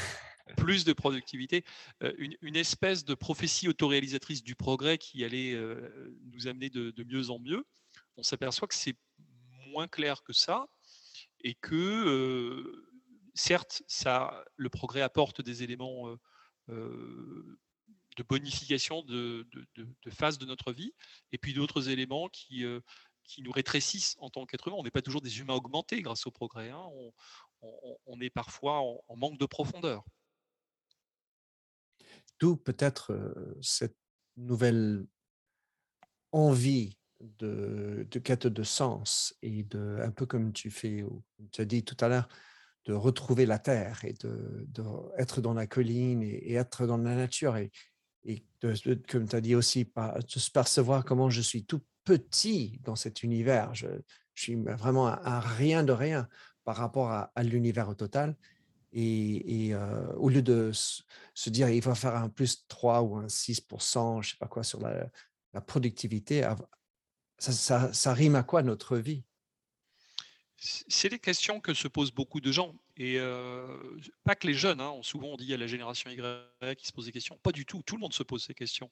Plus 0.56 0.84
de 0.84 0.92
productivité, 0.92 1.64
une, 2.18 2.56
espèce 2.56 3.04
de 3.04 3.14
prophétie 3.14 3.68
autoréalisatrice 3.68 4.42
du 4.42 4.56
progrès 4.56 4.98
qui 4.98 5.24
allait 5.24 5.56
nous 6.32 6.48
amener 6.48 6.70
de, 6.70 6.90
de 6.90 7.04
mieux 7.04 7.30
en 7.30 7.38
mieux. 7.38 7.64
On 8.16 8.24
s'aperçoit 8.24 8.66
que 8.66 8.74
c'est 8.74 8.96
moins 9.68 9.86
clair 9.86 10.24
que 10.24 10.32
ça 10.32 10.66
et 11.44 11.54
que 11.54 12.89
certes, 13.34 13.82
ça, 13.86 14.44
le 14.56 14.68
progrès 14.68 15.02
apporte 15.02 15.40
des 15.40 15.62
éléments 15.62 16.14
de 16.68 18.22
bonification 18.28 19.02
de, 19.02 19.46
phase 20.10 20.38
de 20.38 20.46
notre 20.46 20.72
vie, 20.72 20.92
et 21.32 21.38
puis 21.38 21.54
d'autres 21.54 21.88
éléments 21.88 22.28
qui, 22.28 22.64
qui 23.24 23.42
nous 23.42 23.52
rétrécissent 23.52 24.16
en 24.18 24.30
tant 24.30 24.46
qu'être 24.46 24.68
humain. 24.68 24.76
On 24.78 24.82
n'est 24.82 24.90
pas 24.90 25.02
toujours 25.02 25.22
des 25.22 25.38
humains 25.38 25.54
augmentés 25.54 26.02
grâce 26.02 26.26
au 26.26 26.30
progrès. 26.30 26.70
Hein. 26.70 26.84
On, 28.06 28.20
est 28.20 28.30
parfois 28.30 28.80
en, 28.80 29.16
manque 29.16 29.38
de 29.38 29.46
profondeur. 29.46 30.04
D'où 32.38 32.56
peut-être 32.56 33.12
cette 33.60 33.96
nouvelle 34.36 35.06
envie 36.32 36.96
de, 37.20 38.06
de, 38.10 38.18
quête 38.18 38.46
de 38.46 38.62
sens 38.62 39.34
et 39.42 39.62
de, 39.64 39.98
un 40.02 40.10
peu 40.10 40.26
comme 40.26 40.52
tu 40.52 40.70
fais, 40.70 41.04
tu 41.52 41.60
as 41.60 41.64
dit 41.64 41.84
tout 41.84 41.96
à 42.00 42.08
l'heure, 42.08 42.28
de 42.86 42.94
retrouver 42.94 43.46
la 43.46 43.58
terre 43.58 44.04
et 44.04 44.14
de, 44.14 44.66
dans 45.38 45.54
la 45.54 45.66
colline 45.66 46.22
et, 46.22 46.54
être 46.54 46.86
dans 46.86 46.98
la 46.98 47.14
nature 47.14 47.56
et, 47.56 47.70
comme 49.08 49.28
tu 49.28 49.36
as 49.36 49.40
dit 49.40 49.54
aussi, 49.54 49.84
de 49.84 50.38
se 50.38 50.50
percevoir 50.50 51.04
comment 51.04 51.30
je 51.30 51.40
suis 51.40 51.64
tout 51.64 51.80
petit 52.04 52.80
dans 52.84 52.96
cet 52.96 53.22
univers. 53.22 53.74
Je, 53.74 53.86
suis 54.34 54.54
vraiment 54.54 55.08
un, 55.08 55.40
rien 55.40 55.82
de 55.82 55.92
rien 55.92 56.26
par 56.64 56.76
rapport 56.76 57.10
à, 57.10 57.42
l'univers 57.42 57.88
au 57.88 57.94
total. 57.94 58.36
Et, 58.92 59.70
euh, 59.72 60.12
au 60.14 60.28
lieu 60.28 60.42
de 60.42 60.70
se, 60.72 61.50
dire 61.50 61.68
il 61.68 61.82
va 61.82 61.94
faire 61.94 62.16
un 62.16 62.28
plus 62.28 62.66
3 62.68 63.02
ou 63.02 63.16
un 63.16 63.26
6%, 63.26 64.22
je 64.22 64.30
sais 64.30 64.36
pas 64.38 64.48
quoi, 64.48 64.62
sur 64.62 64.80
la, 64.80 65.60
productivité, 65.60 66.48
ça 67.38 68.14
rime 68.14 68.36
à 68.36 68.42
quoi 68.42 68.62
notre 68.62 68.96
vie? 68.96 69.24
C'est 70.60 71.08
des 71.08 71.18
questions 71.18 71.58
que 71.58 71.72
se 71.72 71.88
posent 71.88 72.12
beaucoup 72.12 72.40
de 72.40 72.52
gens. 72.52 72.74
Et 72.96 73.18
euh, 73.18 73.66
pas 74.24 74.34
que 74.34 74.46
les 74.46 74.52
jeunes, 74.52 74.80
hein, 74.80 74.94
souvent 75.02 75.28
on 75.28 75.36
dit 75.36 75.52
à 75.54 75.56
la 75.56 75.66
génération 75.66 76.10
Y 76.10 76.76
qui 76.76 76.86
se 76.86 76.92
pose 76.92 77.06
des 77.06 77.12
questions. 77.12 77.38
Pas 77.42 77.52
du 77.52 77.64
tout, 77.64 77.82
tout 77.82 77.96
le 77.96 78.00
monde 78.00 78.12
se 78.12 78.22
pose 78.22 78.44
ces 78.44 78.54
questions. 78.54 78.90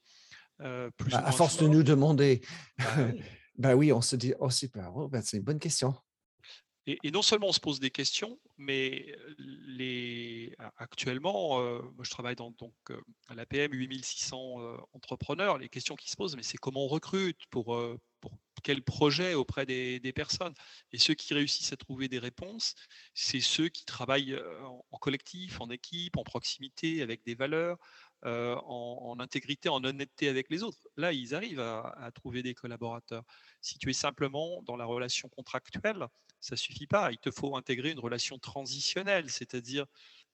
Euh, 0.61 0.91
bah, 1.11 1.19
à 1.19 1.31
force 1.31 1.59
de 1.59 1.69
nous 1.69 1.83
demander, 1.83 2.41
bah 3.59 3.77
oui. 3.77 3.93
on 3.93 4.01
se 4.01 4.17
dit, 4.17 4.33
oh, 4.41 4.51
super, 4.51 4.97
oh, 4.97 5.09
bah, 5.09 5.21
c'est 5.23 5.37
une 5.37 5.43
bonne 5.43 5.59
question. 5.59 5.95
Et, 6.87 7.11
non 7.11 7.21
seulement 7.21 7.49
on 7.49 7.53
se 7.53 7.61
pose 7.61 7.81
des 7.81 7.91
questions, 7.91 8.39
mais 8.57 9.15
les, 9.37 10.57
actuellement, 10.79 11.61
euh, 11.61 11.83
moi 11.83 12.03
je 12.03 12.09
travaille 12.09 12.35
dans, 12.35 12.51
donc, 12.53 12.73
à 13.29 13.35
l'APM, 13.35 13.75
8600 13.75 14.79
entrepreneurs. 14.95 15.59
Les 15.59 15.69
questions 15.69 15.97
qui 15.97 16.11
se 16.11 16.17
posent, 16.17 16.35
mais 16.35 16.43
c'est 16.43 16.57
comment 16.57 16.87
on 16.87 16.89
recrute 16.89 17.41
pour, 17.51 17.79
pour 18.21 18.33
quel 18.63 18.83
projet 18.83 19.35
auprès 19.35 19.67
des, 19.67 20.13
personnes. 20.15 20.55
Et 20.93 20.99
ceux 20.99 21.15
qui 21.15 21.35
réussissent 21.35 21.73
à 21.73 21.77
trouver 21.77 22.09
des 22.09 22.19
réponses, 22.19 22.75
c'est 23.15 23.41
ceux 23.41 23.69
qui 23.69 23.85
travaillent 23.85 24.39
en, 24.91 24.99
collectif, 24.99 25.61
en 25.61 25.71
équipe, 25.71 26.17
en 26.17 26.25
proximité, 26.25 27.03
avec 27.03 27.25
des 27.25 27.35
valeurs, 27.35 27.79
en, 28.25 29.17
intégrité, 29.21 29.69
en 29.69 29.83
honnêteté 29.85 30.29
avec 30.29 30.51
les 30.51 30.63
autres. 30.63 30.89
Là, 30.97 31.13
ils 31.13 31.35
arrivent 31.35 31.61
à, 31.61 32.11
trouver 32.15 32.43
des 32.43 32.55
collaborateurs. 32.55 33.25
Si 33.61 33.79
tu 33.79 33.91
es 33.91 33.93
simplement 33.93 34.63
dans 34.63 34.77
la 34.77 34.85
relation 34.85 35.29
contractuelle, 35.29 36.07
ça 36.41 36.57
suffit 36.57 36.87
pas. 36.87 37.13
Il 37.13 37.19
te 37.19 37.31
faut 37.31 37.57
intégrer 37.57 37.91
une 37.91 37.99
relation 37.99 38.39
transitionnelle, 38.39 39.31
c'est-à-dire 39.31 39.87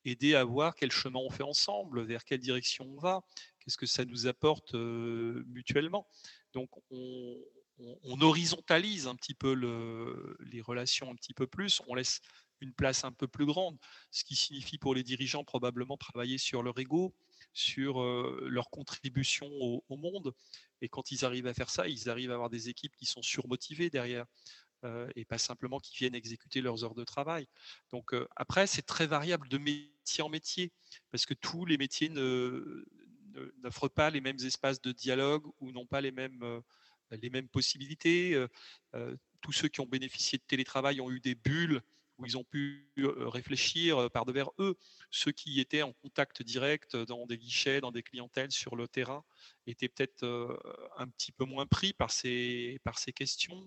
aider 0.04 0.34
à 0.34 0.44
voir 0.44 0.74
quel 0.74 0.92
chemin 0.92 1.20
on 1.20 1.30
fait 1.30 1.42
ensemble, 1.42 2.02
vers 2.02 2.24
quelle 2.24 2.40
direction 2.40 2.86
on 2.86 3.00
va, 3.00 3.22
qu'est-ce 3.60 3.78
que 3.78 3.86
ça 3.86 4.04
nous 4.04 4.26
apporte 4.26 4.74
mutuellement. 4.74 6.08
Donc, 6.52 6.70
on, 6.90 7.36
horizontalise 8.20 9.06
un 9.06 9.16
petit 9.16 9.34
peu 9.34 9.52
les 10.40 10.60
relations 10.60 11.10
un 11.10 11.14
petit 11.14 11.34
peu 11.34 11.46
plus, 11.46 11.80
on 11.88 11.94
laisse 11.94 12.20
une 12.60 12.72
place 12.72 13.04
un 13.04 13.12
peu 13.12 13.28
plus 13.28 13.46
grande, 13.46 13.78
ce 14.10 14.24
qui 14.24 14.36
signifie 14.36 14.78
pour 14.78 14.94
les 14.94 15.02
dirigeants 15.02 15.44
probablement 15.44 15.96
travailler 15.96 16.38
sur 16.38 16.62
leur 16.62 16.78
ego, 16.78 17.14
sur 17.52 18.02
leur 18.02 18.70
contribution 18.70 19.48
au, 19.50 19.96
monde. 19.96 20.34
Et 20.80 20.88
quand 20.88 21.10
ils 21.10 21.24
arrivent 21.24 21.46
à 21.46 21.54
faire 21.54 21.70
ça, 21.70 21.88
ils 21.88 22.08
arrivent 22.08 22.30
à 22.30 22.34
avoir 22.34 22.50
des 22.50 22.68
équipes 22.68 22.96
qui 22.96 23.06
sont 23.06 23.22
surmotivées 23.22 23.90
derrière. 23.90 24.26
et 25.16 25.24
pas 25.24 25.38
simplement 25.38 25.80
qui 25.80 25.96
viennent 25.96 26.14
exécuter 26.14 26.60
leurs 26.60 26.84
heures 26.84 26.94
de 26.94 27.04
travail. 27.04 27.46
Donc 27.90 28.14
après, 28.36 28.66
c'est 28.66 28.82
très 28.82 29.06
variable 29.06 29.48
de 29.48 29.58
métier 29.58 30.22
en 30.22 30.28
métier, 30.28 30.72
parce 31.10 31.26
que 31.26 31.34
tous 31.34 31.64
les 31.64 31.78
métiers 31.78 32.08
n'offrent 32.08 33.88
pas 33.88 34.10
les 34.10 34.20
mêmes 34.20 34.40
espaces 34.40 34.80
de 34.80 34.92
dialogue 34.92 35.46
ou 35.60 35.72
n'ont 35.72 35.86
pas 35.86 36.00
les 36.00 36.12
mêmes, 36.12 36.62
les 37.20 37.30
mêmes 37.30 37.48
possibilités. 37.48 38.36
tous 39.40 39.52
ceux 39.52 39.68
qui 39.68 39.80
ont 39.80 39.86
bénéficié 39.86 40.38
de 40.38 40.44
télétravail 40.44 41.00
ont 41.00 41.10
eu 41.10 41.20
des 41.20 41.34
bulles 41.34 41.82
où 42.18 42.26
ils 42.26 42.36
ont 42.36 42.44
pu 42.44 42.88
réfléchir 42.96 44.10
par 44.12 44.24
devers 44.24 44.50
eux. 44.58 44.76
Ceux 45.10 45.32
qui 45.32 45.60
étaient 45.60 45.82
en 45.82 45.92
contact 45.92 46.42
direct 46.42 46.96
dans 46.96 47.26
des 47.26 47.38
guichets, 47.38 47.80
dans 47.80 47.90
des 47.90 48.02
clientèles 48.02 48.52
sur 48.52 48.76
le 48.76 48.86
terrain, 48.86 49.24
étaient 49.66 49.88
peut-être 49.88 50.24
un 50.96 51.08
petit 51.08 51.32
peu 51.32 51.44
moins 51.44 51.66
pris 51.66 51.92
par 51.92 52.10
ces, 52.10 52.78
par 52.84 52.98
ces 52.98 53.12
questions, 53.12 53.66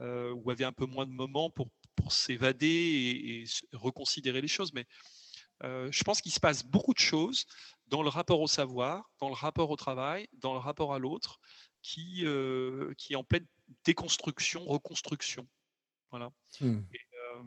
ou 0.00 0.50
avaient 0.50 0.64
un 0.64 0.72
peu 0.72 0.86
moins 0.86 1.06
de 1.06 1.12
moments 1.12 1.50
pour, 1.50 1.68
pour 1.94 2.12
s'évader 2.12 2.66
et, 2.66 3.44
reconsidérer 3.76 4.40
les 4.40 4.48
choses. 4.48 4.72
Mais 4.72 4.86
je 5.62 6.04
pense 6.04 6.20
qu'il 6.20 6.32
se 6.32 6.40
passe 6.40 6.64
beaucoup 6.64 6.94
de 6.94 6.98
choses 6.98 7.46
dans 7.88 8.02
le 8.02 8.08
rapport 8.08 8.40
au 8.40 8.48
savoir, 8.48 9.10
dans 9.20 9.28
le 9.28 9.34
rapport 9.34 9.70
au 9.70 9.76
travail, 9.76 10.28
dans 10.34 10.54
le 10.54 10.58
rapport 10.58 10.94
à 10.94 10.98
l'autre, 10.98 11.40
qui, 11.86 12.24
qui 12.96 13.12
est 13.12 13.16
en 13.16 13.22
pleine 13.22 13.46
déconstruction, 13.84 14.64
reconstruction. 14.64 15.46
Voilà. 16.10 16.32
Mmh. 16.60 16.78
Euh, 16.78 17.42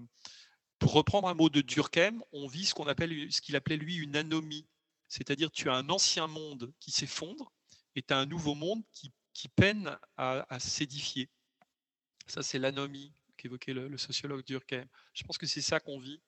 pour 0.78 0.94
reprendre 0.94 1.28
un 1.28 1.34
mot 1.34 1.50
de 1.50 1.62
Durkheim, 1.62 2.22
on 2.32 2.48
vit 2.48 2.66
ce 2.66 2.74
qu'on 2.74 2.88
appelle 2.88 3.32
ce 3.32 3.42
qu'il 3.42 3.56
appelait 3.56 3.78
lui 3.78 3.98
une 3.98 4.16
anomie, 4.16 4.66
c'est-à-dire 5.10 5.52
tu 5.52 5.70
as 5.70 5.74
un 5.74 5.90
ancien 5.90 6.28
monde 6.28 6.72
qui 6.80 6.92
s'effondre 6.92 7.52
et 7.96 8.02
tu 8.02 8.14
as 8.14 8.18
un 8.18 8.26
nouveau 8.26 8.56
monde 8.56 8.82
qui, 8.94 9.12
peine 9.56 9.98
à, 10.18 10.60
s'édifier. 10.60 11.30
Ça, 12.28 12.44
c'est 12.44 12.60
l'anomie 12.60 13.14
qu'évoquait 13.38 13.74
le, 13.74 13.98
sociologue 13.98 14.44
Durkheim. 14.46 14.86
Je 15.14 15.24
pense 15.24 15.38
que 15.38 15.48
c'est 15.48 15.62
ça 15.62 15.80
qu'on 15.80 16.00
vit. 16.00 16.22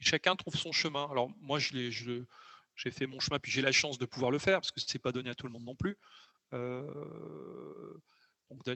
chacun 0.00 0.34
trouve 0.34 0.56
son 0.56 0.72
chemin. 0.72 1.08
Alors 1.10 1.30
moi, 1.40 1.58
je 1.58 2.24
j'ai 2.74 2.90
fait 2.90 3.06
mon 3.06 3.20
chemin, 3.20 3.38
puis 3.38 3.50
j'ai 3.50 3.62
la 3.62 3.72
chance 3.72 3.98
de 3.98 4.04
pouvoir 4.04 4.30
le 4.30 4.38
faire, 4.38 4.60
parce 4.60 4.70
que 4.70 4.80
ce 4.80 4.86
n'est 4.92 5.00
pas 5.00 5.12
donné 5.12 5.30
à 5.30 5.34
tout 5.34 5.46
le 5.46 5.52
monde 5.52 5.64
non 5.64 5.76
plus. 5.76 5.96
Euh, 6.52 7.94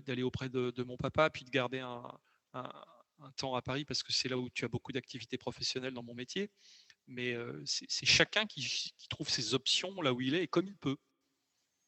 d'aller 0.07 0.23
auprès 0.23 0.49
de, 0.49 0.83
mon 0.83 0.97
papa, 0.97 1.31
puis 1.31 1.45
de 1.45 1.51
garder 1.51 1.79
un, 1.79 2.03
temps 3.37 3.55
à 3.55 3.63
Paris 3.63 3.85
parce 3.85 4.03
que 4.03 4.13
c'est 4.13 4.29
là 4.29 4.37
où 4.37 4.49
tu 4.51 4.65
as 4.65 4.69
beaucoup 4.69 4.93
d'activités 4.93 5.39
professionnelles 5.39 5.95
dans 5.95 6.03
mon 6.03 6.15
métier. 6.15 6.51
Mais 7.07 7.37
c'est 7.65 8.07
chacun 8.07 8.47
qui, 8.47 8.93
trouve 9.09 9.29
ses 9.29 9.55
options 9.55 10.03
là 10.03 10.13
où 10.13 10.21
il 10.21 10.35
est 10.35 10.43
et 10.45 10.49
comme 10.49 10.67
il 10.67 10.77
peut. 10.77 10.97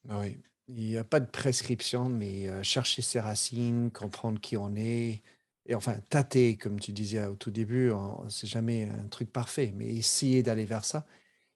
Ah 0.08 0.20
oui, 0.20 0.38
il 0.68 0.74
n'y 0.74 0.96
a 0.96 1.04
pas 1.04 1.20
de 1.20 1.28
prescription, 1.28 2.08
mais 2.08 2.62
chercher 2.62 3.02
ses 3.02 3.18
racines, 3.18 3.90
comprendre 3.90 4.40
qui 4.40 4.56
on 4.56 4.74
est, 4.76 5.22
et 5.66 5.74
enfin 5.74 5.98
tâter, 6.08 6.56
comme 6.56 6.80
tu 6.80 6.92
disais 6.92 7.24
au 7.26 7.36
tout 7.36 7.50
début, 7.50 7.92
c'est 8.28 8.46
jamais 8.46 8.88
un 8.88 9.08
truc 9.08 9.32
parfait, 9.32 9.72
mais 9.74 9.86
essayer 9.94 10.42
d'aller 10.42 10.64
vers 10.64 10.84
ça. 10.84 11.06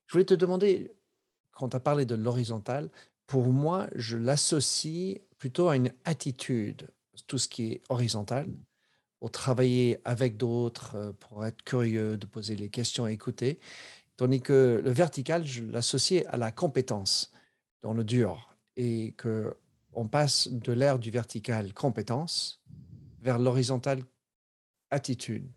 Je 0.06 0.12
voulais 0.12 0.24
te 0.24 0.34
demander, 0.34 0.92
quand 1.52 1.70
tu 1.70 1.76
as 1.76 1.80
parlé 1.80 2.06
de 2.06 2.14
l'horizontal, 2.14 2.90
pour 3.26 3.46
moi, 3.46 3.88
je 3.94 4.16
l'associe 4.16 5.18
plutôt 5.38 5.68
à 5.68 5.76
une 5.76 5.92
attitude, 6.04 6.88
tout 7.26 7.38
ce 7.38 7.48
qui 7.48 7.72
est 7.72 7.82
horizontal, 7.88 8.48
pour 9.18 9.30
travailler 9.30 9.98
avec 10.04 10.36
d'autres, 10.36 10.94
euh, 10.94 11.12
pour 11.12 11.44
être 11.44 11.62
curieux, 11.62 12.16
de 12.16 12.26
poser 12.26 12.56
les 12.56 12.68
questions, 12.68 13.06
écouter. 13.06 13.58
Tandis 14.16 14.40
que 14.40 14.80
le 14.82 14.90
vertical, 14.90 15.44
je 15.44 15.64
l'associe 15.64 16.24
à 16.28 16.36
la 16.36 16.52
compétence 16.52 17.32
dans 17.82 17.92
le 17.92 18.04
dur 18.04 18.56
et 18.76 19.12
que 19.16 19.56
on 19.92 20.08
passe 20.08 20.48
de 20.48 20.72
l'ère 20.72 20.98
du 20.98 21.10
vertical 21.10 21.72
compétence 21.72 22.62
vers 23.20 23.38
l'horizontal 23.38 24.02
attitude. 24.90 25.50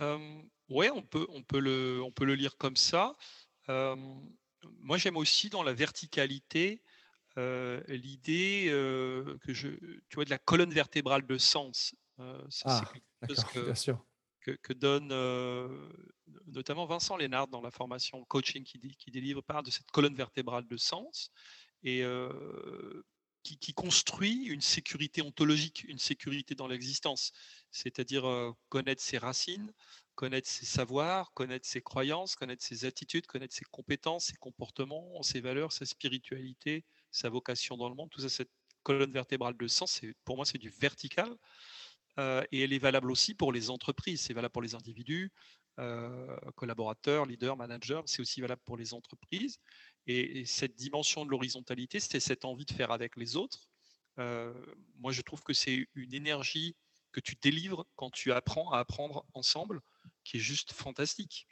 Euh, 0.00 0.40
oui, 0.68 0.88
on 0.94 1.02
peut, 1.02 1.26
on, 1.30 1.42
peut 1.42 1.58
le, 1.58 2.00
on 2.02 2.12
peut 2.12 2.24
le 2.24 2.36
lire 2.36 2.56
comme 2.56 2.76
ça. 2.76 3.16
Euh, 3.68 3.96
moi, 4.80 4.98
j'aime 4.98 5.16
aussi 5.16 5.50
dans 5.50 5.62
la 5.62 5.72
verticalité 5.72 6.82
euh, 7.36 7.80
l'idée 7.86 8.66
euh, 8.68 9.38
que 9.44 9.54
je, 9.54 9.68
tu 9.68 10.14
vois, 10.14 10.24
de 10.24 10.30
la 10.30 10.38
colonne 10.38 10.72
vertébrale 10.72 11.26
de 11.26 11.38
sens. 11.38 11.94
Euh, 12.18 12.42
ah, 12.64 12.82
que, 13.52 13.64
bien 13.64 13.74
sûr. 13.74 14.04
Que, 14.40 14.72
donne 14.72 15.08
notamment 16.46 16.86
Vincent 16.86 17.16
Lénard 17.18 17.48
dans 17.48 17.60
la 17.60 17.70
formation 17.70 18.24
coaching 18.24 18.64
qui, 18.64 18.80
qui 18.96 19.10
délivre 19.10 19.42
parle 19.42 19.64
de 19.64 19.70
cette 19.70 19.90
colonne 19.90 20.14
vertébrale 20.14 20.66
de 20.66 20.76
sens 20.78 21.30
et 21.82 22.02
qui, 23.42 23.72
construit 23.74 24.44
une 24.44 24.60
sécurité 24.60 25.22
ontologique, 25.22 25.84
une 25.88 25.98
sécurité 25.98 26.54
dans 26.54 26.66
l'existence, 26.66 27.32
c'est-à-dire 27.70 28.24
connaître 28.68 29.02
ses 29.02 29.18
racines, 29.18 29.72
connaître 30.14 30.48
ses 30.48 30.66
savoirs, 30.66 31.32
connaître 31.32 31.66
ses 31.66 31.80
croyances, 31.80 32.34
connaître 32.34 32.64
ses 32.64 32.84
attitudes, 32.84 33.26
connaître 33.26 33.54
ses 33.54 33.64
compétences, 33.66 34.26
ses 34.26 34.36
comportements, 34.36 35.22
ses 35.22 35.40
valeurs, 35.40 35.72
sa 35.72 35.86
spiritualité, 35.86 36.84
sa 37.10 37.28
vocation 37.28 37.76
dans 37.76 37.88
le 37.88 37.94
monde, 37.94 38.10
tout 38.10 38.20
ça, 38.20 38.28
cette 38.28 38.50
colonne 38.82 39.12
vertébrale 39.12 39.56
de 39.56 39.68
sens, 39.68 40.00
pour 40.24 40.36
moi, 40.36 40.44
c'est 40.44 40.58
du 40.58 40.70
vertical. 40.70 41.36
Euh, 42.18 42.42
et 42.50 42.62
elle 42.62 42.72
est 42.72 42.78
valable 42.78 43.12
aussi 43.12 43.34
pour 43.34 43.52
les 43.52 43.70
entreprises, 43.70 44.22
c'est 44.22 44.34
valable 44.34 44.52
pour 44.52 44.62
les 44.62 44.74
individus, 44.74 45.30
euh, 45.78 46.36
collaborateurs, 46.56 47.24
leaders, 47.24 47.56
managers, 47.56 48.00
c'est 48.06 48.20
aussi 48.20 48.40
valable 48.40 48.62
pour 48.64 48.76
les 48.76 48.94
entreprises. 48.94 49.60
Et, 50.08 50.44
cette 50.46 50.74
dimension 50.74 51.24
de 51.24 51.30
l'horizontalité, 51.30 52.00
c'est 52.00 52.20
cette 52.20 52.44
envie 52.44 52.64
de 52.64 52.72
faire 52.72 52.90
avec 52.90 53.16
les 53.16 53.36
autres. 53.36 53.68
Euh, 54.18 54.52
moi, 54.96 55.12
je 55.12 55.22
trouve 55.22 55.42
que 55.42 55.52
c'est 55.52 55.86
une 55.94 56.14
énergie 56.14 56.74
que 57.12 57.20
tu 57.20 57.36
délivres 57.40 57.86
quand 57.94 58.10
tu 58.10 58.32
apprends 58.32 58.72
à 58.72 58.78
apprendre 58.78 59.24
ensemble, 59.34 59.80
qui 60.24 60.38
est 60.38 60.40
juste 60.40 60.72
fantastique. 60.72 61.46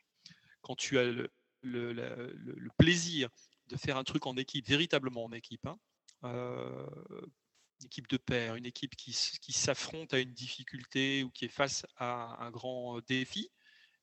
Quand 0.62 0.74
tu 0.74 0.98
as 0.98 1.04
le, 1.04 1.30
le 1.62 2.70
plaisir 2.76 3.28
de 3.68 3.76
faire 3.76 3.96
un 3.96 4.04
truc 4.04 4.26
en 4.26 4.36
équipe, 4.36 4.66
véritablement 4.66 5.24
en 5.24 5.32
équipe. 5.32 5.66
Hein. 5.66 5.78
Euh, 6.24 6.86
une 7.80 7.86
équipe 7.86 8.09
de 8.09 8.16
pair, 8.16 8.54
une 8.54 8.64
équipe 8.64 8.96
qui, 8.96 9.14
qui 9.42 9.52
s'affronte 9.52 10.14
à 10.14 10.18
une 10.18 10.32
difficulté 10.32 11.22
ou 11.22 11.30
qui 11.30 11.44
est 11.44 11.48
face 11.48 11.84
à 11.96 12.42
un 12.42 12.50
grand 12.50 13.00
défi 13.07 13.50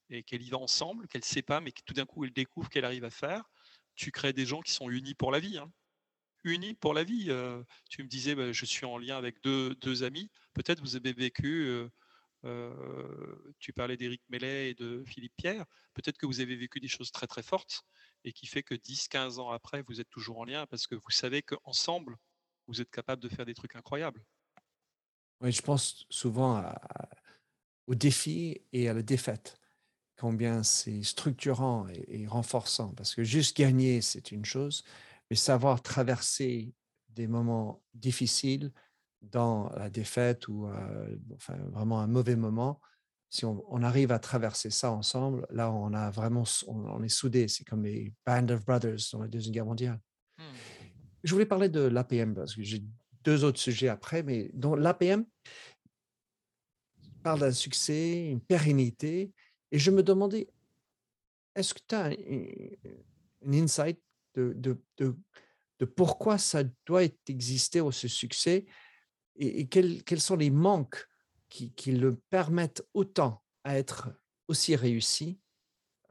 et 0.09 0.21
qu'elle 0.21 0.43
y 0.43 0.49
va 0.49 0.57
ensemble, 0.57 1.07
qu'elle 1.07 1.21
ne 1.21 1.25
sait 1.25 1.41
pas, 1.41 1.59
mais 1.59 1.71
que 1.71 1.81
tout 1.83 1.95
d'un 1.95 2.05
coup 2.05 2.23
elle 2.23 2.33
découvre 2.33 2.69
qu'elle 2.69 2.85
arrive 2.85 3.03
à 3.03 3.09
faire. 3.09 3.49
Tu 3.95 4.11
crées 4.11 4.33
des 4.33 4.45
gens 4.45 4.61
qui 4.61 4.71
sont 4.71 4.89
unis 4.89 5.13
pour 5.13 5.31
la 5.31 5.39
vie. 5.39 5.57
Hein. 5.57 5.71
Unis 6.43 6.73
pour 6.73 6.93
la 6.93 7.03
vie. 7.03 7.27
Euh, 7.29 7.63
tu 7.89 8.03
me 8.03 8.07
disais, 8.07 8.35
bah, 8.35 8.51
je 8.51 8.65
suis 8.65 8.85
en 8.85 8.97
lien 8.97 9.17
avec 9.17 9.41
deux, 9.43 10.03
amis. 10.03 10.29
Peut-être 10.53 10.81
vous 10.81 10.95
avez 10.95 11.13
vécu, 11.13 11.87
euh, 12.45 13.53
tu 13.59 13.73
parlais 13.73 13.97
d'Éric 13.97 14.21
Mellet 14.29 14.71
et 14.71 14.73
de 14.73 15.03
Philippe 15.05 15.35
Pierre. 15.37 15.65
Peut-être 15.93 16.17
que 16.17 16.25
vous 16.25 16.41
avez 16.41 16.55
vécu 16.55 16.79
des 16.79 16.87
choses 16.87 17.11
très 17.11 17.27
très 17.27 17.43
fortes 17.43 17.83
et 18.23 18.33
qui 18.33 18.47
fait 18.47 18.63
que 18.63 18.75
10-15 18.75 19.39
ans 19.39 19.51
après, 19.51 19.83
vous 19.87 20.01
êtes 20.01 20.09
toujours 20.09 20.39
en 20.39 20.45
lien 20.45 20.65
parce 20.65 20.87
que 20.87 20.95
vous 20.95 21.11
savez 21.11 21.41
qu'ensemble, 21.41 22.17
vous 22.67 22.81
êtes 22.81 22.89
capable 22.89 23.21
de 23.21 23.29
faire 23.29 23.45
des 23.45 23.53
trucs 23.53 23.75
incroyables. 23.75 24.23
Oui, 25.41 25.51
je 25.51 25.61
pense 25.61 26.05
souvent 26.09 26.63
au 27.87 27.95
défi 27.95 28.61
et 28.71 28.87
à 28.87 28.93
la 28.93 29.01
défaite, 29.01 29.59
combien 30.17 30.63
c'est 30.63 31.03
structurant 31.03 31.87
et, 32.07 32.27
renforçant, 32.27 32.89
parce 32.89 33.15
que 33.15 33.23
juste 33.23 33.57
gagner, 33.57 34.01
c'est 34.01 34.31
une 34.31 34.45
chose, 34.45 34.83
mais 35.29 35.35
savoir 35.35 35.81
traverser 35.81 36.73
des 37.09 37.27
moments 37.27 37.81
difficiles 37.93 38.71
dans 39.21 39.69
la 39.77 39.89
défaite 39.89 40.47
ou 40.47 40.67
euh, 40.67 41.17
enfin, 41.35 41.55
vraiment 41.71 41.99
un 41.99 42.07
mauvais 42.07 42.35
moment, 42.35 42.79
si 43.29 43.45
on, 43.45 43.81
arrive 43.81 44.11
à 44.11 44.19
traverser 44.19 44.69
ça 44.69 44.91
ensemble, 44.91 45.47
là, 45.49 45.71
on 45.71 45.91
a 45.93 46.11
vraiment, 46.11 46.43
on, 46.67 47.01
est 47.01 47.09
soudés. 47.09 47.47
C'est 47.47 47.63
comme 47.63 47.83
les 47.83 48.13
Band 48.27 48.47
of 48.49 48.63
Brothers 48.63 48.99
dans 49.11 49.21
la 49.21 49.27
Deuxième 49.27 49.53
Guerre 49.53 49.65
mondiale. 49.65 49.99
Hmm. 50.37 50.43
Je 51.23 51.33
voulais 51.33 51.47
parler 51.47 51.67
de 51.67 51.79
l'APM 51.79 52.35
parce 52.35 52.55
que 52.55 52.61
j'ai 52.61 52.83
deux 53.23 53.43
autres 53.43 53.59
sujets 53.59 53.87
après, 53.87 54.21
mais 54.21 54.51
dans 54.53 54.75
l'APM, 54.75 55.25
parle 57.23 57.39
d'un 57.39 57.51
succès, 57.51 58.27
une 58.29 58.41
pérennité, 58.41 59.31
et 59.73 59.79
je 59.79 59.89
me 59.89 60.03
demandais, 60.03 60.47
est-ce 61.55 61.73
que 61.73 61.79
tu 61.85 61.95
as 61.95 62.05
un 62.05 63.53
insight 63.53 63.99
de, 64.35 64.53
de, 64.55 64.79
de, 64.99 65.85
pourquoi 65.85 66.37
ça 66.37 66.63
doit 66.85 67.03
exister 67.27 67.81
au 67.81 67.91
ce 67.91 68.07
succès 68.07 68.65
et, 69.35 69.67
quels, 69.67 70.03
quels, 70.03 70.21
sont 70.21 70.35
les 70.35 70.51
manques 70.51 71.07
qui, 71.49 71.73
qui, 71.73 71.91
le 71.91 72.15
permettent 72.29 72.83
autant 72.93 73.43
à 73.63 73.77
être 73.77 74.09
aussi 74.47 74.75
réussi 74.75 75.39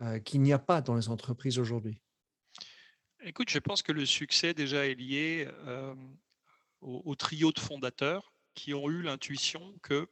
euh, 0.00 0.18
qu'il 0.18 0.42
n'y 0.42 0.52
a 0.52 0.58
pas 0.58 0.82
dans 0.82 0.96
les 0.96 1.08
entreprises 1.08 1.58
aujourd'hui? 1.60 2.00
Écoute, 3.22 3.48
je 3.48 3.60
pense 3.60 3.80
que 3.80 3.92
le 3.92 4.04
succès 4.04 4.54
déjà 4.54 4.86
est 4.86 4.96
lié 4.96 5.48
euh, 5.66 5.94
au, 6.80 7.14
trio 7.14 7.52
de 7.52 7.60
fondateurs 7.60 8.34
qui 8.54 8.74
ont 8.74 8.90
eu 8.90 9.02
l'intuition 9.02 9.78
que 9.82 10.08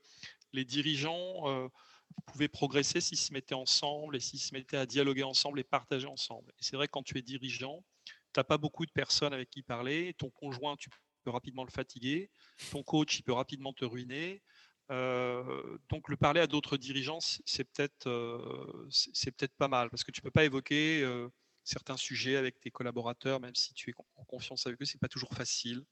les 0.52 0.64
dirigeants 0.64 1.48
euh, 1.48 1.68
pouvaient 2.26 2.48
progresser 2.48 3.00
s'ils 3.00 3.18
se 3.18 3.32
mettaient 3.32 3.54
ensemble 3.54 4.16
et 4.16 4.20
s'ils 4.20 4.40
se 4.40 4.54
mettaient 4.54 4.76
à 4.76 4.86
dialoguer 4.86 5.22
ensemble 5.22 5.60
et 5.60 5.64
partager 5.64 6.06
ensemble. 6.06 6.52
Et 6.58 6.62
c'est 6.62 6.76
vrai 6.76 6.86
que 6.86 6.92
quand 6.92 7.02
tu 7.02 7.18
es 7.18 7.22
dirigeant, 7.22 7.84
tu 8.06 8.14
n'as 8.38 8.44
pas 8.44 8.58
beaucoup 8.58 8.86
de 8.86 8.92
personnes 8.92 9.32
avec 9.32 9.50
qui 9.50 9.62
parler. 9.62 10.14
Ton 10.18 10.30
conjoint, 10.30 10.76
tu 10.76 10.88
peux 11.24 11.30
rapidement 11.30 11.64
le 11.64 11.70
fatiguer. 11.70 12.30
Ton 12.70 12.82
coach, 12.82 13.18
il 13.18 13.22
peut 13.22 13.32
rapidement 13.32 13.72
te 13.72 13.84
ruiner. 13.84 14.42
Euh, 14.90 15.78
donc 15.88 16.08
le 16.08 16.16
parler 16.16 16.40
à 16.40 16.46
d'autres 16.46 16.76
dirigeants, 16.76 17.20
c'est 17.20 17.64
peut-être 17.64 18.08
c'est 18.90 19.30
peut-être 19.30 19.54
pas 19.56 19.68
mal 19.68 19.88
parce 19.88 20.02
que 20.02 20.10
tu 20.10 20.20
peux 20.20 20.32
pas 20.32 20.44
évoquer 20.44 21.04
certains 21.64 21.96
sujets 21.96 22.36
avec 22.36 22.58
tes 22.60 22.70
collaborateurs, 22.70 23.40
même 23.40 23.54
si 23.54 23.74
tu 23.74 23.90
es 23.90 23.94
en 24.16 24.24
confiance 24.24 24.66
avec 24.66 24.80
eux, 24.82 24.84
c'est 24.84 25.00
pas 25.00 25.08
toujours 25.08 25.32
facile 25.32 25.84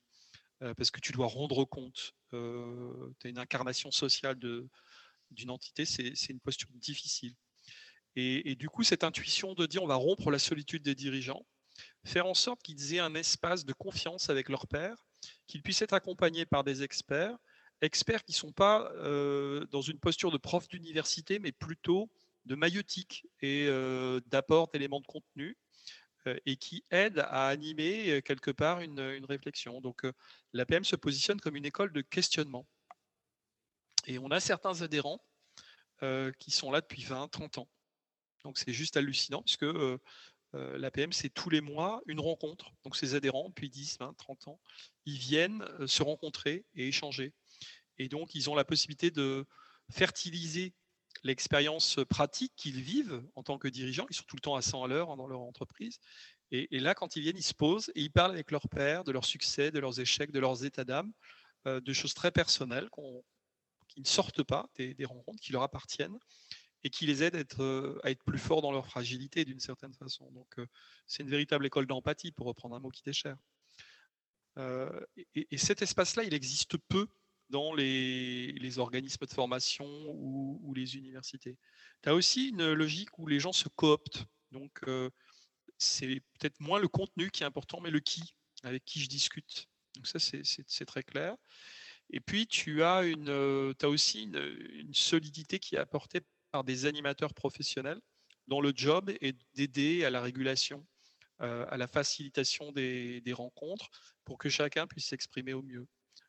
euh, 0.62 0.74
parce 0.74 0.90
que 0.90 1.00
tu 1.00 1.12
dois 1.12 1.26
rendre 1.26 1.64
compte. 1.64 2.14
Euh, 2.32 3.14
tu 3.20 3.28
as 3.28 3.30
une 3.30 3.38
incarnation 3.38 3.90
sociale 3.90 4.38
d'une 5.30 5.50
entité, 5.50 5.84
c'est 5.84 6.28
une 6.28 6.40
posture 6.40 6.68
difficile. 6.74 7.34
Et, 8.16 8.56
du 8.56 8.68
coup, 8.68 8.82
cette 8.82 9.04
intuition 9.04 9.54
de 9.54 9.66
dire 9.66 9.82
on 9.82 9.86
va 9.86 9.94
rompre 9.94 10.30
la 10.30 10.40
solitude 10.40 10.82
des 10.82 10.96
dirigeants, 10.96 11.46
faire 12.04 12.26
en 12.26 12.34
sorte 12.34 12.60
qu'ils 12.62 12.94
aient 12.94 12.98
un 12.98 13.14
espace 13.14 13.64
de 13.64 13.72
confiance 13.72 14.28
avec 14.28 14.48
leur 14.48 14.66
père, 14.66 15.06
qu'ils 15.46 15.62
puissent 15.62 15.82
être 15.82 15.92
accompagnés 15.92 16.44
par 16.44 16.64
des 16.64 16.82
experts, 16.82 17.36
experts 17.80 18.24
qui 18.24 18.32
ne 18.32 18.38
sont 18.38 18.52
pas 18.52 18.90
euh, 18.96 19.64
dans 19.66 19.82
une 19.82 20.00
posture 20.00 20.32
de 20.32 20.38
prof 20.38 20.66
d'université, 20.66 21.38
mais 21.38 21.52
plutôt 21.52 22.10
de 22.44 22.56
maïotique 22.56 23.24
et 23.40 23.68
d'apport 24.26 24.68
d'éléments 24.68 25.00
de 25.00 25.06
contenu 25.06 25.56
et 26.44 26.56
qui 26.56 26.84
aident 26.90 27.20
à 27.28 27.46
animer 27.48 28.20
quelque 28.22 28.50
part 28.50 28.80
une, 28.80 29.24
réflexion. 29.28 29.80
Donc 29.80 30.02
l'APM 30.52 30.84
se 30.84 30.96
positionne 30.96 31.40
comme 31.40 31.56
une 31.56 31.66
école 31.66 31.92
de 31.92 32.00
questionnement. 32.00 32.66
Et 34.06 34.18
on 34.18 34.30
a 34.30 34.40
certains 34.40 34.82
adhérents 34.82 35.22
qui 36.38 36.52
sont 36.52 36.70
là 36.70 36.80
depuis 36.80 37.02
20, 37.02 37.28
30 37.28 37.58
ans. 37.58 37.68
Donc 38.44 38.56
c'est 38.56 38.72
juste 38.72 38.96
hallucinant 38.96 39.42
puisque 39.42 39.66
l'APM, 40.52 41.12
c'est 41.12 41.28
tous 41.28 41.50
les 41.50 41.60
mois 41.60 42.00
une 42.06 42.20
rencontre. 42.20 42.70
Donc 42.84 42.96
ces 42.96 43.16
adhérents, 43.16 43.48
depuis 43.48 43.68
10, 43.68 43.98
20, 43.98 44.14
30 44.16 44.48
ans, 44.48 44.60
ils 45.06 45.18
viennent 45.18 45.64
se 45.86 46.04
rencontrer 46.04 46.64
et 46.74 46.86
échanger. 46.86 47.34
Et 47.98 48.08
donc 48.08 48.34
ils 48.36 48.48
ont 48.48 48.54
la 48.54 48.64
possibilité 48.64 49.10
de 49.10 49.44
fertiliser 49.90 50.72
l'expérience 51.22 51.98
pratique 52.08 52.52
qu'ils 52.56 52.80
vivent 52.80 53.22
en 53.34 53.42
tant 53.42 53.58
que 53.58 53.68
dirigeants. 53.68 54.06
Ils 54.10 54.16
sont 54.16 54.24
tout 54.26 54.36
le 54.36 54.40
temps 54.40 54.54
à 54.54 54.62
100 54.62 54.84
à 54.84 54.88
l'heure 54.88 55.10
hein, 55.10 55.16
dans 55.16 55.26
leur 55.26 55.40
entreprise. 55.40 55.98
Et, 56.50 56.80
là, 56.80 56.94
quand 56.94 57.14
ils 57.14 57.22
viennent, 57.22 57.36
ils 57.36 57.42
se 57.42 57.52
posent 57.52 57.92
et 57.94 58.00
ils 58.00 58.10
parlent 58.10 58.30
avec 58.30 58.50
leur 58.50 58.68
père 58.68 59.04
de 59.04 59.12
leurs 59.12 59.26
succès, 59.26 59.70
de 59.70 59.78
leurs 59.80 60.00
échecs, 60.00 60.32
de 60.32 60.40
leurs 60.40 60.64
états 60.64 60.84
d'âme, 60.84 61.12
euh, 61.66 61.80
de 61.80 61.92
choses 61.92 62.14
très 62.14 62.30
personnelles 62.30 62.88
qui 63.88 64.00
ne 64.00 64.06
sortent 64.06 64.42
pas 64.42 64.68
des, 64.76 65.04
rencontres, 65.04 65.40
qui 65.40 65.52
leur 65.52 65.62
appartiennent 65.62 66.18
et 66.84 66.90
qui 66.90 67.06
les 67.06 67.24
aident 67.24 67.34
à 67.34 67.40
être, 67.40 67.62
euh, 67.62 67.98
à 68.04 68.10
être 68.10 68.22
plus 68.24 68.38
forts 68.38 68.62
dans 68.62 68.70
leur 68.70 68.86
fragilité 68.86 69.44
d'une 69.44 69.58
certaine 69.58 69.94
façon. 69.94 70.30
Donc, 70.30 70.58
euh, 70.58 70.66
c'est 71.06 71.24
une 71.24 71.30
véritable 71.30 71.66
école 71.66 71.86
d'empathie, 71.86 72.30
pour 72.30 72.46
reprendre 72.46 72.76
un 72.76 72.80
mot 72.80 72.90
qui 72.90 73.02
t'est 73.02 73.12
cher. 73.12 73.36
et, 75.16 75.48
et, 75.50 75.58
cet 75.58 75.82
espace-là, 75.82 76.24
il 76.24 76.34
existe 76.34 76.76
peu 76.88 77.08
dans 77.50 77.74
les, 77.74 78.78
organismes 78.78 79.26
de 79.26 79.32
formation 79.32 79.86
ou, 79.86 80.72
les 80.74 80.96
universités. 80.96 81.56
Tu 82.02 82.08
as 82.08 82.14
aussi 82.14 82.48
une 82.48 82.72
logique 82.72 83.18
où 83.18 83.26
les 83.26 83.40
gens 83.40 83.52
se 83.52 83.68
cooptent. 83.68 84.24
Donc, 84.52 84.80
euh, 84.86 85.10
c'est 85.78 86.20
peut-être 86.38 86.60
moins 86.60 86.78
le 86.78 86.88
contenu 86.88 87.30
qui 87.30 87.42
est 87.42 87.46
important, 87.46 87.80
mais 87.80 87.90
le 87.90 88.00
qui, 88.00 88.34
avec 88.62 88.84
qui 88.84 89.00
je 89.00 89.08
discute. 89.08 89.66
Donc, 89.94 90.06
ça, 90.06 90.18
c'est 90.18 90.86
très 90.86 91.02
clair. 91.02 91.36
Et 92.10 92.20
puis, 92.20 92.46
tu 92.46 92.82
as, 92.82 93.02
euh, 93.02 93.74
aussi 93.84 94.24
une, 94.24 94.94
solidité 94.94 95.58
qui 95.58 95.76
est 95.76 95.78
apportée 95.78 96.20
par 96.50 96.64
des 96.64 96.86
animateurs 96.86 97.34
professionnels 97.34 98.00
dont 98.46 98.60
le 98.62 98.72
job 98.74 99.10
est 99.20 99.36
d'aider 99.54 100.04
à 100.04 100.10
la 100.10 100.22
régulation, 100.22 100.86
euh, 101.42 101.66
à 101.68 101.76
la 101.76 101.86
facilitation 101.86 102.72
des 102.72 103.32
rencontres 103.34 103.90
pour 104.24 104.38
que 104.38 104.48
chacun 104.48 104.86
puisse 104.86 105.06
s'exprimer 105.06 105.52
au 105.52 105.62
mieux. 105.62 105.86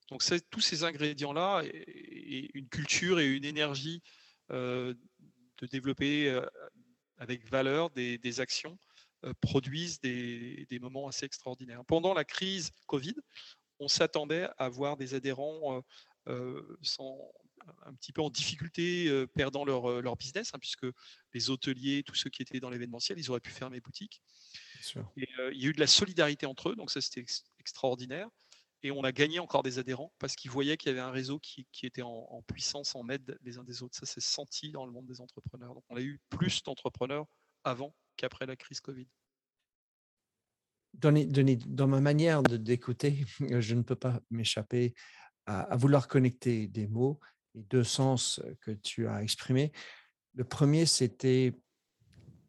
Donc 0.09 0.23
tous 0.49 0.61
ces 0.61 0.83
ingrédients-là, 0.83 1.63
et, 1.63 2.49
une 2.53 2.67
culture 2.67 3.19
et 3.19 3.27
une 3.27 3.45
énergie 3.45 4.01
euh, 4.51 4.93
de 5.59 5.67
développer 5.67 6.37
avec 7.17 7.47
valeur 7.49 7.89
des, 7.91 8.39
actions 8.39 8.77
produisent 9.39 10.01
des, 10.01 10.79
moments 10.81 11.07
assez 11.07 11.25
extraordinaires. 11.25 11.85
Pendant 11.85 12.13
la 12.13 12.25
crise 12.25 12.71
Covid, 12.87 13.15
on 13.79 13.87
s'attendait 13.87 14.47
à 14.57 14.69
voir 14.69 14.97
des 14.97 15.13
adhérents 15.13 15.83
un 16.27 17.93
petit 17.95 18.11
peu 18.11 18.21
en 18.21 18.29
difficulté, 18.29 19.25
perdant 19.35 19.65
leur, 19.65 20.15
business, 20.15 20.51
hein, 20.53 20.59
puisque 20.59 20.85
les 21.33 21.49
hôteliers, 21.49 22.03
tous 22.03 22.15
ceux 22.15 22.29
qui 22.29 22.41
étaient 22.41 22.59
dans 22.59 22.69
l'événementiel, 22.69 23.17
ils 23.19 23.29
auraient 23.29 23.39
pu 23.39 23.51
fermer 23.51 23.79
boutique. 23.79 24.21
il 25.15 25.25
y 25.25 25.65
a 25.65 25.69
eu 25.69 25.73
de 25.73 25.79
la 25.79 25.87
solidarité 25.87 26.45
entre 26.45 26.69
eux, 26.69 26.75
donc 26.75 26.91
ça 26.91 27.01
c'était 27.01 27.25
extraordinaire 27.59 28.29
et 28.81 28.91
on 28.91 29.03
a 29.03 29.11
gagné 29.11 29.39
encore 29.39 29.63
des 29.63 29.77
adhérents 29.77 30.13
parce 30.19 30.35
qu'ils 30.35 30.51
voyaient 30.51 30.77
qu'il 30.77 30.89
y 30.89 30.91
avait 30.91 31.01
un 31.01 31.11
réseau 31.11 31.39
qui, 31.39 31.67
était 31.83 32.01
en, 32.01 32.41
puissance, 32.47 32.95
en 32.95 33.09
aide 33.09 33.37
les 33.41 33.57
uns 33.57 33.63
des 33.63 33.83
autres. 33.83 33.97
Ça 33.97 34.05
s'est 34.05 34.21
senti 34.21 34.71
dans 34.71 34.85
le 34.85 34.91
monde 34.91 35.05
des 35.05 35.19
entrepreneurs. 35.19 35.73
Donc 35.73 35.83
on 35.89 35.97
a 35.97 36.01
eu 36.01 36.19
plus 36.29 36.63
d'entrepreneurs 36.63 37.25
avant 37.63 37.93
qu'après 38.15 38.45
la 38.45 38.55
crise 38.55 38.79
Covid. 38.79 39.07
Denis, 40.93 41.57
dans 41.57 41.87
ma 41.87 42.01
manière 42.01 42.43
d'écouter, 42.43 43.25
je 43.59 43.75
ne 43.75 43.81
peux 43.81 43.95
pas 43.95 44.19
m'échapper 44.31 44.93
à, 45.45 45.75
vouloir 45.77 46.07
connecter 46.07 46.67
des 46.67 46.87
mots 46.87 47.19
et 47.55 47.63
deux 47.63 47.83
sens 47.83 48.41
que 48.61 48.71
tu 48.71 49.07
as 49.07 49.23
exprimés. 49.23 49.71
Le 50.35 50.43
premier, 50.43 50.85
c'était 50.85 51.53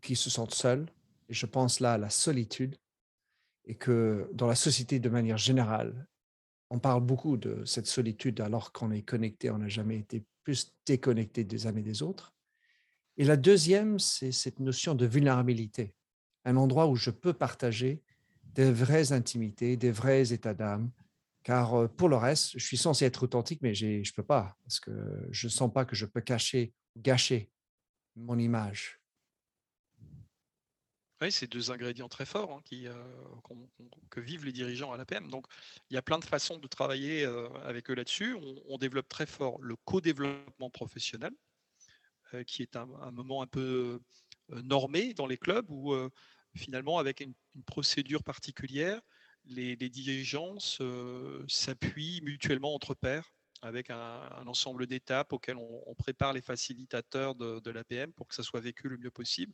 qu'ils 0.03 0.17
se 0.17 0.31
sentent 0.31 0.55
seuls. 0.55 0.87
Et 1.29 1.35
je 1.35 1.47
pense 1.47 1.81
là 1.81 1.95
à 1.95 1.99
la 1.99 2.11
solitude 2.11 2.77
et 3.65 3.77
que 3.77 4.29
dans 4.33 4.47
la 4.47 4.55
société 4.55 4.99
de 4.99 5.09
manière 5.09 5.39
générale, 5.39 6.07
on 6.71 6.79
parle 6.79 7.05
beaucoup 7.05 7.37
de 7.37 7.65
cette 7.65 7.87
solitude 7.87 8.41
alors 8.41 8.73
qu'on 8.73 8.91
est 8.91 9.03
connecté, 9.03 9.51
on 9.51 9.59
n'a 9.59 9.69
jamais 9.69 9.99
été 9.99 10.25
plus 10.43 10.73
déconnecté 10.87 11.45
des 11.45 11.67
uns 11.67 11.77
et 11.77 11.83
des 11.83 12.03
autres. 12.03 12.35
Et 13.17 13.25
la 13.25 13.37
deuxième, 13.37 13.99
c'est 13.99 14.33
cette 14.33 14.61
notion 14.61 14.95
de 14.95 15.07
vulnérabilité, 15.07 15.95
un 16.45 16.57
endroit 16.57 16.87
où 16.87 16.97
je 16.97 17.11
peux 17.11 17.33
partager 17.33 18.03
des 18.55 18.73
vraies 18.73 19.13
intimités, 19.13 19.77
des 19.77 19.91
vrais 19.91 20.33
états 20.33 20.55
d'âme, 20.55 20.91
car 21.43 21.75
euh, 21.75 21.89
pour 21.89 22.09
le 22.09 22.17
reste, 22.17 22.59
je 22.59 22.65
suis 22.65 22.77
censé 22.77 23.05
être 23.05 23.23
authentique, 23.23 23.61
mais 23.63 23.75
je 23.75 23.87
ne 23.87 24.15
peux 24.15 24.23
pas, 24.23 24.57
parce 24.65 24.81
que 24.81 24.91
je 25.31 25.47
ne 25.47 25.51
sens 25.51 25.73
pas 25.73 25.85
que 25.85 25.97
je 25.97 26.07
peux 26.07 26.21
cacher, 26.21 26.73
gâcher 26.97 27.51
mon 28.17 28.39
image. 28.39 29.01
Oui, 31.23 31.31
c'est 31.31 31.47
deux 31.47 31.71
ingrédients 31.71 32.09
très 32.09 32.25
forts 32.25 32.51
hein, 32.51 32.63
qui, 32.65 32.87
euh, 32.87 32.95
que 34.09 34.21
vivent 34.21 34.47
les 34.47 34.53
dirigeants 34.53 34.91
à 34.93 34.97
l'APM. 34.97 35.29
Donc, 35.29 35.47
il 35.91 35.95
y 35.95 35.99
a 35.99 36.03
plein 36.03 36.19
de 36.19 36.25
façons 36.25 36.59
de 36.59 36.67
travailler 36.67 37.25
euh, 37.25 37.49
avec 37.65 37.91
eux 37.91 37.95
là-dessus. 37.95 38.39
On, 38.67 38.79
développe 38.79 39.09
très 39.09 39.27
fort 39.27 39.61
le 39.61 39.77
co-développement 39.85 40.71
professionnel, 40.71 41.33
qui 42.47 42.63
est 42.63 42.77
un, 42.77 42.87
moment 43.11 43.43
un 43.43 43.47
peu 43.47 44.01
normé 44.49 45.13
dans 45.15 45.27
les 45.27 45.37
clubs 45.37 45.69
où, 45.69 45.95
finalement, 46.55 46.99
avec 46.99 47.21
une, 47.21 47.35
procédure 47.67 48.23
particulière, 48.23 49.01
les, 49.45 49.77
dirigeants 49.77 50.59
s'appuient 51.49 52.21
mutuellement 52.23 52.75
entre 52.75 52.95
pairs 52.95 53.33
avec 53.63 53.91
un, 53.91 54.47
ensemble 54.47 54.87
d'étapes 54.87 55.33
auxquelles 55.33 55.57
on, 55.57 55.95
prépare 55.95 56.33
les 56.33 56.41
facilitateurs 56.41 57.35
de, 57.35 57.71
l'APM 57.71 58.13
pour 58.13 58.27
que 58.27 58.35
ça 58.35 58.43
soit 58.43 58.61
vécu 58.61 58.89
le 58.89 58.97
mieux 58.97 59.11
possible 59.11 59.53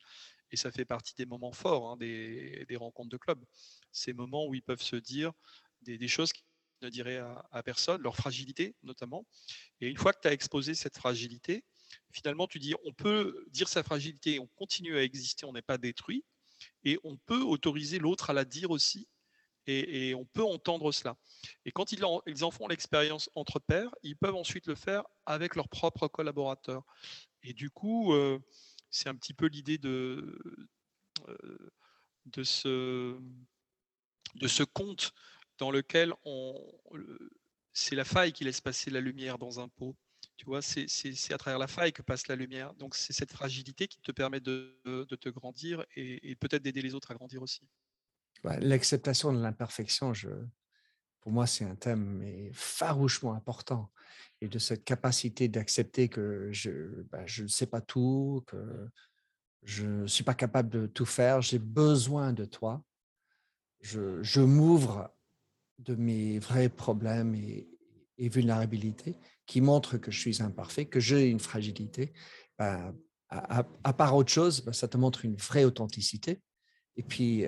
et 0.51 0.57
ça 0.57 0.71
fait 0.71 0.85
partie 0.85 1.15
des 1.17 1.27
moments 1.27 1.53
forts 1.53 1.91
hein, 1.91 1.97
des, 1.97 2.77
rencontres 2.77 3.09
de 3.09 3.17
club. 3.17 3.45
Ces 3.93 4.13
moments 4.13 4.47
où 4.47 4.55
ils 4.55 4.63
peuvent 4.63 4.83
se 4.83 4.97
dire 4.97 5.33
des, 5.83 6.09
choses 6.09 6.33
qu'ils 6.33 6.45
ne 6.83 6.89
diraient 6.89 7.23
à, 7.51 7.63
personne, 7.65 8.01
leur 8.03 8.17
fragilité 8.17 8.77
notamment. 8.83 9.27
Et 9.81 9.89
une 9.89 9.97
fois 9.97 10.13
que 10.13 10.21
tu 10.23 10.29
as 10.29 10.33
exposé 10.33 10.75
cette 10.75 10.97
fragilité, 10.97 11.65
finalement 12.13 12.47
tu 12.47 12.59
dis 12.59 12.75
on 12.85 12.93
peut 12.93 13.45
dire 13.51 13.69
sa 13.69 13.83
fragilité, 13.83 14.39
on 14.39 14.47
continue 14.55 14.97
à 14.97 15.03
exister, 15.03 15.47
on 15.47 15.53
n'est 15.53 15.63
pas 15.63 15.79
détruit, 15.79 16.25
et 16.87 16.99
on 17.03 17.17
peut 17.17 17.43
autoriser 17.43 17.99
l'autre 17.99 18.31
à 18.31 18.33
la 18.33 18.45
dire 18.45 18.71
aussi, 18.71 19.09
et, 19.67 20.15
on 20.15 20.25
peut 20.25 20.45
entendre 20.45 20.93
cela. 20.93 21.17
Et 21.65 21.73
quand 21.73 21.91
ils 21.91 22.05
en, 22.05 22.51
font 22.53 22.69
l'expérience 22.69 23.29
entre 23.35 23.59
pairs, 23.59 23.93
ils 24.05 24.17
peuvent 24.17 24.37
ensuite 24.37 24.69
le 24.69 24.77
faire 24.77 25.03
avec 25.27 25.57
leurs 25.57 25.69
propres 25.69 26.07
collaborateurs. 26.07 26.85
Et 27.43 27.53
du 27.53 27.71
coup, 27.71 28.15
euh, 28.15 28.39
c'est 28.89 29.09
un 29.09 29.17
petit 29.17 29.35
peu 29.35 29.47
l'idée 29.47 29.79
de, 29.79 30.39
euh, 31.29 32.45
ce, 32.45 33.19
conte 34.63 35.13
dans 35.59 35.73
lequel 35.73 36.15
c'est 37.73 37.97
la 37.97 38.05
faille 38.05 38.33
qui 38.33 38.45
laisse 38.45 38.61
passer 38.61 38.91
la 38.91 39.01
lumière 39.01 39.39
dans 39.39 39.59
un 39.59 39.67
pot. 39.67 39.97
Tu 40.37 40.45
vois, 40.45 40.61
c'est 40.61 41.33
à 41.33 41.39
travers 41.39 41.59
la 41.59 41.67
faille 41.67 41.93
que 41.93 42.03
passe 42.03 42.29
la 42.29 42.37
lumière. 42.37 42.75
Donc 42.75 42.95
c'est 42.95 43.13
cette 43.13 43.33
fragilité 43.33 43.89
qui 43.89 44.01
te 44.01 44.13
permet 44.13 44.41
de, 44.41 44.79
de 44.85 45.17
te 45.17 45.29
grandir 45.29 45.85
et, 45.97 46.37
peut-être 46.37 46.63
d'aider 46.63 46.83
les 46.83 46.95
autres 46.95 47.11
à 47.11 47.15
grandir 47.15 47.43
aussi. 47.43 47.67
L'acceptation 48.45 49.33
de 49.33 49.41
l'imperfection, 49.41 50.13
je, 50.13 50.29
pour 51.21 51.33
moi, 51.33 51.47
c'est 51.47 51.65
un 51.65 51.75
thème 51.75 52.05
mais 52.19 52.51
farouchement 52.53 53.35
important. 53.35 53.91
Et 54.41 54.49
de 54.49 54.59
cette 54.59 54.85
capacité 54.85 55.49
d'accepter 55.49 56.09
que 56.09 56.51
je 56.53 57.03
ben, 57.11 57.25
ne 57.39 57.49
sais 57.49 57.67
pas 57.67 57.81
tout, 57.81 58.45
que 58.47 58.89
je 59.63 59.87
ne 59.87 60.07
suis 60.07 60.23
pas 60.23 60.35
capable 60.35 60.69
de 60.69 60.87
tout 60.87 61.07
faire, 61.07 61.41
j'ai 61.41 61.59
besoin 61.59 62.33
de 62.33 62.45
toi. 62.45 62.85
Je, 63.81 64.23
je 64.23 64.41
m'ouvre 64.41 65.11
de 65.79 65.95
mes 65.95 66.39
vrais 66.39 66.69
problèmes 66.69 67.35
et, 67.35 67.69
et, 68.19 68.29
vulnérabilités 68.29 69.19
qui 69.47 69.61
montrent 69.61 69.97
que 69.97 70.11
je 70.11 70.19
suis 70.19 70.43
imparfait, 70.43 70.87
que 70.87 71.01
j'ai 71.01 71.29
une 71.29 71.41
fragilité. 71.41 72.13
Ben, 72.59 72.95
à, 73.29 73.65
à, 73.85 73.93
part 73.93 74.15
autre 74.15 74.31
chose, 74.31 74.65
ben, 74.65 74.73
ça 74.73 74.89
te 74.89 74.97
montre 74.97 75.25
une 75.25 75.37
vraie 75.37 75.65
authenticité. 75.65 76.43
Et 76.97 77.03
puis, 77.03 77.47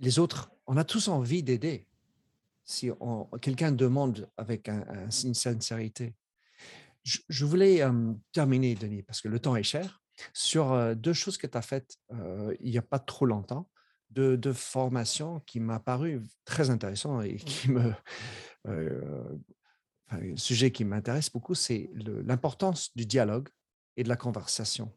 les 0.00 0.18
autres, 0.18 0.52
on 0.66 0.76
a 0.76 0.84
tous 0.84 1.08
envie 1.08 1.42
d'aider. 1.42 1.86
Si 2.64 2.90
quelqu'un 3.40 3.72
demande 3.72 4.28
avec 4.36 4.68
une 4.68 5.34
sincérité. 5.34 6.14
Je, 7.02 7.44
voulais 7.44 7.82
terminer, 8.30 8.76
Denis, 8.76 9.02
parce 9.02 9.20
que 9.20 9.28
le 9.28 9.40
temps 9.40 9.56
est 9.56 9.64
cher, 9.64 10.00
sur 10.32 10.94
deux 10.94 11.12
choses 11.12 11.36
que 11.36 11.48
tu 11.48 11.58
as 11.58 11.62
faites 11.62 11.96
il 12.60 12.70
n'y 12.70 12.78
a 12.78 12.82
pas 12.82 13.00
trop 13.00 13.26
longtemps, 13.26 13.68
deux, 14.10 14.36
de 14.36 14.52
formations 14.52 15.40
qui 15.40 15.58
m'ont 15.58 15.80
paru 15.80 16.22
très 16.44 16.70
intéressant 16.70 17.20
et 17.22 17.36
qui 17.36 17.70
me. 17.70 17.92
Un 20.10 20.36
sujet 20.36 20.70
qui 20.70 20.84
m'intéresse 20.84 21.30
beaucoup, 21.30 21.54
c'est 21.54 21.90
l'importance 21.94 22.94
du 22.94 23.06
dialogue 23.06 23.48
et 23.96 24.04
de 24.04 24.08
la 24.08 24.16
conversation. 24.16 24.92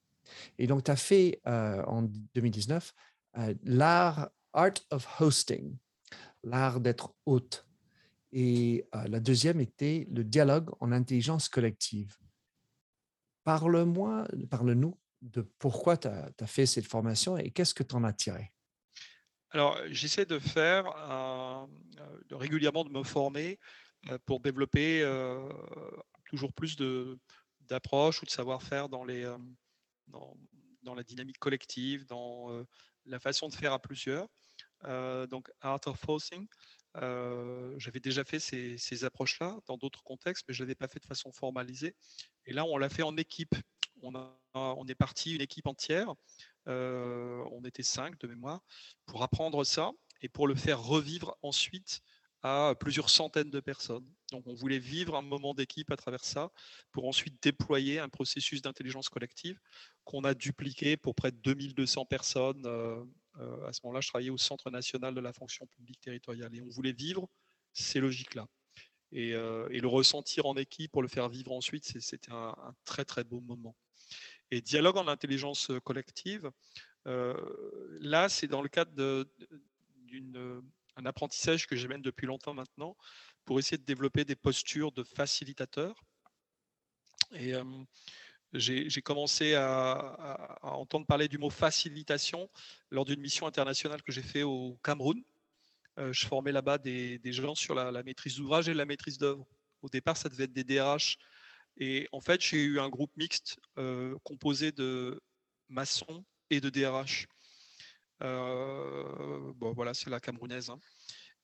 Et 0.58 0.68
donc, 0.68 0.84
tu 0.84 0.91
as 0.91 0.95
fait 0.95 1.41
en 1.45 2.03
2019 2.34 2.93
l'art 3.64 4.30
Art 4.53 4.80
of 4.91 5.22
Hosting, 5.22 5.78
l'art 6.43 6.80
d'être 6.80 7.14
hôte. 7.26 7.68
Et 8.32 8.86
la 8.93 9.20
deuxième 9.20 9.60
était 9.62 10.08
le 10.12 10.24
dialogue 10.24 10.70
en 10.80 10.91
intelligence 10.91 11.49
collective. 11.49 12.18
Parle-moi, 13.43 14.28
parle-nous 14.49 14.97
de 15.22 15.41
pourquoi 15.60 15.97
tu 15.97 16.08
as, 16.08 16.47
fait 16.47 16.66
cette 16.66 16.88
formation 16.88 17.38
et 17.38 17.51
qu'est-ce 17.51 17.74
que 17.74 17.84
tu 17.84 17.95
en 17.95 18.03
as 18.03 18.14
tiré? 18.14 18.51
Alors, 19.51 19.78
j'essaie 19.89 20.26
de 20.26 20.39
faire 20.39 20.86
régulièrement 22.32 22.84
de 22.84 22.89
me 22.89 23.03
former 23.03 23.60
pour 24.26 24.39
développer 24.39 25.03
toujours 26.26 26.53
plus 26.53 26.78
d'approches 27.62 28.22
ou 28.22 28.26
de 28.26 28.32
savoir-faire 28.32 28.89
dans, 28.89 29.03
les, 29.03 29.24
dans, 30.08 30.38
dans, 30.84 30.95
la 30.95 31.03
dynamique 31.03 31.39
collective, 31.39 32.06
dans 32.06 32.66
la 33.06 33.20
façon 33.20 33.47
de 33.47 33.53
faire 33.53 33.74
à 33.74 33.80
plusieurs. 33.80 34.28
Euh, 34.84 35.26
donc 35.28 35.51
Art 35.62 35.82
of 35.86 35.99
Forcing. 35.99 36.47
Euh, 36.97 37.74
j'avais 37.78 37.99
déjà 37.99 38.24
fait 38.24 38.39
ces, 38.39 39.03
approches-là 39.03 39.58
dans 39.66 39.78
d'autres 39.78 40.03
contextes, 40.03 40.45
mais 40.47 40.53
je 40.53 40.64
ne 40.64 40.68
l'avais 40.68 40.76
pas 40.76 40.88
fait 40.88 40.99
de 40.99 41.06
façon 41.06 41.32
formalisée. 41.32 41.95
Et 42.45 42.53
là, 42.53 42.66
on 42.66 42.78
l'a 42.78 42.89
fait 42.89 43.03
en 43.03 43.18
équipe. 43.18 43.56
On, 44.01 44.88
est 44.88 44.95
parti 44.95 45.36
une 45.36 45.41
équipe 45.41 45.68
entière. 45.68 46.14
Euh, 46.68 47.43
on 47.51 47.64
était 47.66 47.84
cinq 47.84 48.18
de 48.20 48.28
mémoire 48.28 48.62
pour 49.06 49.24
apprendre 49.24 49.64
ça 49.64 49.91
et 50.22 50.30
pour 50.30 50.47
le 50.47 50.56
faire 50.56 50.82
revivre 50.82 51.38
ensuite 51.41 52.01
plusieurs 52.80 53.10
centaines 53.10 53.50
de 53.50 53.60
personnes. 53.60 54.06
Donc 54.32 54.46
on 54.48 54.54
voulait 54.54 54.80
vivre 54.80 55.16
un 55.16 55.22
moment 55.22 55.54
d'équipe 55.54 55.91
à 55.91 55.98
travers 55.98 56.24
ça 56.24 56.52
pour 56.91 57.08
ensuite 57.08 57.41
déployer 57.41 58.00
un 58.00 58.10
processus 58.10 58.62
d'intelligence 58.62 59.10
collective 59.10 59.60
qu'on 60.04 60.24
a 60.24 60.34
dupliqué 60.34 60.98
pour 60.98 61.16
près 61.16 61.32
de 61.32 61.38
2200 61.38 62.06
personnes 62.06 62.64
euh, 63.39 63.68
à 63.68 63.74
ce 63.74 63.82
moment-là, 63.84 64.02
je 64.02 64.08
travaillais 64.10 64.30
au 64.30 64.38
Centre 64.38 64.70
national 64.70 65.14
de 65.14 65.20
la 65.20 65.34
fonction 65.34 65.66
publique 65.68 66.00
territoriale 66.00 66.56
et 66.56 66.62
on 66.62 66.70
voulait 66.70 66.93
vivre 66.93 67.28
ces 67.74 68.00
logiques-là. 68.00 68.48
Et, 69.12 69.34
euh, 69.34 69.68
le 69.70 69.88
ressentir 69.88 70.46
en 70.46 70.56
équipe 70.56 70.91
pour 70.91 71.02
le 71.02 71.08
faire 71.08 71.30
vivre 71.30 71.52
ensuite, 71.52 71.86
c'était 72.00 72.32
un, 72.32 72.56
très 72.86 73.06
très 73.06 73.24
beau 73.24 73.41
moment. 73.41 73.76
Et 74.52 74.62
dialogue 74.62 74.98
en 74.98 75.08
intelligence 75.08 75.72
collective, 75.84 76.50
euh, 77.08 77.36
là, 78.00 78.30
c'est 78.30 78.48
dans 78.48 78.62
le 78.62 78.70
cadre 78.70 78.93
d'un 80.96 81.06
apprentissage 81.06 81.68
que 81.68 81.76
j'amène 81.76 82.02
depuis 82.02 82.28
longtemps 82.28 82.54
maintenant 82.54 82.96
pour 83.43 83.60
essayer 83.60 83.78
de 83.78 83.84
développer 83.84 84.26
des 84.26 84.36
postures 84.36 84.91
de 84.91 85.04
facilitateur. 85.04 86.04
Et 87.34 87.54
j'ai 88.54 89.02
commencé 89.02 89.56
à, 89.56 90.58
entendre 90.62 91.06
parler 91.06 91.28
du 91.28 91.38
mot 91.38 91.50
facilitation 91.50 92.50
lors 92.89 93.06
d'une 93.06 93.20
mission 93.20 93.48
internationale 93.48 94.02
que 94.04 94.12
j'ai 94.12 94.24
fait 94.24 94.43
au 94.43 94.80
Cameroun. 94.84 95.22
Euh, 95.98 96.12
je 96.12 96.28
formais 96.28 96.52
là-bas 96.52 96.78
des, 96.78 97.20
gens 97.32 97.56
sur 97.56 97.74
la, 97.74 98.04
maîtrise 98.04 98.36
d'ouvrage 98.38 98.68
et 98.68 98.74
la 98.74 98.86
maîtrise 98.86 99.18
d'œuvre. 99.18 99.48
Au 99.82 99.89
départ, 99.89 100.18
ça 100.18 100.30
devait 100.30 100.46
être 100.46 100.54
des 100.54 100.64
DRH. 100.64 101.18
Et 101.78 102.08
en 102.12 102.22
fait, 102.22 102.41
j'ai 102.41 102.62
eu 102.64 102.80
un 102.80 102.89
groupe 102.89 103.12
mixte 103.18 103.58
euh, 103.78 104.16
composé 104.24 104.72
de 104.72 105.22
maçons 105.70 106.24
et 106.50 106.62
de 106.62 106.70
DRH. 106.70 107.28
Euh, 108.24 109.53
bon, 109.55 109.74
voilà, 109.74 109.93
c'est 109.93 110.09
la 110.09 110.20
camerounaise. 110.20 110.70
Hein. 110.70 110.80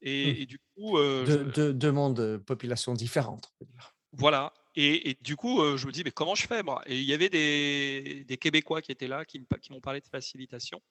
Et, 0.02 0.44
mmh. 0.44 0.46
du 0.46 0.60
coup. 0.60 0.98
deux, 0.98 1.74
de, 1.74 1.90
mondes, 1.90 2.38
populations 2.46 2.94
différentes. 2.94 3.54
Voilà. 4.14 4.54
Et, 4.76 5.18
du 5.22 5.36
coup, 5.36 5.60
je 5.78 5.86
me 5.86 5.92
dis, 5.92 6.04
mais 6.04 6.12
comment 6.12 6.36
je 6.36 6.48
fais 6.48 6.64
moi? 6.64 6.82
Et 6.86 6.98
il 6.98 7.06
y 7.06 7.14
avait 7.14 7.30
des, 7.30 8.38
Québécois 8.38 8.82
qui 8.82 8.92
étaient 8.92 9.08
là, 9.08 9.26
qui, 9.26 9.46
m'ont 9.70 9.82
parlé 9.82 10.00
de 10.02 10.08
facilitation. 10.08 10.82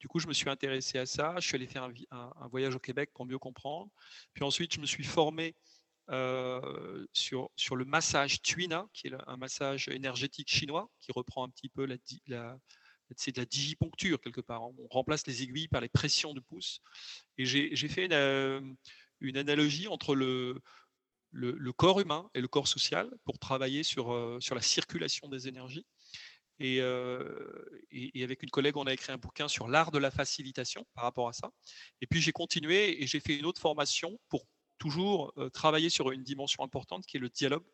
Du 0.00 0.06
coup, 0.06 0.20
je 0.20 0.28
me 0.28 0.32
suis 0.32 0.48
intéressé 0.48 0.98
à 0.98 1.06
ça. 1.06 1.34
Je 1.38 1.46
suis 1.46 1.56
allé 1.56 1.66
faire 1.66 1.88
un, 2.10 2.48
voyage 2.48 2.74
au 2.74 2.78
Québec 2.78 3.10
pour 3.12 3.26
mieux 3.26 3.38
comprendre. 3.38 3.90
Puis 4.32 4.44
ensuite, 4.44 4.74
je 4.74 4.80
me 4.80 4.86
suis 4.86 5.04
formé 5.04 5.56
sur, 7.12 7.50
sur 7.56 7.76
le 7.76 7.84
massage 7.84 8.40
Tuina, 8.40 8.86
qui 8.94 9.08
est 9.08 9.12
un 9.26 9.36
massage 9.36 9.88
énergétique 9.88 10.48
chinois, 10.48 10.88
qui 11.00 11.12
reprend 11.12 11.44
un 11.44 11.50
petit 11.50 11.68
peu 11.68 11.84
la, 11.86 11.96
la 12.28 12.56
c'est 13.16 13.32
de 13.32 13.40
la 13.40 13.46
digiponcture 13.46 14.20
quelque 14.20 14.40
part. 14.40 14.62
On 14.62 14.86
remplace 14.90 15.26
les 15.26 15.42
aiguilles 15.42 15.68
par 15.68 15.80
les 15.80 15.88
pressions 15.88 16.34
de 16.34 16.40
pouce. 16.40 16.80
Et 17.36 17.46
j'ai 17.46 17.88
fait 17.88 18.06
une, 18.06 18.76
une, 19.20 19.36
analogie 19.36 19.88
entre 19.88 20.14
le, 20.14 20.60
corps 21.76 22.00
humain 22.00 22.30
et 22.34 22.40
le 22.40 22.48
corps 22.48 22.68
social 22.68 23.10
pour 23.24 23.38
travailler 23.38 23.82
sur, 23.82 24.12
euh, 24.12 24.38
sur 24.40 24.54
la 24.54 24.62
circulation 24.62 25.28
des 25.28 25.48
énergies. 25.48 25.86
Euh, 26.60 27.64
et, 27.92 28.24
avec 28.24 28.42
une 28.42 28.50
collègue, 28.50 28.76
on 28.76 28.86
a 28.86 28.92
écrit 28.92 29.12
un 29.12 29.16
bouquin 29.16 29.46
sur 29.46 29.68
l'art 29.68 29.92
de 29.92 29.98
la 29.98 30.10
facilitation 30.10 30.84
par 30.94 31.04
rapport 31.04 31.28
à 31.28 31.32
ça. 31.32 31.50
Et 32.00 32.06
puis 32.06 32.20
j'ai 32.20 32.32
continué 32.32 33.02
et 33.02 33.06
j'ai 33.06 33.20
fait 33.20 33.36
une 33.36 33.46
autre 33.46 33.60
formation 33.60 34.18
pour 34.28 34.44
toujours 34.78 35.32
euh, 35.38 35.50
travailler 35.50 35.88
sur 35.88 36.10
une 36.10 36.24
dimension 36.24 36.64
importante 36.64 37.06
qui 37.06 37.16
est 37.16 37.20
le 37.20 37.30
dialogue. 37.30 37.64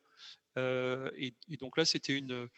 Et, 0.56 1.34
donc 1.58 1.76
là, 1.76 1.84
c'était 1.84 2.16
une, 2.16 2.48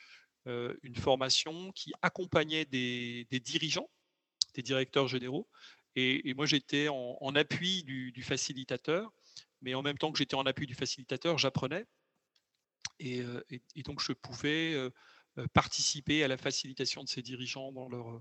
une 0.47 0.95
formation 0.95 1.73
qui 1.73 1.93
accompagnait 2.03 2.65
des, 2.65 3.27
dirigeants, 3.41 3.91
des 4.55 4.63
directeurs 4.63 5.09
généraux. 5.09 5.49
Et, 5.97 6.35
moi, 6.35 6.47
j'étais 6.47 6.89
en, 6.89 7.35
appui 7.35 7.83
du, 7.85 8.23
facilitateur 8.23 9.13
mais 9.63 9.75
en 9.75 9.83
même 9.83 9.99
temps 9.99 10.13
que 10.13 10.19
j'étais 10.19 10.35
en 10.35 10.47
appui 10.47 10.67
du 10.67 10.75
facilitateur, 10.75 11.39
j'apprenais. 11.39 11.87
Et, 12.99 13.21
euh, 13.21 13.43
donc, 13.85 14.01
je 14.01 14.13
pouvais 14.13 14.75
euh, 14.75 14.91
euh, 15.39 15.47
participer 15.53 16.23
à 16.25 16.29
la 16.29 16.37
facilitation 16.37 17.03
de 17.03 17.09
ces 17.09 17.23
dirigeants 17.23 17.73
dans 17.73 17.89
leur 17.89 18.21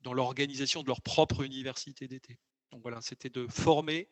dans 0.00 0.14
l'organisation 0.14 0.82
de 0.82 0.86
leur 0.86 1.02
propre 1.02 1.42
université 1.42 2.08
d'été. 2.08 2.38
Donc 2.72 2.80
voilà, 2.80 3.02
c'était 3.02 3.28
de 3.28 3.46
former 3.48 4.08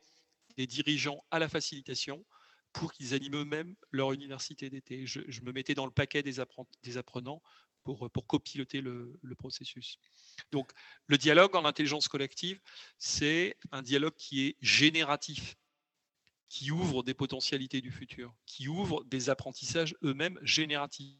des 0.58 0.66
dirigeants 0.66 1.24
à 1.30 1.38
la 1.38 1.48
facilitation 1.48 2.26
pour 2.72 2.92
qu'ils 2.92 3.14
animent 3.14 3.36
eux-mêmes 3.36 3.74
leur 3.90 4.12
université 4.12 4.70
d'été. 4.70 5.06
Je, 5.06 5.20
me 5.42 5.52
mettais 5.52 5.74
dans 5.74 5.86
le 5.86 5.92
paquet 5.92 6.22
des, 6.22 6.40
apprenants 6.40 7.42
pour, 7.84 8.10
pour 8.10 8.26
copiloter 8.26 8.80
le, 8.80 9.18
processus. 9.36 9.98
Donc 10.50 10.72
le 11.06 11.18
dialogue 11.18 11.54
en 11.56 11.64
intelligence 11.64 12.08
collective, 12.08 12.60
c'est 12.98 13.56
un 13.70 13.82
dialogue 13.82 14.14
qui 14.16 14.46
est 14.46 14.56
génératif 14.60 15.56
qui 16.48 16.70
ouvrent 16.70 17.02
des 17.02 17.14
potentialités 17.14 17.80
du 17.80 17.90
futur, 17.90 18.34
qui 18.44 18.68
ouvrent 18.68 19.04
des 19.04 19.30
apprentissages 19.30 19.96
eux-mêmes 20.04 20.38
génératifs, 20.42 21.16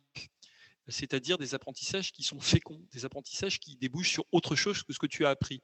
c'est-à-dire 0.88 1.38
des 1.38 1.54
apprentissages 1.54 2.12
qui 2.12 2.22
sont 2.22 2.38
féconds, 2.38 2.84
des 2.92 3.06
apprentissages 3.06 3.58
qui 3.58 3.76
débouchent 3.76 4.10
sur 4.10 4.26
autre 4.30 4.56
chose 4.56 4.82
que 4.82 4.92
ce 4.92 4.98
que 4.98 5.06
tu 5.06 5.24
as 5.24 5.30
appris. 5.30 5.62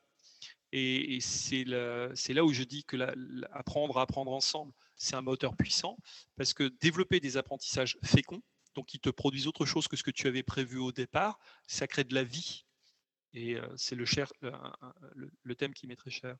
Et, 0.72 1.18
c'est 1.20 1.64
là 1.64 2.44
où 2.44 2.52
je 2.52 2.62
dis 2.62 2.84
que 2.84 2.96
apprendre 3.52 3.98
à 3.98 4.02
apprendre 4.02 4.32
ensemble, 4.32 4.72
c'est 4.96 5.16
un 5.16 5.22
moteur 5.22 5.56
puissant, 5.56 5.96
parce 6.36 6.52
que 6.52 6.64
développer 6.80 7.20
des 7.20 7.36
apprentissages 7.36 7.98
féconds, 8.04 8.42
donc 8.74 8.86
qui 8.86 9.00
te 9.00 9.08
produisent 9.08 9.46
autre 9.46 9.64
chose 9.64 9.88
que 9.88 9.96
ce 9.96 10.02
que 10.02 10.10
tu 10.10 10.26
avais 10.26 10.42
prévu 10.42 10.78
au 10.78 10.92
départ, 10.92 11.38
ça 11.66 11.86
crée 11.86 12.04
de 12.04 12.14
la 12.14 12.24
vie. 12.24 12.64
Et 13.32 13.56
c'est 13.76 13.94
le, 13.94 14.04
cher, 14.04 14.30
le, 14.40 15.54
thème 15.54 15.72
qui 15.72 15.86
m'est 15.86 15.96
très 15.96 16.10
cher. 16.10 16.36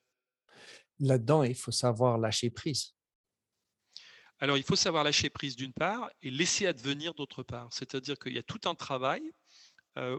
Là-dedans, 0.99 1.43
il 1.43 1.55
faut 1.55 1.71
savoir 1.71 2.19
lâcher 2.19 2.51
prise. 2.51 2.95
Alors, 4.41 4.57
il 4.57 4.63
faut 4.63 4.77
savoir 4.77 5.05
lâcher 5.05 5.31
prise 5.31 5.57
d'une 5.57 5.73
part 5.73 6.11
et 6.23 6.31
laisser 6.31 6.67
advenir 6.67 7.15
d'autre 7.15 7.43
part. 7.43 7.73
C'est-à-dire 7.73 8.19
qu'il 8.19 8.33
y 8.35 8.39
a 8.39 8.43
tout 8.43 8.69
un 8.69 8.75
travail 8.75 9.23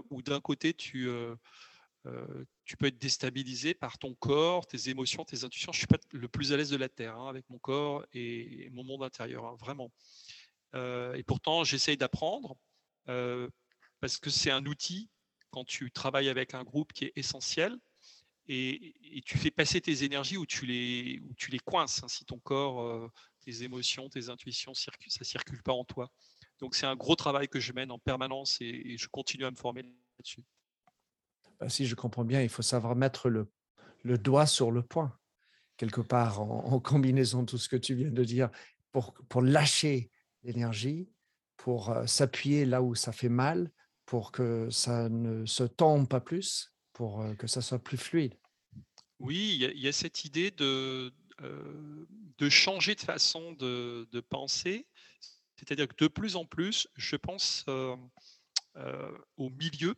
où 0.10 0.22
d'un 0.22 0.42
côté, 0.42 0.74
tu, 0.74 1.10
tu 2.66 2.78
peux 2.78 2.88
être 2.88 2.98
déstabilisé 2.98 3.74
par 3.74 3.98
ton 3.98 4.14
corps, 4.16 4.66
tes 4.66 4.90
émotions, 4.90 5.26
tes 5.26 5.44
intuitions. 5.44 5.72
Je 5.72 5.80
suis 5.80 5.88
pas 5.88 6.00
le 6.12 6.28
plus 6.28 6.54
à 6.54 6.58
l'aise 6.58 6.70
de 6.70 6.78
la 6.78 6.90
Terre 6.90 7.18
hein, 7.18 7.30
avec 7.30 7.50
mon 7.50 7.60
corps 7.60 8.06
et, 8.14 8.70
mon 8.72 8.84
monde 8.84 9.04
intérieur, 9.04 9.46
hein, 9.46 9.56
vraiment. 9.60 9.92
et 10.74 11.24
pourtant, 11.24 11.64
j'essaye 11.64 11.98
d'apprendre 11.98 12.58
parce 14.00 14.18
que 14.18 14.30
c'est 14.30 14.52
un 14.52 14.66
outil 14.66 15.10
quand 15.52 15.66
tu 15.66 15.92
travailles 15.92 16.30
avec 16.30 16.54
un 16.54 16.64
groupe 16.64 16.94
qui 16.94 17.06
est 17.06 17.14
essentiel 17.16 17.78
et, 18.50 19.22
tu 19.26 19.38
fais 19.38 19.52
passer 19.52 19.80
tes 19.80 20.04
énergies 20.04 20.38
où 20.38 20.46
tu 20.46 20.66
les, 20.66 21.20
où 21.30 21.34
tu 21.36 21.52
les 21.52 21.60
coinces. 21.60 22.04
Hein, 22.04 22.08
si 22.08 22.26
ton 22.26 22.40
corps, 22.40 22.82
euh, 22.82 23.08
tes 23.42 23.64
émotions, 23.64 24.10
tes 24.10 24.30
intuitions, 24.30 24.74
ça 24.74 24.92
ne 25.20 25.24
circule 25.24 25.62
pas 25.62 25.74
en 25.74 25.86
toi. 25.86 26.12
Donc 26.60 26.76
c'est 26.76 26.88
un 26.88 26.96
gros 26.96 27.16
travail 27.16 27.48
que 27.48 27.60
je 27.60 27.74
mène 27.74 27.92
en 27.92 28.00
permanence 28.00 28.58
et, 28.60 28.98
je 28.98 29.08
continue 29.08 29.46
à 29.46 29.52
me 29.52 29.56
former 29.56 29.84
là-dessus. 29.84 30.44
Bah, 31.60 31.70
si 31.70 31.86
je 31.86 31.96
comprends 31.96 32.24
bien, 32.24 32.42
il 32.42 32.50
faut 32.50 32.62
savoir 32.62 32.96
mettre 32.96 33.30
le, 33.30 33.50
doigt 34.18 34.46
sur 34.46 34.72
le 34.72 34.82
point, 34.82 35.18
quelque 35.78 36.02
part, 36.02 36.42
en, 36.42 36.80
combinaison 36.80 37.42
de 37.42 37.48
tout 37.48 37.58
ce 37.58 37.68
que 37.68 37.76
tu 37.76 37.96
viens 37.96 38.10
de 38.10 38.24
dire, 38.24 38.50
pour, 38.92 39.14
pour 39.28 39.42
lâcher 39.42 40.10
l'énergie, 40.44 41.10
pour 41.58 41.90
euh, 41.90 42.06
s'appuyer 42.06 42.66
là 42.66 42.82
où 42.82 42.96
ça 42.96 43.12
fait 43.12 43.30
mal, 43.30 43.72
pour 44.06 44.32
que 44.32 44.70
ça 44.70 45.10
ne 45.10 45.46
se 45.46 45.64
tombe 45.64 46.08
pas 46.08 46.22
plus, 46.22 46.74
pour 46.94 47.24
que 47.38 47.46
ça 47.46 47.62
soit 47.62 47.80
plus 47.80 47.98
fluide. 47.98 48.36
Oui, 49.20 49.58
il 49.60 49.80
y, 49.80 49.88
a 49.88 49.92
cette 49.92 50.26
idée 50.26 50.50
de, 50.50 51.14
de 52.38 52.50
changer 52.50 52.96
de 52.96 53.02
façon 53.02 53.52
de 53.52 54.20
penser. 54.30 54.88
C'est-à-dire 55.58 55.88
que 55.90 56.06
de 56.06 56.08
plus 56.08 56.38
en 56.38 56.46
plus, 56.46 56.88
je 56.96 57.18
pense 57.18 57.66
au 59.38 59.50
milieu, 59.50 59.96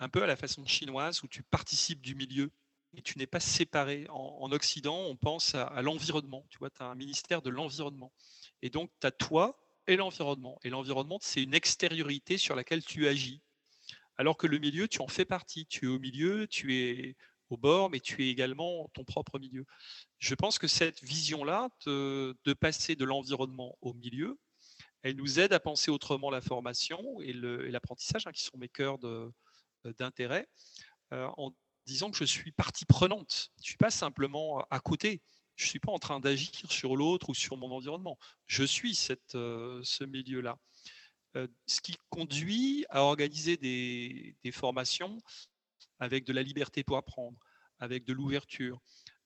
un 0.00 0.08
peu 0.08 0.22
à 0.22 0.26
la 0.26 0.36
façon 0.36 0.66
chinoise, 0.66 1.22
où 1.22 1.28
tu 1.28 1.42
participes 1.42 2.00
du 2.00 2.14
milieu 2.14 2.50
et 2.96 3.02
tu 3.02 3.18
n'es 3.18 3.26
pas 3.26 3.38
séparé. 3.38 4.06
En, 4.08 4.50
Occident, 4.50 4.98
on 4.98 5.14
pense 5.14 5.54
à, 5.54 5.82
l'environnement. 5.82 6.44
Tu 6.50 6.58
vois, 6.58 6.70
tu 6.70 6.82
as 6.82 6.86
un 6.86 6.94
ministère 6.94 7.42
de 7.42 7.50
l'environnement. 7.50 8.12
Et 8.62 8.70
donc, 8.70 8.90
tu 9.00 9.06
as 9.06 9.12
toi 9.12 9.60
et 9.86 9.96
l'environnement. 9.96 10.58
Et 10.64 10.70
l'environnement, 10.70 11.18
c'est 11.20 11.42
une 11.42 11.54
extériorité 11.54 12.38
sur 12.38 12.56
laquelle 12.56 12.84
tu 12.84 13.06
agis. 13.06 13.42
Alors 14.16 14.36
que 14.36 14.46
le 14.46 14.58
milieu, 14.58 14.88
tu 14.88 15.02
en 15.02 15.08
fais 15.08 15.24
partie. 15.24 15.66
Tu 15.66 15.84
es 15.84 15.88
au 15.88 15.98
milieu, 15.98 16.48
tu 16.48 16.74
es 16.76 17.16
au 17.50 17.56
bord, 17.56 17.90
mais 17.90 18.00
tu 18.00 18.24
es 18.24 18.30
également 18.30 18.88
ton 18.94 19.04
propre 19.04 19.38
milieu. 19.38 19.66
Je 20.18 20.34
pense 20.34 20.58
que 20.58 20.66
cette 20.66 21.02
vision-là, 21.04 21.68
de, 21.86 22.52
passer 22.58 22.96
de 22.96 23.04
l'environnement 23.04 23.76
au 23.82 23.92
milieu, 23.92 24.38
elle 25.02 25.16
nous 25.16 25.40
aide 25.40 25.52
à 25.52 25.60
penser 25.60 25.90
autrement 25.90 26.30
la 26.30 26.40
formation 26.40 27.20
et 27.20 27.32
l'apprentissage, 27.32 28.26
hein, 28.26 28.32
qui 28.32 28.42
sont 28.42 28.58
mes 28.58 28.68
cœurs 28.68 28.98
d'intérêt, 29.84 30.48
euh, 31.12 31.28
en 31.36 31.52
disant 31.86 32.10
que 32.10 32.16
je 32.16 32.24
suis 32.24 32.52
partie 32.52 32.84
prenante. 32.84 33.50
Je 33.56 33.62
ne 33.62 33.66
suis 33.66 33.76
pas 33.76 33.90
simplement 33.90 34.64
à 34.70 34.80
côté. 34.80 35.22
Je 35.56 35.64
ne 35.64 35.68
suis 35.68 35.80
pas 35.80 35.92
en 35.92 35.98
train 35.98 36.20
d'agir 36.20 36.50
sur 36.70 36.96
l'autre 36.96 37.30
ou 37.30 37.34
sur 37.34 37.56
mon 37.56 37.70
environnement. 37.70 38.18
Je 38.46 38.64
suis 38.64 38.94
cette, 38.94 39.34
euh, 39.34 39.80
ce 39.82 40.04
milieu-là 40.04 40.58
ce 41.66 41.80
qui 41.80 41.96
conduit 42.08 42.84
à 42.90 43.02
organiser 43.02 43.56
des, 43.56 44.52
formations 44.52 45.20
avec 45.98 46.24
de 46.24 46.32
la 46.32 46.42
liberté 46.42 46.82
pour 46.82 46.96
apprendre, 46.96 47.38
avec 47.78 48.04
de 48.04 48.12
l'ouverture, 48.12 48.80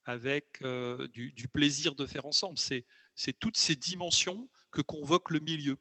avec 0.04 0.62
du, 1.12 1.48
plaisir 1.52 1.94
de 1.94 2.06
faire 2.06 2.26
ensemble. 2.26 2.58
C'est 2.58 3.38
toutes 3.38 3.56
ces 3.56 3.76
dimensions 3.76 4.48
que 4.70 4.82
convoque 4.82 5.30
le 5.30 5.40
milieu. 5.40 5.78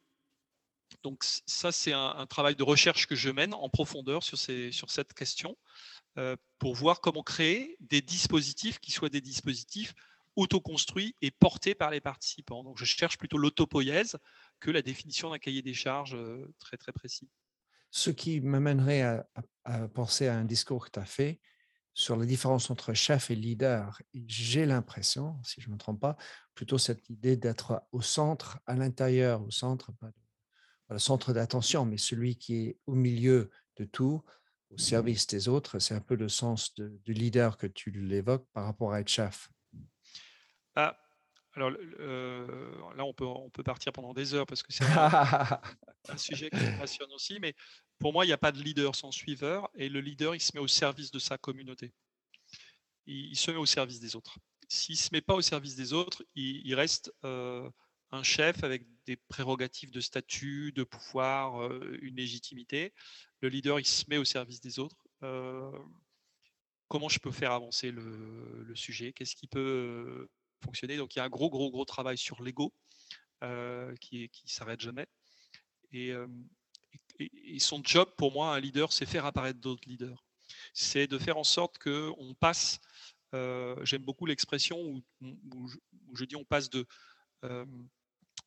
Donc 1.02 1.24
ça, 1.24 1.72
c'est 1.72 1.92
un, 1.92 2.26
travail 2.26 2.56
de 2.56 2.62
recherche 2.62 3.06
que 3.06 3.14
je 3.14 3.30
mène 3.30 3.54
en 3.54 3.68
profondeur 3.68 4.22
sur, 4.22 4.38
cette 4.38 5.14
question 5.14 5.56
pour 6.58 6.74
voir 6.74 7.00
comment 7.00 7.22
créer 7.22 7.76
des 7.80 8.00
dispositifs 8.00 8.78
qui 8.78 8.92
soient 8.92 9.08
des 9.08 9.20
dispositifs 9.20 9.94
autoconstruits 10.36 11.14
et 11.22 11.30
portés 11.30 11.74
par 11.74 11.90
les 11.90 12.00
participants. 12.00 12.64
Donc 12.64 12.78
je 12.78 12.84
cherche 12.84 13.18
plutôt 13.18 13.38
l'autopoïèse 13.38 14.16
que 14.60 14.70
la 14.70 14.82
définition 14.82 15.30
d'un 15.30 15.38
cahier 15.38 15.62
des 15.62 15.74
charges 15.74 16.16
très 16.58 16.76
très 16.76 16.92
précis. 16.92 17.28
Ce 17.90 18.10
qui 18.10 18.40
m'amènerait 18.40 19.02
à, 19.02 19.88
penser 19.88 20.26
à 20.26 20.36
un 20.36 20.44
discours 20.44 20.86
que 20.86 20.90
tu 20.90 20.98
as 20.98 21.04
fait 21.04 21.40
sur 21.94 22.16
la 22.16 22.26
différence 22.26 22.70
entre 22.70 22.92
chef 22.92 23.30
et 23.30 23.36
leader. 23.36 24.00
J'ai 24.26 24.66
l'impression, 24.66 25.36
si 25.44 25.60
je 25.60 25.68
ne 25.68 25.74
me 25.74 25.78
trompe 25.78 26.00
pas, 26.00 26.16
plutôt 26.54 26.76
cette 26.76 27.08
idée 27.08 27.36
d'être 27.36 27.82
au 27.92 28.02
centre, 28.02 28.58
à 28.66 28.74
l'intérieur, 28.74 29.42
au 29.44 29.52
centre, 29.52 29.92
pas 30.00 30.10
centre 30.98 31.32
d'attention, 31.32 31.84
mais 31.84 31.98
celui 31.98 32.36
qui 32.36 32.56
est 32.56 32.78
au 32.86 32.94
milieu 32.94 33.50
de 33.76 33.84
tout, 33.84 34.22
au 34.70 34.78
service 34.78 35.26
des 35.26 35.48
autres. 35.48 35.78
C'est 35.78 35.94
un 35.94 36.00
peu 36.00 36.14
le 36.14 36.28
sens 36.28 36.74
du 36.74 37.12
leader 37.12 37.56
que 37.56 37.66
tu 37.66 37.90
l'évoques 37.90 38.46
par 38.52 38.64
rapport 38.64 38.92
à 38.92 39.00
être 39.00 39.08
chef. 39.08 39.48
Ah, 40.74 40.98
alors 41.54 41.70
là, 41.70 43.04
on 43.04 43.14
peut, 43.14 43.24
on 43.24 43.50
peut 43.50 43.62
partir 43.62 43.92
pendant 43.92 44.12
des 44.12 44.34
heures 44.34 44.46
parce 44.46 44.62
que 44.62 44.72
c'est 44.72 44.84
un, 44.84 45.60
sujet 46.16 46.50
qui 46.50 46.56
me 46.56 46.78
passionne 46.78 47.12
aussi. 47.12 47.38
Mais 47.40 47.54
pour 47.98 48.12
moi, 48.12 48.24
il 48.24 48.28
n'y 48.28 48.34
a 48.34 48.38
pas 48.38 48.52
de 48.52 48.60
leader 48.60 48.94
sans 48.94 49.12
suiveur. 49.12 49.70
Et 49.74 49.88
le 49.88 50.00
leader, 50.00 50.34
il 50.34 50.40
se 50.40 50.50
met 50.54 50.60
au 50.60 50.68
service 50.68 51.10
de 51.10 51.18
sa 51.18 51.38
communauté. 51.38 51.92
Il, 53.06 53.36
se 53.36 53.50
met 53.50 53.58
au 53.58 53.66
service 53.66 54.00
des 54.00 54.16
autres. 54.16 54.38
S'il 54.68 54.94
ne 54.94 54.98
se 54.98 55.08
met 55.12 55.20
pas 55.20 55.34
au 55.34 55.42
service 55.42 55.76
des 55.76 55.92
autres, 55.92 56.24
il, 56.34 56.74
reste 56.74 57.12
un 58.14 58.22
chef 58.22 58.64
avec 58.64 58.86
des 59.06 59.16
prérogatives 59.16 59.90
de 59.90 60.00
statut, 60.00 60.72
de 60.72 60.84
pouvoir, 60.84 61.70
une 62.00 62.16
légitimité. 62.16 62.92
Le 63.40 63.48
leader, 63.48 63.80
il 63.80 63.86
se 63.86 64.04
met 64.08 64.16
au 64.16 64.24
service 64.24 64.60
des 64.60 64.78
autres. 64.78 64.96
comment 66.88 67.08
je 67.08 67.18
peux 67.18 67.32
faire 67.32 67.52
avancer 67.52 67.90
le, 67.90 68.72
sujet? 68.74 69.12
Qu'est-ce 69.12 69.36
qui 69.36 69.46
peut 69.46 70.28
fonctionner? 70.64 70.96
Donc 70.96 71.14
il 71.14 71.18
y 71.18 71.22
a 71.22 71.24
un 71.24 71.28
gros, 71.28 71.50
gros, 71.50 71.70
gros 71.70 71.84
travail 71.84 72.16
sur 72.16 72.42
l'ego 72.42 72.72
euh, 73.42 73.94
qui, 73.96 74.30
qui 74.30 74.48
s'arrête 74.48 74.80
jamais. 74.80 75.06
Euh, 75.94 76.26
et, 77.18 77.58
son 77.58 77.82
job, 77.84 78.08
pour 78.16 78.32
moi, 78.32 78.54
un 78.54 78.60
leader, 78.60 78.92
c'est 78.92 79.06
faire 79.06 79.26
apparaître 79.26 79.60
d'autres 79.60 79.86
leaders. 79.86 80.24
C'est 80.72 81.06
de 81.06 81.18
faire 81.18 81.36
en 81.36 81.44
sorte 81.44 81.78
qu'on 81.78 82.34
passe, 82.40 82.80
euh, 83.34 83.76
j'aime 83.84 84.02
beaucoup 84.02 84.26
l'expression 84.26 84.80
où, 84.80 85.02
je, 86.14 86.24
dis 86.24 86.36
on 86.36 86.44
passe 86.44 86.70
de, 86.70 86.86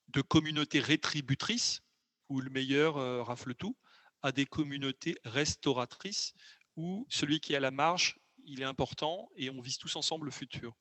de 0.09 0.21
communautés 0.21 0.79
rétributrices, 0.79 1.81
où 2.29 2.41
le 2.41 2.49
meilleur 2.49 3.25
rafle 3.25 3.55
tout, 3.55 3.77
à 4.21 4.31
des 4.31 4.45
communautés 4.45 5.15
restauratrices, 5.23 6.33
où 6.75 7.05
celui 7.09 7.39
qui 7.39 7.53
est 7.53 7.57
à 7.57 7.61
la 7.61 7.71
marge, 7.71 8.19
il 8.45 8.61
est 8.61 8.65
important 8.65 9.29
et 9.35 9.49
on 9.49 9.61
vise 9.61 9.77
tous 9.77 9.95
ensemble 9.95 10.25
le 10.25 10.31
futur. 10.31 10.75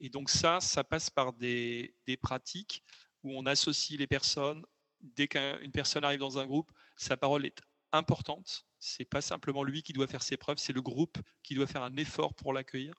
Et 0.00 0.08
donc 0.08 0.30
ça, 0.30 0.60
ça 0.60 0.84
passe 0.84 1.10
par 1.10 1.32
des, 1.32 1.94
pratiques 2.20 2.82
où 3.22 3.36
on 3.36 3.46
associe 3.46 3.98
les 3.98 4.06
personnes. 4.06 4.64
Dès 5.00 5.28
qu'une 5.28 5.72
personne 5.72 6.04
arrive 6.04 6.20
dans 6.20 6.38
un 6.38 6.46
groupe, 6.46 6.70
sa 6.96 7.16
parole 7.16 7.44
est 7.46 7.60
importante. 7.92 8.64
C'est 8.78 9.04
pas 9.04 9.20
simplement 9.20 9.64
lui 9.64 9.82
qui 9.82 9.92
doit 9.92 10.06
faire 10.06 10.22
ses 10.22 10.36
preuves, 10.36 10.58
c'est 10.58 10.72
le 10.72 10.82
groupe 10.82 11.18
qui 11.42 11.54
doit 11.54 11.66
faire 11.66 11.82
un 11.82 11.96
effort 11.96 12.34
pour 12.34 12.52
l'accueillir. 12.52 12.94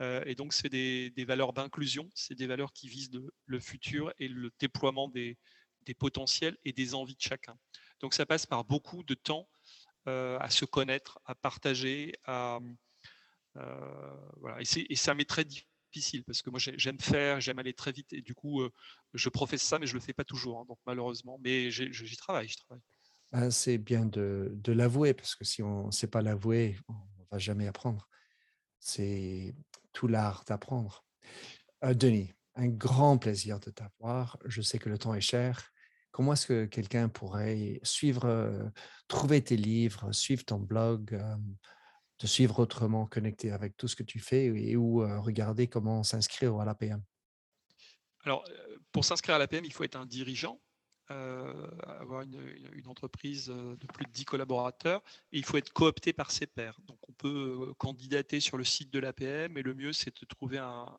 Euh, 0.00 0.22
et 0.26 0.34
donc 0.34 0.52
c'est 0.52 0.68
des, 0.68 1.24
valeurs 1.24 1.52
d'inclusion, 1.52 2.08
c'est 2.14 2.34
des 2.34 2.46
valeurs 2.46 2.72
qui 2.72 2.88
visent 2.88 3.10
le 3.46 3.60
futur 3.60 4.12
et 4.18 4.28
le 4.28 4.50
déploiement 4.58 5.08
des, 5.08 5.36
potentiels 5.98 6.56
et 6.66 6.72
des 6.74 6.94
envies 6.94 7.16
de 7.16 7.20
chacun. 7.20 7.56
Donc 8.00 8.12
ça 8.12 8.26
passe 8.26 8.44
par 8.44 8.64
beaucoup 8.64 9.02
de 9.02 9.14
temps 9.14 9.48
euh, 10.06 10.38
à 10.38 10.50
se 10.50 10.66
connaître, 10.66 11.18
à 11.24 11.34
partager, 11.34 12.12
euh, 12.28 12.60
et, 14.60 14.96
ça 14.96 15.14
m'est 15.14 15.24
très 15.24 15.44
difficile 15.44 16.22
parce 16.24 16.42
que 16.42 16.50
moi 16.50 16.60
j'aime 16.60 17.00
faire, 17.00 17.40
j'aime 17.40 17.58
aller 17.58 17.72
très 17.72 17.90
vite 17.90 18.12
et 18.12 18.20
du 18.20 18.34
coup 18.34 18.62
je 19.14 19.28
professe 19.30 19.62
ça 19.62 19.78
mais 19.80 19.86
je 19.86 19.94
le 19.94 20.00
fais 20.00 20.12
pas 20.12 20.22
toujours, 20.22 20.60
hein, 20.60 20.64
donc 20.68 20.78
malheureusement. 20.86 21.40
Mais 21.42 21.70
j'y 21.70 22.16
travaille, 22.16 22.48
travaille. 22.48 22.82
Ben, 23.32 23.50
c'est 23.50 23.78
bien 23.78 24.04
de, 24.04 24.60
l'avouer 24.66 25.14
parce 25.14 25.34
que 25.34 25.44
si 25.44 25.62
on 25.62 25.86
ne 25.86 25.90
sait 25.90 26.06
pas 26.06 26.22
l'avouer, 26.22 26.76
on 26.88 26.94
va 27.32 27.38
jamais 27.38 27.66
apprendre. 27.66 28.08
C'est 28.80 29.54
tout 29.92 30.08
l'art 30.08 30.44
d'apprendre. 30.46 31.04
Euh, 31.84 31.94
Denis, 31.94 32.32
un 32.54 32.68
grand 32.68 33.18
plaisir 33.18 33.60
de 33.60 33.70
t'avoir. 33.70 34.38
Je 34.44 34.62
sais 34.62 34.78
que 34.78 34.88
le 34.88 34.98
temps 34.98 35.14
est 35.14 35.20
cher. 35.20 35.70
Comment 36.10 36.32
est-ce 36.32 36.46
que 36.46 36.64
quelqu'un 36.66 37.08
pourrait 37.08 37.80
suivre, 37.82 38.24
euh, 38.24 38.64
trouver 39.06 39.42
tes 39.42 39.56
livres, 39.56 40.12
suivre 40.12 40.44
ton 40.44 40.58
blog, 40.58 41.20
te 42.16 42.26
suivre 42.26 42.58
autrement, 42.58 43.06
connecter 43.06 43.52
avec 43.52 43.76
tout 43.76 43.86
ce 43.86 43.94
que 43.94 44.02
tu 44.02 44.18
fais 44.18 44.46
et 44.46 44.76
ou 44.76 44.98
regarder 45.22 45.68
comment 45.68 46.02
s'inscrire 46.02 46.58
à 46.58 46.64
l'APM 46.64 47.00
Alors, 48.24 48.42
pour 48.90 49.04
s'inscrire 49.04 49.36
à 49.36 49.38
l'APM, 49.38 49.64
il 49.64 49.72
faut 49.72 49.84
être 49.84 49.94
un 49.94 50.06
dirigeant, 50.06 50.60
avoir 51.10 52.22
une, 52.22 52.86
entreprise 52.86 53.46
de 53.46 53.86
plus 53.86 54.04
de 54.04 54.10
10 54.10 54.24
collaborateurs 54.24 55.02
et 55.32 55.38
il 55.38 55.44
faut 55.44 55.56
être 55.56 55.72
coopté 55.72 56.12
par 56.12 56.30
ses 56.30 56.46
pairs. 56.46 56.78
Donc, 56.86 56.98
on 57.08 57.12
peut 57.12 57.72
candidater 57.78 58.40
sur 58.40 58.56
le 58.56 58.64
site 58.64 58.90
de 58.92 58.98
l'APM, 58.98 59.52
mais 59.52 59.62
le 59.62 59.74
mieux, 59.74 59.92
c'est 59.92 60.14
de 60.20 60.26
trouver 60.26 60.58
un, 60.58 60.98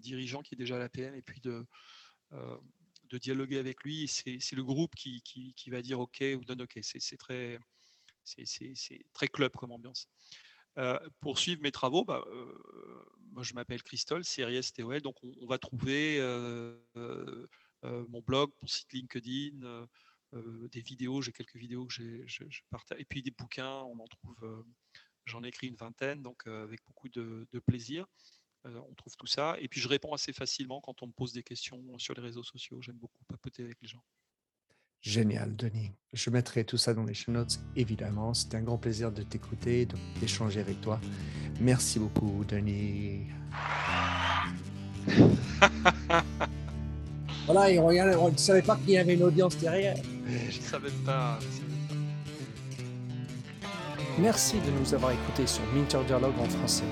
dirigeant 0.00 0.42
qui 0.42 0.54
est 0.54 0.58
déjà 0.58 0.76
à 0.76 0.78
l'APM 0.78 1.14
et 1.14 1.22
puis 1.22 1.40
de, 1.40 1.64
dialoguer 3.12 3.58
avec 3.58 3.84
lui. 3.84 4.08
C'est 4.08 4.52
le 4.52 4.64
groupe 4.64 4.94
qui, 4.94 5.54
va 5.68 5.82
dire 5.82 6.00
OK 6.00 6.22
ou 6.36 6.44
donne 6.44 6.62
OK. 6.62 6.78
C'est 6.82 7.16
très, 7.16 7.58
très 9.12 9.28
club 9.28 9.52
comme 9.52 9.72
ambiance. 9.72 10.08
pour 11.20 11.38
suivre 11.38 11.62
mes 11.62 11.72
travaux, 11.72 12.04
bah, 12.04 12.24
moi 13.32 13.42
je 13.42 13.54
m'appelle 13.54 13.82
Christol, 13.82 14.24
TOL, 14.24 15.00
donc 15.00 15.16
on, 15.22 15.46
va 15.46 15.58
trouver 15.58 16.20
mon 18.08 18.20
blog, 18.20 18.50
mon 18.60 18.68
site 18.68 18.92
LinkedIn, 18.92 19.86
des 20.72 20.80
vidéos, 20.80 21.22
j'ai 21.22 21.32
quelques 21.32 21.56
vidéos 21.56 21.86
que 21.86 21.92
je, 21.92 22.60
partage, 22.70 22.98
et 23.00 23.04
puis 23.04 23.22
des 23.22 23.30
bouquins, 23.30 23.82
on 23.82 23.98
en 23.98 24.06
trouve, 24.06 24.64
j'en 25.26 25.44
ai 25.44 25.48
écrit 25.48 25.68
une 25.68 25.76
vingtaine, 25.76 26.22
donc 26.22 26.46
avec 26.46 26.80
beaucoup 26.86 27.08
de, 27.08 27.46
plaisir. 27.66 28.06
on 28.64 28.94
trouve 28.94 29.14
tout 29.16 29.26
ça, 29.26 29.56
et 29.60 29.68
puis 29.68 29.80
je 29.80 29.88
réponds 29.88 30.12
assez 30.12 30.32
facilement 30.32 30.80
quand 30.80 31.02
on 31.02 31.06
me 31.08 31.12
pose 31.12 31.32
des 31.32 31.42
questions 31.42 31.98
sur 31.98 32.14
les 32.14 32.22
réseaux 32.22 32.44
sociaux. 32.44 32.80
J'aime 32.80 32.96
beaucoup 32.96 33.24
papoter 33.28 33.62
avec 33.62 33.80
les 33.80 33.88
gens. 33.88 34.02
Génial, 35.04 35.54
Denis. 35.54 35.92
Je 36.14 36.30
mettrai 36.30 36.64
tout 36.64 36.78
ça 36.78 36.94
dans 36.94 37.04
les 37.04 37.12
show 37.12 37.30
notes, 37.30 37.60
évidemment. 37.76 38.32
C'était 38.32 38.56
un 38.56 38.62
grand 38.62 38.78
plaisir 38.78 39.12
de 39.12 39.22
t'écouter, 39.22 39.86
d'échanger 40.18 40.60
avec 40.60 40.80
toi. 40.80 40.98
Merci 41.60 41.98
beaucoup, 41.98 42.42
Denis. 42.46 43.26
voilà, 47.46 47.70
et 47.70 47.78
on 47.78 48.30
ne 48.30 48.36
savait 48.36 48.62
pas 48.62 48.76
qu'il 48.76 48.90
y 48.90 48.98
avait 48.98 49.14
une 49.14 49.22
audience 49.22 49.56
derrière. 49.58 49.96
Je 50.26 50.58
ne 50.58 50.62
savais 50.62 50.90
pas. 51.04 51.38
Merci 54.18 54.56
de 54.60 54.70
nous 54.78 54.94
avoir 54.94 55.12
écoutés 55.12 55.46
sur 55.46 55.62
Minter 55.74 55.98
Dialogue 56.06 56.38
en 56.40 56.44
français. 56.44 56.84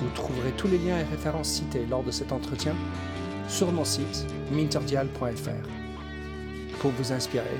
Vous 0.00 0.08
trouverez 0.14 0.52
tous 0.52 0.68
les 0.68 0.78
liens 0.78 0.98
et 0.98 1.04
références 1.04 1.48
cités 1.48 1.84
lors 1.86 2.02
de 2.04 2.10
cet 2.10 2.30
entretien 2.32 2.74
sur 3.48 3.72
mon 3.72 3.84
site 3.84 4.26
minterdial.fr. 4.52 5.68
Pour 6.80 6.92
vous 6.92 7.12
inspirer, 7.12 7.58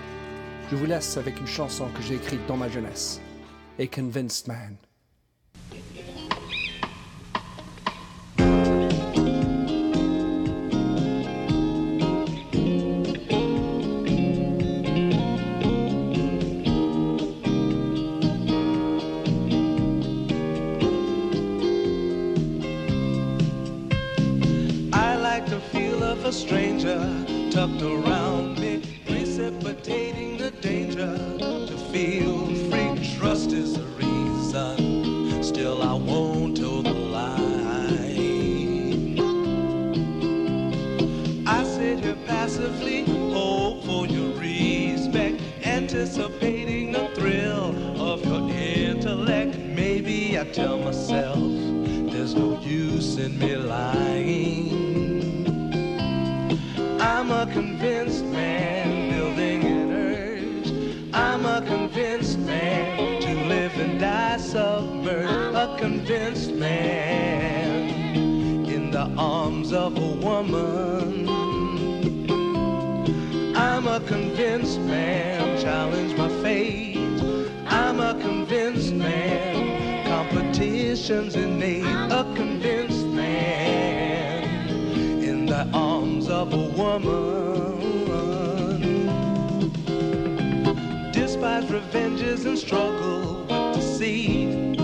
je 0.70 0.76
vous 0.76 0.86
laisse 0.86 1.16
avec 1.16 1.40
une 1.40 1.46
chanson 1.46 1.86
que 1.94 2.02
j'ai 2.02 2.14
écrite 2.14 2.46
dans 2.46 2.56
ma 2.56 2.68
jeunesse, 2.68 3.20
A 3.78 3.86
Convinced 3.86 4.46
Man. 4.48 4.76
feel 31.94 32.46
free. 32.68 33.16
Trust 33.16 33.52
is 33.52 33.74
the 33.74 33.84
reason. 34.02 35.42
Still, 35.44 35.80
I 35.80 35.94
won't 35.94 36.56
tell 36.56 36.82
the 36.82 36.92
lie. 36.92 37.38
I 41.46 41.62
sit 41.62 42.00
here 42.00 42.18
passively, 42.26 43.04
hope 43.32 43.84
for 43.84 44.08
your 44.08 44.30
respect, 44.36 45.40
anticipating 45.62 46.90
the 46.90 47.10
thrill 47.14 47.70
of 48.10 48.24
your 48.26 48.50
intellect. 48.50 49.56
Maybe 49.58 50.36
I 50.36 50.44
tell 50.46 50.78
myself 50.78 51.38
there's 52.12 52.34
no 52.34 52.60
use 52.60 53.18
in 53.18 53.38
me 53.38 53.54
lying. 53.54 54.82
I'm 57.00 57.30
a 57.30 57.46
convinced 57.52 58.13
A 65.64 65.78
convinced 65.78 66.52
man 66.52 67.88
in 68.66 68.90
the 68.90 69.10
arms 69.16 69.72
of 69.72 69.96
a 69.96 70.10
woman. 70.26 71.26
I'm 73.56 73.86
a 73.86 73.98
convinced 74.00 74.78
man, 74.80 75.58
challenge 75.62 76.18
my 76.18 76.28
fate. 76.42 76.98
I'm 77.66 77.98
a 77.98 78.12
convinced 78.20 78.92
man 78.92 80.04
competition's 80.04 81.34
innate, 81.34 81.82
a 82.12 82.30
convinced 82.36 83.06
man 83.06 84.68
in 85.24 85.46
the 85.46 85.66
arms 85.72 86.28
of 86.28 86.52
a 86.52 86.68
woman. 86.76 87.80
Despise 91.10 91.70
revenges 91.70 92.44
and 92.44 92.58
struggle 92.58 93.46
with 93.48 93.76
deceit. 93.76 94.83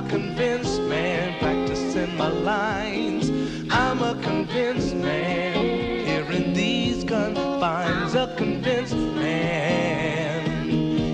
A 0.00 0.02
convinced 0.08 0.80
man 0.84 1.38
practicing 1.40 2.16
my 2.16 2.28
lines. 2.28 3.28
I'm 3.70 4.02
a 4.02 4.14
convinced 4.22 4.94
man 4.94 6.06
here 6.06 6.32
in 6.32 6.54
these 6.54 7.04
confines. 7.04 8.14
A 8.14 8.34
convinced 8.38 8.94
man 8.94 10.70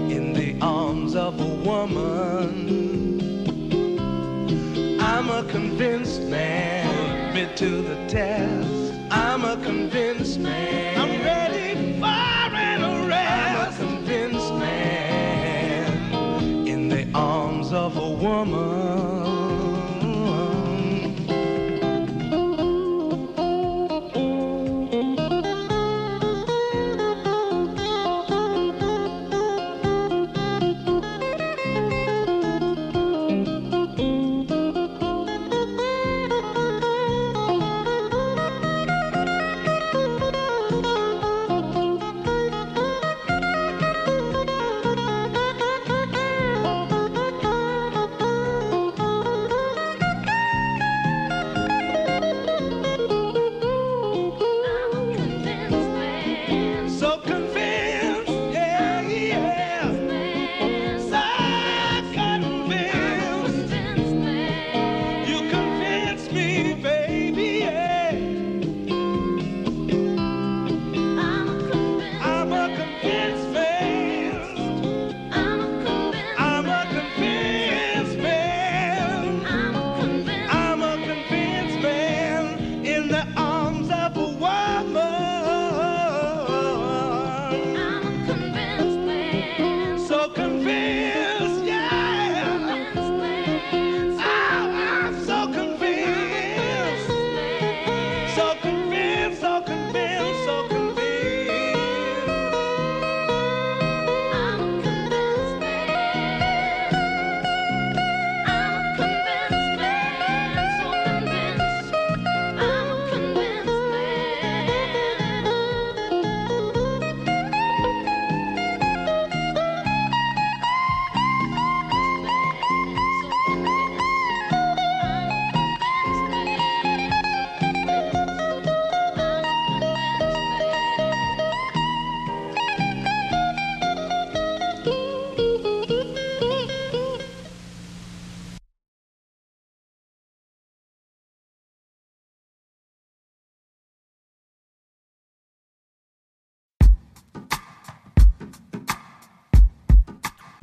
in 0.08 0.32
the 0.32 0.56
arms 0.62 1.16
of 1.16 1.40
a 1.40 1.54
woman. 1.68 3.18
I'm 5.00 5.30
a 5.30 5.42
convinced 5.50 6.22
man, 6.22 7.30
admit 7.30 7.56
to 7.56 7.82
the 7.82 7.96
test. 8.06 8.94
I'm 9.10 9.44
a 9.44 9.56
convinced 9.64 10.38
man. 10.38 11.00
I'm 11.00 11.24
ready 11.24 11.98
for 11.98 12.06
an 12.06 12.84
arrest. 12.84 13.80
I'm 13.80 13.82
a 13.90 13.96
convinced 13.96 14.54
man 14.54 16.68
in 16.68 16.88
the 16.88 17.08
arms 17.14 17.72
of 17.72 17.96
a 17.96 18.10
woman. 18.10 18.75